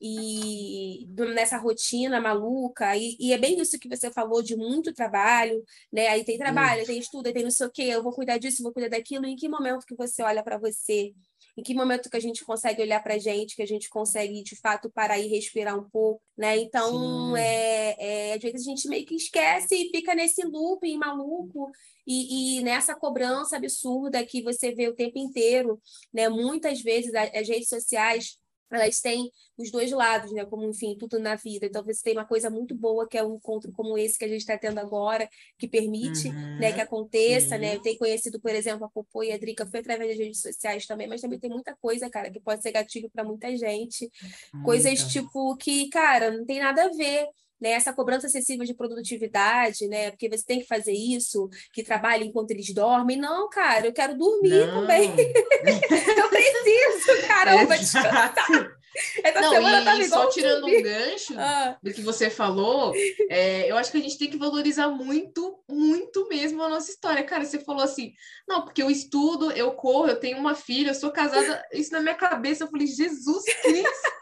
e 0.01 1.07
nessa 1.33 1.57
rotina 1.57 2.19
maluca, 2.19 2.97
e, 2.97 3.15
e, 3.19 3.31
é 3.31 3.37
bem 3.37 3.59
isso 3.59 3.79
que 3.79 3.87
você 3.87 4.11
falou 4.11 4.41
de 4.41 4.55
muito 4.55 4.93
trabalho, 4.93 5.63
né? 5.91 6.07
Aí 6.07 6.23
tem 6.23 6.37
trabalho, 6.37 6.85
tem 6.85 6.99
estudo, 6.99 7.31
tem 7.31 7.43
não 7.43 7.51
sei 7.51 7.67
o 7.67 7.71
quê, 7.71 7.83
eu 7.83 8.03
vou 8.03 8.11
cuidar 8.11 8.37
disso, 8.37 8.61
vou 8.61 8.73
cuidar 8.73 8.89
daquilo, 8.89 9.25
em 9.25 9.35
que 9.35 9.47
momento 9.47 9.85
que 9.85 9.95
você 9.95 10.21
olha 10.21 10.43
para 10.43 10.57
você 10.57 11.13
em 11.57 11.63
que 11.63 11.73
momento 11.73 12.09
que 12.09 12.17
a 12.17 12.21
gente 12.21 12.43
consegue 12.43 12.81
olhar 12.81 13.01
para 13.01 13.15
a 13.15 13.17
gente, 13.17 13.55
que 13.55 13.61
a 13.61 13.67
gente 13.67 13.89
consegue, 13.89 14.43
de 14.43 14.55
fato, 14.55 14.89
parar 14.89 15.17
e 15.19 15.27
respirar 15.27 15.77
um 15.77 15.89
pouco, 15.89 16.21
né? 16.37 16.57
Então, 16.57 17.35
é, 17.37 17.95
é, 18.31 18.33
às 18.33 18.41
vezes 18.41 18.67
a 18.67 18.69
gente 18.69 18.89
meio 18.89 19.05
que 19.05 19.15
esquece 19.15 19.75
e 19.75 19.89
fica 19.89 20.13
nesse 20.13 20.45
looping 20.45 20.97
maluco 20.97 21.71
e, 22.05 22.59
e, 22.59 22.61
nessa 22.61 22.93
cobrança 22.93 23.55
absurda 23.55 24.25
que 24.25 24.41
você 24.41 24.73
vê 24.73 24.87
o 24.89 24.95
tempo 24.95 25.17
inteiro, 25.17 25.81
né? 26.13 26.27
Muitas 26.27 26.81
vezes 26.81 27.13
as 27.15 27.47
redes 27.47 27.69
sociais 27.69 28.37
elas 28.71 28.99
têm 28.99 29.31
os 29.57 29.71
dois 29.71 29.91
lados, 29.91 30.31
né? 30.31 30.45
Como, 30.45 30.67
enfim, 30.67 30.95
tudo 30.97 31.19
na 31.19 31.35
vida. 31.35 31.65
Então, 31.65 31.83
você 31.83 32.03
tem 32.03 32.13
uma 32.13 32.25
coisa 32.25 32.49
muito 32.49 32.75
boa, 32.75 33.07
que 33.07 33.17
é 33.17 33.23
um 33.23 33.35
encontro 33.35 33.71
como 33.71 33.97
esse 33.97 34.17
que 34.17 34.25
a 34.25 34.27
gente 34.27 34.41
está 34.41 34.57
tendo 34.57 34.79
agora, 34.79 35.29
que 35.57 35.67
permite 35.67 36.27
uhum, 36.27 36.59
né, 36.59 36.73
que 36.73 36.81
aconteça, 36.81 37.57
né? 37.57 37.75
Eu 37.75 37.81
tenho 37.81 37.97
conhecido, 37.97 38.39
por 38.39 38.51
exemplo, 38.51 38.85
a 38.85 38.89
Popô 38.89 39.23
e 39.23 39.31
a 39.31 39.37
Drica, 39.37 39.65
foi 39.65 39.79
através 39.79 40.09
das 40.09 40.19
redes 40.19 40.41
sociais 40.41 40.85
também, 40.85 41.07
mas 41.07 41.21
também 41.21 41.39
tem 41.39 41.49
muita 41.49 41.75
coisa, 41.75 42.09
cara, 42.09 42.29
que 42.29 42.39
pode 42.39 42.61
ser 42.61 42.71
gatilho 42.71 43.09
para 43.09 43.23
muita 43.23 43.55
gente. 43.55 44.09
Coisas, 44.63 45.11
tipo, 45.11 45.55
que, 45.57 45.89
cara, 45.89 46.31
não 46.31 46.45
tem 46.45 46.59
nada 46.59 46.85
a 46.85 46.89
ver 46.89 47.27
né, 47.59 47.71
essa 47.71 47.93
cobrança 47.93 48.27
excessiva 48.27 48.65
de 48.65 48.73
produtividade, 48.73 49.87
né, 49.87 50.11
porque 50.11 50.29
você 50.29 50.45
tem 50.45 50.59
que 50.59 50.67
fazer 50.67 50.93
isso, 50.93 51.49
que 51.73 51.83
trabalha 51.83 52.23
enquanto 52.23 52.51
eles 52.51 52.73
dormem. 52.73 53.17
Não, 53.17 53.49
cara, 53.49 53.87
eu 53.87 53.93
quero 53.93 54.17
dormir 54.17 54.67
não. 54.67 54.81
também. 54.81 55.09
eu 56.17 56.29
preciso, 56.29 57.27
caramba, 57.27 57.77
descansar. 57.77 58.75
Essa 59.23 59.41
não, 59.41 59.99
e 59.99 60.07
só 60.07 60.29
tirando 60.29 60.65
um 60.65 60.81
gancho 60.81 61.33
ah. 61.39 61.77
do 61.81 61.93
que 61.93 62.01
você 62.01 62.29
falou, 62.29 62.93
é, 63.29 63.69
eu 63.69 63.77
acho 63.77 63.91
que 63.91 63.97
a 63.97 64.01
gente 64.01 64.17
tem 64.17 64.29
que 64.29 64.37
valorizar 64.37 64.89
muito, 64.89 65.59
muito 65.69 66.27
mesmo 66.27 66.63
a 66.63 66.69
nossa 66.69 66.91
história. 66.91 67.23
Cara, 67.23 67.45
você 67.45 67.59
falou 67.59 67.83
assim, 67.83 68.13
não, 68.47 68.63
porque 68.63 68.81
eu 68.81 68.89
estudo, 68.89 69.51
eu 69.51 69.71
corro, 69.73 70.07
eu 70.07 70.19
tenho 70.19 70.37
uma 70.37 70.55
filha, 70.55 70.91
eu 70.91 70.95
sou 70.95 71.11
casada. 71.11 71.63
Isso 71.73 71.91
na 71.91 72.01
minha 72.01 72.15
cabeça, 72.15 72.63
eu 72.63 72.69
falei, 72.69 72.87
Jesus 72.87 73.43
Cristo! 73.61 74.15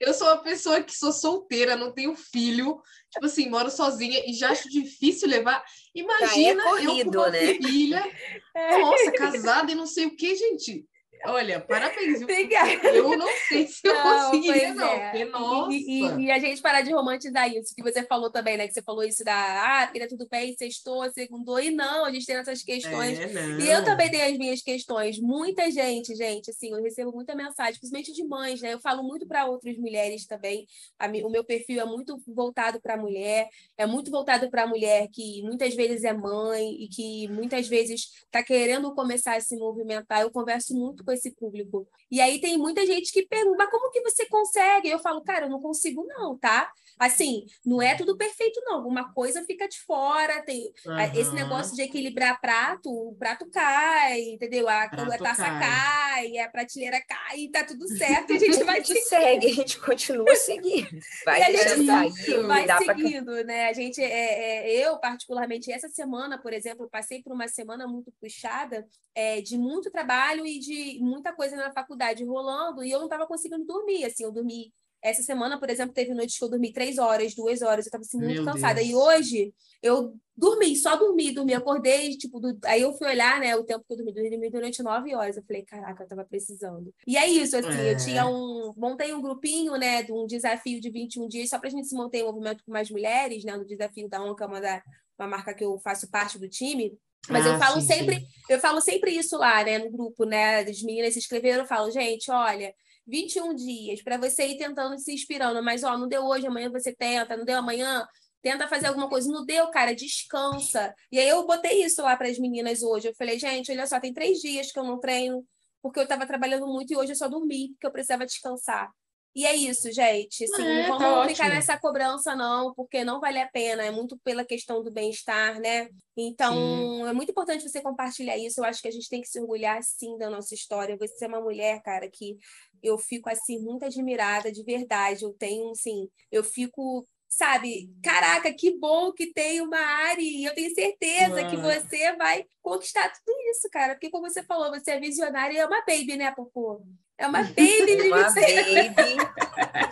eu 0.00 0.14
sou 0.14 0.26
uma 0.28 0.38
pessoa 0.38 0.82
que 0.82 0.96
sou 0.96 1.12
solteira, 1.12 1.76
não 1.76 1.92
tenho 1.92 2.14
filho, 2.14 2.80
tipo 3.10 3.26
assim, 3.26 3.48
moro 3.48 3.70
sozinha 3.70 4.22
e 4.26 4.32
já 4.32 4.50
acho 4.50 4.68
difícil 4.68 5.28
levar. 5.28 5.62
Imagina 5.94 6.62
é 6.62 6.64
corrido, 6.64 6.90
eu 6.90 7.04
com 7.04 7.18
uma 7.18 7.30
né? 7.30 7.54
filha, 7.54 8.04
é. 8.54 8.78
nossa, 8.78 9.12
casada 9.12 9.72
e 9.72 9.74
não 9.74 9.86
sei 9.86 10.06
o 10.06 10.16
que, 10.16 10.34
gente. 10.34 10.86
Olha, 11.26 11.60
parabéns. 11.60 12.22
Obrigada. 12.22 12.88
Eu 12.88 13.16
não 13.16 13.28
sei 13.48 13.66
se 13.66 13.80
eu 13.84 13.94
conseguiria, 14.00 14.74
não. 14.74 14.86
É. 14.86 15.10
Porque, 15.10 15.24
nossa. 15.26 15.72
E, 15.72 16.02
e, 16.02 16.24
e, 16.24 16.30
a 16.30 16.38
gente 16.38 16.60
parar 16.60 16.82
de 16.82 16.92
romantizar 16.92 17.48
isso, 17.52 17.74
que 17.74 17.82
você 17.82 18.02
falou 18.02 18.30
também, 18.30 18.56
né? 18.56 18.66
Que 18.66 18.74
você 18.74 18.82
falou 18.82 19.02
isso 19.04 19.24
da, 19.24 19.34
ah, 19.82 19.86
queria 19.86 20.08
tudo 20.08 20.26
bem, 20.30 20.54
sextou, 20.56 21.10
segundou. 21.12 21.60
E 21.60 21.70
não, 21.70 22.04
a 22.04 22.12
gente 22.12 22.26
tem 22.26 22.36
essas 22.36 22.62
questões. 22.62 23.18
É, 23.18 23.32
e 23.60 23.68
eu 23.68 23.84
também 23.84 24.10
tenho 24.10 24.24
as 24.24 24.38
minhas 24.38 24.62
questões. 24.62 25.18
Muita 25.18 25.70
gente, 25.70 26.14
gente, 26.14 26.50
assim, 26.50 26.72
eu 26.72 26.82
recebo 26.82 27.12
muita 27.12 27.34
mensagem, 27.34 27.78
principalmente 27.78 28.12
de 28.12 28.24
mães, 28.24 28.60
né? 28.60 28.74
Eu 28.74 28.80
falo 28.80 29.02
muito 29.02 29.26
para 29.26 29.46
outras 29.46 29.76
mulheres 29.76 30.26
também. 30.26 30.66
A, 30.98 31.06
o 31.06 31.30
meu 31.30 31.44
perfil 31.44 31.80
é 31.80 31.84
muito 31.84 32.20
voltado 32.26 32.80
para 32.80 32.94
a 32.94 32.96
mulher, 32.96 33.48
é 33.76 33.86
muito 33.86 34.10
voltado 34.10 34.50
para 34.50 34.62
a 34.62 34.66
mulher 34.66 35.08
que 35.12 35.42
muitas 35.42 35.74
vezes 35.74 36.04
é 36.04 36.12
mãe 36.12 36.82
e 36.82 36.88
que 36.88 37.28
muitas 37.28 37.66
vezes 37.68 38.08
está 38.24 38.42
querendo 38.42 38.94
começar 38.94 39.36
a 39.36 39.40
se 39.40 39.56
movimentar. 39.56 40.22
Eu 40.22 40.30
converso 40.30 40.74
muito 40.74 41.04
com 41.08 41.12
esse 41.12 41.30
público. 41.30 41.88
E 42.10 42.20
aí 42.20 42.38
tem 42.38 42.58
muita 42.58 42.84
gente 42.84 43.10
que 43.10 43.26
pergunta, 43.26 43.56
mas 43.56 43.70
como 43.70 43.90
que 43.90 44.02
você 44.02 44.26
consegue? 44.26 44.90
Eu 44.90 44.98
falo, 44.98 45.22
cara, 45.22 45.46
eu 45.46 45.50
não 45.50 45.58
consigo 45.58 46.04
não, 46.06 46.36
tá? 46.36 46.70
Assim, 46.98 47.46
não 47.64 47.80
é 47.80 47.94
tudo 47.94 48.16
perfeito 48.16 48.60
não, 48.64 48.86
uma 48.86 49.12
coisa 49.12 49.44
fica 49.44 49.68
de 49.68 49.78
fora, 49.80 50.42
tem 50.42 50.72
uhum. 50.86 51.00
esse 51.14 51.32
negócio 51.32 51.74
de 51.76 51.82
equilibrar 51.82 52.40
prato, 52.40 52.90
o 52.90 53.14
prato 53.14 53.48
cai, 53.50 54.20
entendeu? 54.22 54.68
A, 54.68 54.84
a 54.84 55.18
taça 55.18 55.44
cai. 55.44 55.60
cai, 55.60 56.38
a 56.38 56.48
prateleira 56.48 57.00
cai, 57.06 57.48
tá 57.48 57.64
tudo 57.64 57.86
certo, 57.88 58.32
a 58.32 58.38
gente 58.38 58.62
vai... 58.64 58.80
a 58.80 58.82
gente 58.82 59.00
segue, 59.02 59.46
a 59.46 59.54
gente 59.54 59.80
continua 59.80 60.34
seguindo. 60.36 60.88
Vai, 61.24 61.42
a 61.42 61.50
gente 61.50 61.86
sair, 61.86 62.42
vai 62.46 62.66
seguindo, 62.78 63.32
pra... 63.32 63.44
né? 63.44 63.68
A 63.68 63.72
gente, 63.72 64.02
é, 64.02 64.08
é, 64.08 64.86
eu 64.86 64.98
particularmente, 64.98 65.72
essa 65.72 65.88
semana, 65.88 66.38
por 66.38 66.52
exemplo, 66.52 66.88
passei 66.90 67.22
por 67.22 67.32
uma 67.32 67.48
semana 67.48 67.86
muito 67.86 68.12
puxada, 68.20 68.86
é, 69.14 69.40
de 69.40 69.56
muito 69.56 69.90
trabalho 69.90 70.46
e 70.46 70.58
de 70.58 70.98
muita 71.00 71.32
coisa 71.32 71.56
na 71.56 71.72
faculdade 71.72 72.24
rolando 72.24 72.84
e 72.84 72.90
eu 72.90 72.98
não 72.98 73.06
estava 73.06 73.26
conseguindo 73.26 73.64
dormir. 73.64 74.04
Assim, 74.04 74.24
eu 74.24 74.32
dormi. 74.32 74.72
Essa 75.02 75.22
semana, 75.22 75.58
por 75.58 75.70
exemplo, 75.70 75.94
teve 75.94 76.12
noites 76.12 76.36
que 76.36 76.44
eu 76.44 76.48
dormi 76.48 76.72
três 76.72 76.98
horas, 76.98 77.34
duas 77.34 77.62
horas, 77.62 77.86
eu 77.86 77.88
estava 77.88 78.02
assim, 78.02 78.18
muito 78.18 78.42
Meu 78.42 78.44
cansada. 78.44 78.80
Deus. 78.80 78.88
E 78.88 78.94
hoje 78.94 79.54
eu 79.82 80.14
dormi, 80.36 80.74
só 80.76 80.96
dormi, 80.96 81.32
dormi, 81.32 81.54
acordei, 81.54 82.16
tipo, 82.16 82.40
do... 82.40 82.58
aí 82.64 82.82
eu 82.82 82.92
fui 82.92 83.06
olhar, 83.06 83.40
né, 83.40 83.54
o 83.54 83.64
tempo 83.64 83.84
que 83.86 83.92
eu 83.92 83.96
dormi, 83.96 84.12
dormi 84.12 84.50
durante 84.50 84.82
nove 84.82 85.14
horas. 85.14 85.36
Eu 85.36 85.44
falei, 85.44 85.62
caraca, 85.62 86.02
eu 86.02 86.08
tava 86.08 86.24
precisando. 86.24 86.92
E 87.06 87.16
é 87.16 87.28
isso, 87.28 87.56
assim, 87.56 87.80
é. 87.80 87.92
eu 87.92 87.96
tinha 87.96 88.26
um. 88.26 88.72
Montei 88.76 89.12
um 89.12 89.22
grupinho, 89.22 89.76
né, 89.76 90.02
de 90.02 90.12
um 90.12 90.26
desafio 90.26 90.80
de 90.80 90.90
21 90.90 91.28
dias, 91.28 91.48
só 91.48 91.58
pra 91.58 91.70
gente 91.70 91.86
se 91.86 91.94
manter 91.94 92.18
em 92.18 92.24
movimento 92.24 92.64
com 92.64 92.72
mais 92.72 92.90
mulheres, 92.90 93.44
né, 93.44 93.56
no 93.56 93.64
desafio 93.64 94.08
da 94.08 94.22
ONCA, 94.22 94.46
uma, 94.46 94.60
da, 94.60 94.82
uma 95.18 95.28
marca 95.28 95.54
que 95.54 95.64
eu 95.64 95.78
faço 95.78 96.10
parte 96.10 96.38
do 96.38 96.48
time. 96.48 96.98
Mas 97.28 97.46
ah, 97.46 97.50
eu 97.50 97.58
falo 97.58 97.80
sim, 97.80 97.86
sempre, 97.86 98.20
sim. 98.20 98.26
eu 98.48 98.58
falo 98.58 98.80
sempre 98.80 99.10
isso 99.12 99.36
lá, 99.36 99.62
né, 99.62 99.78
no 99.78 99.90
grupo, 99.90 100.24
né, 100.24 100.64
das 100.64 100.82
meninas 100.82 101.12
se 101.12 101.18
inscreveram, 101.18 101.62
eu 101.62 101.66
falo, 101.66 101.90
gente, 101.90 102.30
olha, 102.30 102.74
21 103.08 103.54
dias 103.54 104.02
para 104.02 104.18
você 104.18 104.46
ir 104.46 104.58
tentando 104.58 104.98
se 104.98 105.12
inspirando, 105.12 105.62
mas 105.62 105.82
ó, 105.82 105.96
não 105.96 106.06
deu 106.06 106.24
hoje, 106.24 106.46
amanhã 106.46 106.70
você 106.70 106.94
tenta, 106.94 107.36
não 107.36 107.44
deu 107.44 107.58
amanhã, 107.58 108.06
tenta 108.42 108.68
fazer 108.68 108.86
alguma 108.86 109.08
coisa, 109.08 109.30
não 109.30 109.44
deu, 109.44 109.68
cara, 109.70 109.94
descansa. 109.94 110.94
E 111.10 111.18
aí 111.18 111.28
eu 111.28 111.46
botei 111.46 111.82
isso 111.84 112.02
lá 112.02 112.16
para 112.16 112.28
as 112.28 112.38
meninas 112.38 112.82
hoje. 112.82 113.08
Eu 113.08 113.14
falei, 113.14 113.38
gente, 113.38 113.72
olha 113.72 113.86
só, 113.86 113.98
tem 113.98 114.12
três 114.12 114.38
dias 114.38 114.70
que 114.70 114.78
eu 114.78 114.84
não 114.84 115.00
treino, 115.00 115.44
porque 115.82 115.98
eu 115.98 116.04
estava 116.04 116.26
trabalhando 116.26 116.66
muito 116.66 116.92
e 116.92 116.96
hoje 116.96 117.12
eu 117.12 117.16
só 117.16 117.28
dormi, 117.28 117.70
porque 117.70 117.86
eu 117.86 117.92
precisava 117.92 118.26
descansar. 118.26 118.90
E 119.38 119.46
é 119.46 119.54
isso, 119.54 119.92
gente. 119.92 120.44
Assim, 120.44 120.62
é, 120.62 120.88
não 120.88 120.98
vamos 120.98 120.98
tá 120.98 121.28
ficar 121.28 121.44
ótimo. 121.44 121.54
nessa 121.54 121.78
cobrança, 121.78 122.34
não, 122.34 122.74
porque 122.74 123.04
não 123.04 123.20
vale 123.20 123.38
a 123.38 123.48
pena. 123.48 123.84
É 123.84 123.90
muito 123.90 124.18
pela 124.24 124.44
questão 124.44 124.82
do 124.82 124.90
bem-estar, 124.90 125.60
né? 125.60 125.88
Então, 126.16 126.54
sim. 126.54 127.06
é 127.06 127.12
muito 127.12 127.30
importante 127.30 127.62
você 127.62 127.80
compartilhar 127.80 128.36
isso. 128.36 128.60
Eu 128.60 128.64
acho 128.64 128.82
que 128.82 128.88
a 128.88 128.90
gente 128.90 129.08
tem 129.08 129.20
que 129.20 129.28
se 129.28 129.38
orgulhar, 129.38 129.80
sim, 129.82 130.18
da 130.18 130.28
nossa 130.28 130.54
história. 130.54 130.96
Você 130.96 131.24
é 131.24 131.28
uma 131.28 131.40
mulher, 131.40 131.80
cara, 131.82 132.10
que 132.10 132.36
eu 132.82 132.98
fico, 132.98 133.28
assim, 133.28 133.58
muito 133.60 133.84
admirada, 133.84 134.50
de 134.50 134.62
verdade. 134.62 135.24
Eu 135.24 135.32
tenho, 135.32 135.70
assim, 135.70 136.08
eu 136.30 136.42
fico 136.44 137.06
sabe, 137.28 137.92
caraca, 138.02 138.52
que 138.52 138.78
bom 138.78 139.12
que 139.12 139.32
tem 139.32 139.60
uma 139.60 139.78
Ari, 139.78 140.44
eu 140.44 140.54
tenho 140.54 140.74
certeza 140.74 141.44
que 141.44 141.56
você 141.56 142.16
vai 142.16 142.46
conquistar 142.62 143.12
tudo 143.12 143.36
isso, 143.50 143.68
cara, 143.70 143.94
porque 143.94 144.10
como 144.10 144.28
você 144.28 144.42
falou, 144.42 144.70
você 144.70 144.92
é 144.92 145.00
visionária 145.00 145.54
e 145.54 145.58
é 145.58 145.66
uma 145.66 145.84
baby, 145.84 146.16
né, 146.16 146.32
Popô? 146.32 146.82
É 147.18 147.26
uma 147.26 147.42
baby 147.54 147.96
de 147.96 148.08
Uma 148.08 148.32
baby 148.32 149.16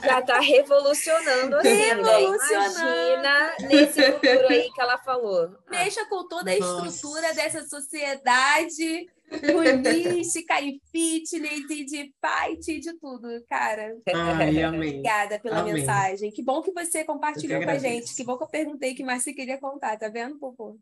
já 0.04 0.20
está 0.20 0.38
revolucionando 0.38 1.56
assim, 1.56 1.68
revolucionando. 1.68 2.78
Né? 2.78 3.14
Imagina 3.14 3.56
nesse 3.68 4.12
futuro 4.12 4.48
aí 4.48 4.70
que 4.72 4.80
ela 4.80 4.98
falou. 4.98 5.50
Mexa 5.68 6.06
com 6.06 6.28
toda 6.28 6.52
a 6.52 6.56
estrutura 6.56 7.34
dessa 7.34 7.66
sociedade 7.66 9.10
holística 9.30 10.60
e 10.60 10.80
fitness 10.92 11.70
e 11.70 11.84
de 11.84 12.12
fight 12.20 12.80
de 12.80 12.98
tudo, 12.98 13.28
cara. 13.48 13.96
Ai, 14.14 14.64
Obrigada 14.66 15.38
pela 15.40 15.60
amém. 15.60 15.74
mensagem. 15.74 16.30
Que 16.30 16.42
bom 16.42 16.62
que 16.62 16.72
você 16.72 17.04
compartilhou 17.04 17.62
com 17.62 17.70
a 17.70 17.78
gente. 17.78 18.14
Que 18.14 18.24
bom 18.24 18.36
que 18.36 18.44
eu 18.44 18.48
perguntei 18.48 18.94
que 18.94 19.04
mais 19.04 19.22
você 19.22 19.32
queria 19.32 19.58
contar, 19.58 19.98
tá 19.98 20.08
vendo, 20.08 20.38
Popô? 20.38 20.78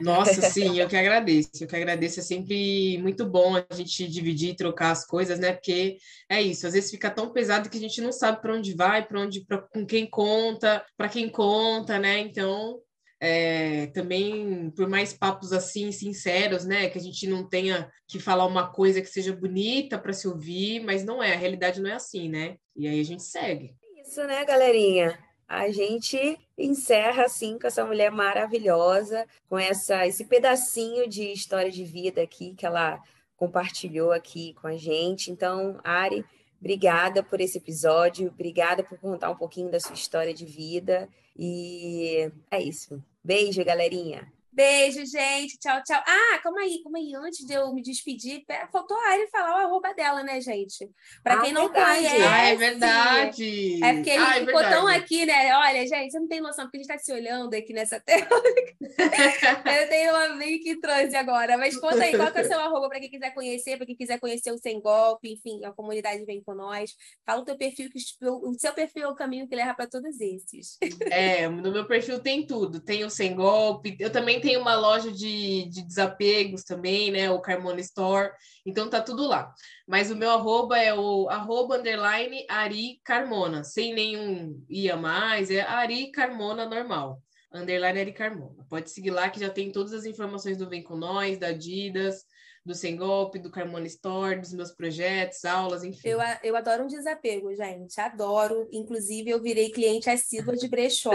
Nossa, 0.00 0.40
sim, 0.50 0.78
eu 0.78 0.88
que 0.88 0.96
agradeço. 0.96 1.50
Eu 1.60 1.66
que 1.66 1.76
agradeço. 1.76 2.20
É 2.20 2.22
sempre 2.22 2.98
muito 2.98 3.26
bom 3.26 3.56
a 3.56 3.74
gente 3.74 4.06
dividir 4.08 4.50
e 4.50 4.56
trocar 4.56 4.90
as 4.90 5.06
coisas, 5.06 5.38
né? 5.38 5.52
Porque 5.52 5.98
é 6.28 6.40
isso, 6.40 6.66
às 6.66 6.72
vezes 6.72 6.90
fica 6.90 7.10
tão 7.10 7.32
pesado 7.32 7.68
que 7.68 7.76
a 7.76 7.80
gente 7.80 8.00
não 8.00 8.12
sabe 8.12 8.40
para 8.40 8.54
onde 8.54 8.74
vai, 8.74 9.06
para 9.06 9.20
onde, 9.20 9.44
pra, 9.44 9.58
com 9.58 9.84
quem 9.84 10.08
conta, 10.08 10.84
para 10.96 11.08
quem 11.08 11.28
conta, 11.28 11.98
né? 11.98 12.20
Então, 12.20 12.80
é, 13.20 13.86
também 13.88 14.70
por 14.70 14.88
mais 14.88 15.12
papos 15.12 15.52
assim 15.52 15.90
sinceros, 15.92 16.64
né, 16.64 16.88
que 16.88 16.98
a 16.98 17.00
gente 17.00 17.26
não 17.26 17.48
tenha 17.48 17.90
que 18.06 18.18
falar 18.18 18.46
uma 18.46 18.70
coisa 18.70 19.00
que 19.00 19.08
seja 19.08 19.34
bonita 19.34 19.98
para 19.98 20.12
se 20.12 20.28
ouvir, 20.28 20.80
mas 20.80 21.04
não 21.04 21.22
é, 21.22 21.32
a 21.32 21.38
realidade 21.38 21.80
não 21.80 21.90
é 21.90 21.94
assim, 21.94 22.28
né? 22.28 22.56
E 22.76 22.86
aí 22.86 23.00
a 23.00 23.04
gente 23.04 23.22
segue. 23.22 23.74
Isso, 24.02 24.22
né, 24.24 24.44
galerinha? 24.44 25.18
a 25.46 25.70
gente 25.70 26.38
encerra 26.56 27.24
assim 27.24 27.58
com 27.58 27.66
essa 27.66 27.84
mulher 27.84 28.10
maravilhosa, 28.10 29.26
com 29.48 29.58
essa 29.58 30.06
esse 30.06 30.24
pedacinho 30.24 31.08
de 31.08 31.32
história 31.32 31.70
de 31.70 31.84
vida 31.84 32.22
aqui 32.22 32.54
que 32.54 32.66
ela 32.66 33.00
compartilhou 33.36 34.12
aqui 34.12 34.54
com 34.54 34.66
a 34.66 34.76
gente. 34.76 35.30
Então, 35.30 35.78
Ari, 35.84 36.24
obrigada 36.60 37.22
por 37.22 37.40
esse 37.40 37.58
episódio, 37.58 38.28
obrigada 38.28 38.82
por 38.82 38.98
contar 38.98 39.30
um 39.30 39.36
pouquinho 39.36 39.70
da 39.70 39.80
sua 39.80 39.94
história 39.94 40.32
de 40.32 40.46
vida 40.46 41.08
e 41.36 42.30
é 42.50 42.62
isso. 42.62 43.02
Beijo, 43.22 43.64
galerinha. 43.64 44.32
Beijo, 44.54 45.04
gente. 45.04 45.58
Tchau, 45.58 45.82
tchau. 45.82 46.00
Ah, 46.06 46.38
calma 46.40 46.60
aí, 46.60 46.80
calma 46.80 46.98
aí. 46.98 47.12
Antes 47.16 47.44
de 47.44 47.54
eu 47.54 47.74
me 47.74 47.82
despedir, 47.82 48.44
faltou 48.70 48.96
a 48.96 49.10
Ari 49.10 49.26
falar 49.26 49.56
o 49.56 49.66
arroba 49.66 49.92
dela, 49.94 50.22
né, 50.22 50.40
gente? 50.40 50.88
Para 51.24 51.34
ah, 51.34 51.40
quem 51.42 51.52
não 51.52 51.68
verdade. 51.68 51.96
conhece. 51.96 52.22
Ah, 52.22 52.38
é 52.38 52.54
verdade. 52.54 53.84
É 53.84 53.92
porque 53.94 54.10
ele 54.10 54.22
ah, 54.22 54.36
é 54.36 54.46
ficou 54.46 54.60
tão 54.62 54.86
aqui, 54.86 55.26
né? 55.26 55.56
Olha, 55.56 55.84
gente, 55.88 56.12
você 56.12 56.20
não 56.20 56.28
tem 56.28 56.40
noção, 56.40 56.66
porque 56.66 56.76
a 56.76 56.80
gente 56.80 56.90
está 56.92 57.02
se 57.02 57.12
olhando 57.12 57.52
aqui 57.52 57.72
nessa 57.72 57.98
tela. 57.98 58.28
eu 58.30 59.88
tenho 59.88 60.12
uma 60.12 60.36
meio 60.36 60.60
que 60.60 60.76
transe 60.80 61.16
agora. 61.16 61.58
Mas 61.58 61.76
conta 61.76 62.04
aí, 62.04 62.16
qual 62.16 62.30
que 62.30 62.38
é 62.38 62.42
o 62.42 62.46
seu 62.46 62.60
arroba 62.62 62.88
para 62.88 63.00
quem 63.00 63.10
quiser 63.10 63.34
conhecer, 63.34 63.76
para 63.76 63.86
quem 63.86 63.96
quiser 63.96 64.20
conhecer 64.20 64.52
o 64.52 64.58
Sem 64.58 64.80
Golpe, 64.80 65.32
enfim, 65.32 65.64
a 65.64 65.72
comunidade 65.72 66.24
vem 66.24 66.40
com 66.40 66.54
nós. 66.54 66.94
Fala 67.26 67.40
o 67.40 67.44
teu 67.44 67.56
perfil, 67.56 67.90
que 67.90 67.98
o 68.22 68.54
seu 68.54 68.72
perfil 68.72 69.02
é 69.02 69.08
o 69.08 69.16
caminho 69.16 69.48
que 69.48 69.56
leva 69.56 69.74
para 69.74 69.88
todos 69.88 70.20
esses. 70.20 70.78
É, 71.10 71.48
no 71.48 71.72
meu 71.72 71.86
perfil 71.86 72.20
tem 72.20 72.46
tudo. 72.46 72.78
Tem 72.78 73.02
o 73.02 73.10
Sem 73.10 73.34
Golpe, 73.34 73.96
eu 73.98 74.12
também 74.12 74.43
tem 74.44 74.58
uma 74.58 74.76
loja 74.76 75.10
de, 75.10 75.68
de 75.70 75.82
desapegos 75.82 76.62
também, 76.62 77.10
né? 77.10 77.30
O 77.30 77.40
Carmona 77.40 77.80
Store. 77.80 78.30
Então 78.66 78.90
tá 78.90 79.00
tudo 79.00 79.26
lá. 79.26 79.52
Mas 79.88 80.10
o 80.10 80.16
meu 80.16 80.30
arroba 80.30 80.78
é 80.78 80.92
o 80.92 81.28
arroba 81.30 81.78
underline 81.78 82.44
Ari 82.48 83.00
Carmona, 83.02 83.64
sem 83.64 83.94
nenhum 83.94 84.62
ia 84.68 84.96
mais, 84.96 85.50
é 85.50 85.62
Ari 85.62 86.12
Carmona 86.12 86.66
normal. 86.66 87.22
Underline 87.52 88.00
Ari 88.00 88.12
Carmona. 88.12 88.66
Pode 88.68 88.90
seguir 88.90 89.10
lá 89.10 89.30
que 89.30 89.40
já 89.40 89.48
tem 89.48 89.72
todas 89.72 89.92
as 89.92 90.04
informações 90.04 90.58
do 90.58 90.68
Vem 90.68 90.82
Com 90.82 90.96
Nós, 90.96 91.38
da 91.38 91.48
Adidas, 91.48 92.24
do 92.64 92.74
Sem 92.74 92.96
Golpe, 92.96 93.38
do 93.38 93.50
Carmona 93.50 93.86
Store, 93.86 94.40
dos 94.40 94.54
meus 94.54 94.70
projetos, 94.70 95.44
aulas, 95.44 95.84
enfim. 95.84 96.08
Eu, 96.08 96.18
eu 96.42 96.56
adoro 96.56 96.84
um 96.84 96.86
desapego, 96.86 97.54
gente. 97.54 98.00
Adoro. 98.00 98.66
Inclusive, 98.72 99.28
eu 99.28 99.42
virei 99.42 99.70
cliente 99.70 100.08
assídua 100.08 100.56
de 100.56 100.66
brechó. 100.66 101.12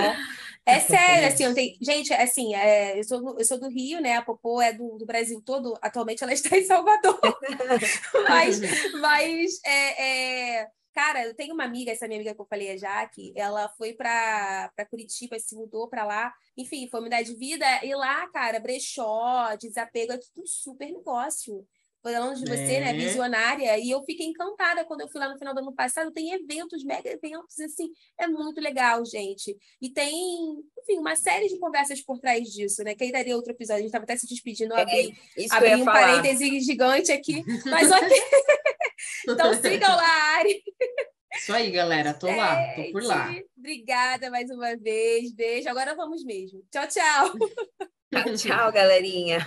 É 0.63 0.79
sério, 0.79 1.27
assim, 1.27 1.45
eu 1.45 1.53
tenho... 1.55 1.75
gente, 1.81 2.13
assim, 2.13 2.53
é, 2.53 2.99
eu, 2.99 3.03
sou 3.03 3.19
do, 3.19 3.39
eu 3.39 3.45
sou 3.45 3.59
do 3.59 3.67
Rio, 3.67 3.99
né? 3.99 4.17
A 4.17 4.21
Popô 4.21 4.61
é 4.61 4.73
do, 4.73 4.97
do 4.97 5.05
Brasil 5.07 5.41
todo. 5.43 5.75
Atualmente 5.81 6.23
ela 6.23 6.33
está 6.33 6.55
em 6.55 6.65
Salvador. 6.65 7.19
mas 8.29 8.61
mas 8.99 9.59
é, 9.65 10.59
é 10.59 10.67
Cara, 10.99 11.25
eu 11.25 11.33
tenho 11.33 11.53
uma 11.53 11.63
amiga, 11.63 11.93
essa 11.93 12.09
minha 12.09 12.19
amiga 12.19 12.35
que 12.35 12.41
eu 12.41 12.45
falei, 12.45 12.71
a 12.71 12.77
Jaque, 12.77 13.31
ela 13.33 13.69
foi 13.77 13.93
para 13.93 14.69
Curitiba, 14.89 15.39
se 15.39 15.55
mudou 15.55 15.87
para 15.87 16.03
lá, 16.03 16.33
enfim, 16.57 16.89
foi 16.89 16.99
mudar 16.99 17.21
de 17.21 17.33
vida, 17.37 17.65
e 17.85 17.95
lá, 17.95 18.27
cara, 18.27 18.59
brechó, 18.59 19.55
desapego, 19.55 20.11
é 20.11 20.17
tudo 20.17 20.45
super 20.45 20.91
negócio. 20.91 21.65
Falando 22.03 22.35
de 22.35 22.45
você, 22.45 22.75
é. 22.75 22.79
né, 22.81 22.93
visionária, 22.93 23.77
e 23.77 23.89
eu 23.89 24.03
fiquei 24.03 24.25
encantada 24.25 24.83
quando 24.83 25.01
eu 25.01 25.07
fui 25.07 25.21
lá 25.21 25.29
no 25.29 25.37
final 25.37 25.53
do 25.53 25.61
ano 25.61 25.73
passado. 25.73 26.11
Tem 26.11 26.33
eventos, 26.33 26.83
mega 26.83 27.09
eventos, 27.09 27.57
assim, 27.61 27.89
é 28.17 28.27
muito 28.27 28.59
legal, 28.59 29.03
gente. 29.05 29.55
E 29.81 29.89
tem, 29.89 30.13
enfim, 30.81 30.97
uma 30.97 31.15
série 31.15 31.47
de 31.47 31.57
conversas 31.59 32.01
por 32.01 32.19
trás 32.19 32.49
disso, 32.49 32.83
né? 32.83 32.93
Que 32.93 33.05
aí 33.05 33.11
daria 33.11 33.37
outro 33.37 33.53
episódio, 33.53 33.79
a 33.79 33.81
gente 33.81 33.87
estava 33.87 34.03
até 34.03 34.17
se 34.17 34.27
despedindo, 34.27 34.73
é, 34.73 34.81
abri, 34.81 35.15
abri 35.49 35.75
um 35.75 35.85
falar. 35.85 36.21
parêntese 36.21 36.59
gigante 36.59 37.11
aqui, 37.11 37.43
mas 37.65 37.89
ok. 37.89 38.09
então 39.27 39.53
sigam 39.53 39.95
lá, 39.95 40.37
Ari. 40.37 40.63
Isso 41.35 41.53
aí, 41.53 41.71
galera. 41.71 42.13
Tô 42.13 42.27
lá, 42.27 42.73
tô 42.75 42.91
por 42.91 43.03
lá. 43.03 43.33
Obrigada 43.57 44.29
mais 44.31 44.49
uma 44.49 44.75
vez. 44.77 45.33
Beijo. 45.33 45.69
Agora 45.69 45.95
vamos 45.95 46.23
mesmo. 46.23 46.63
Tchau, 46.71 46.87
tchau. 46.87 47.33
tchau, 48.35 48.71
galerinha. 48.71 49.39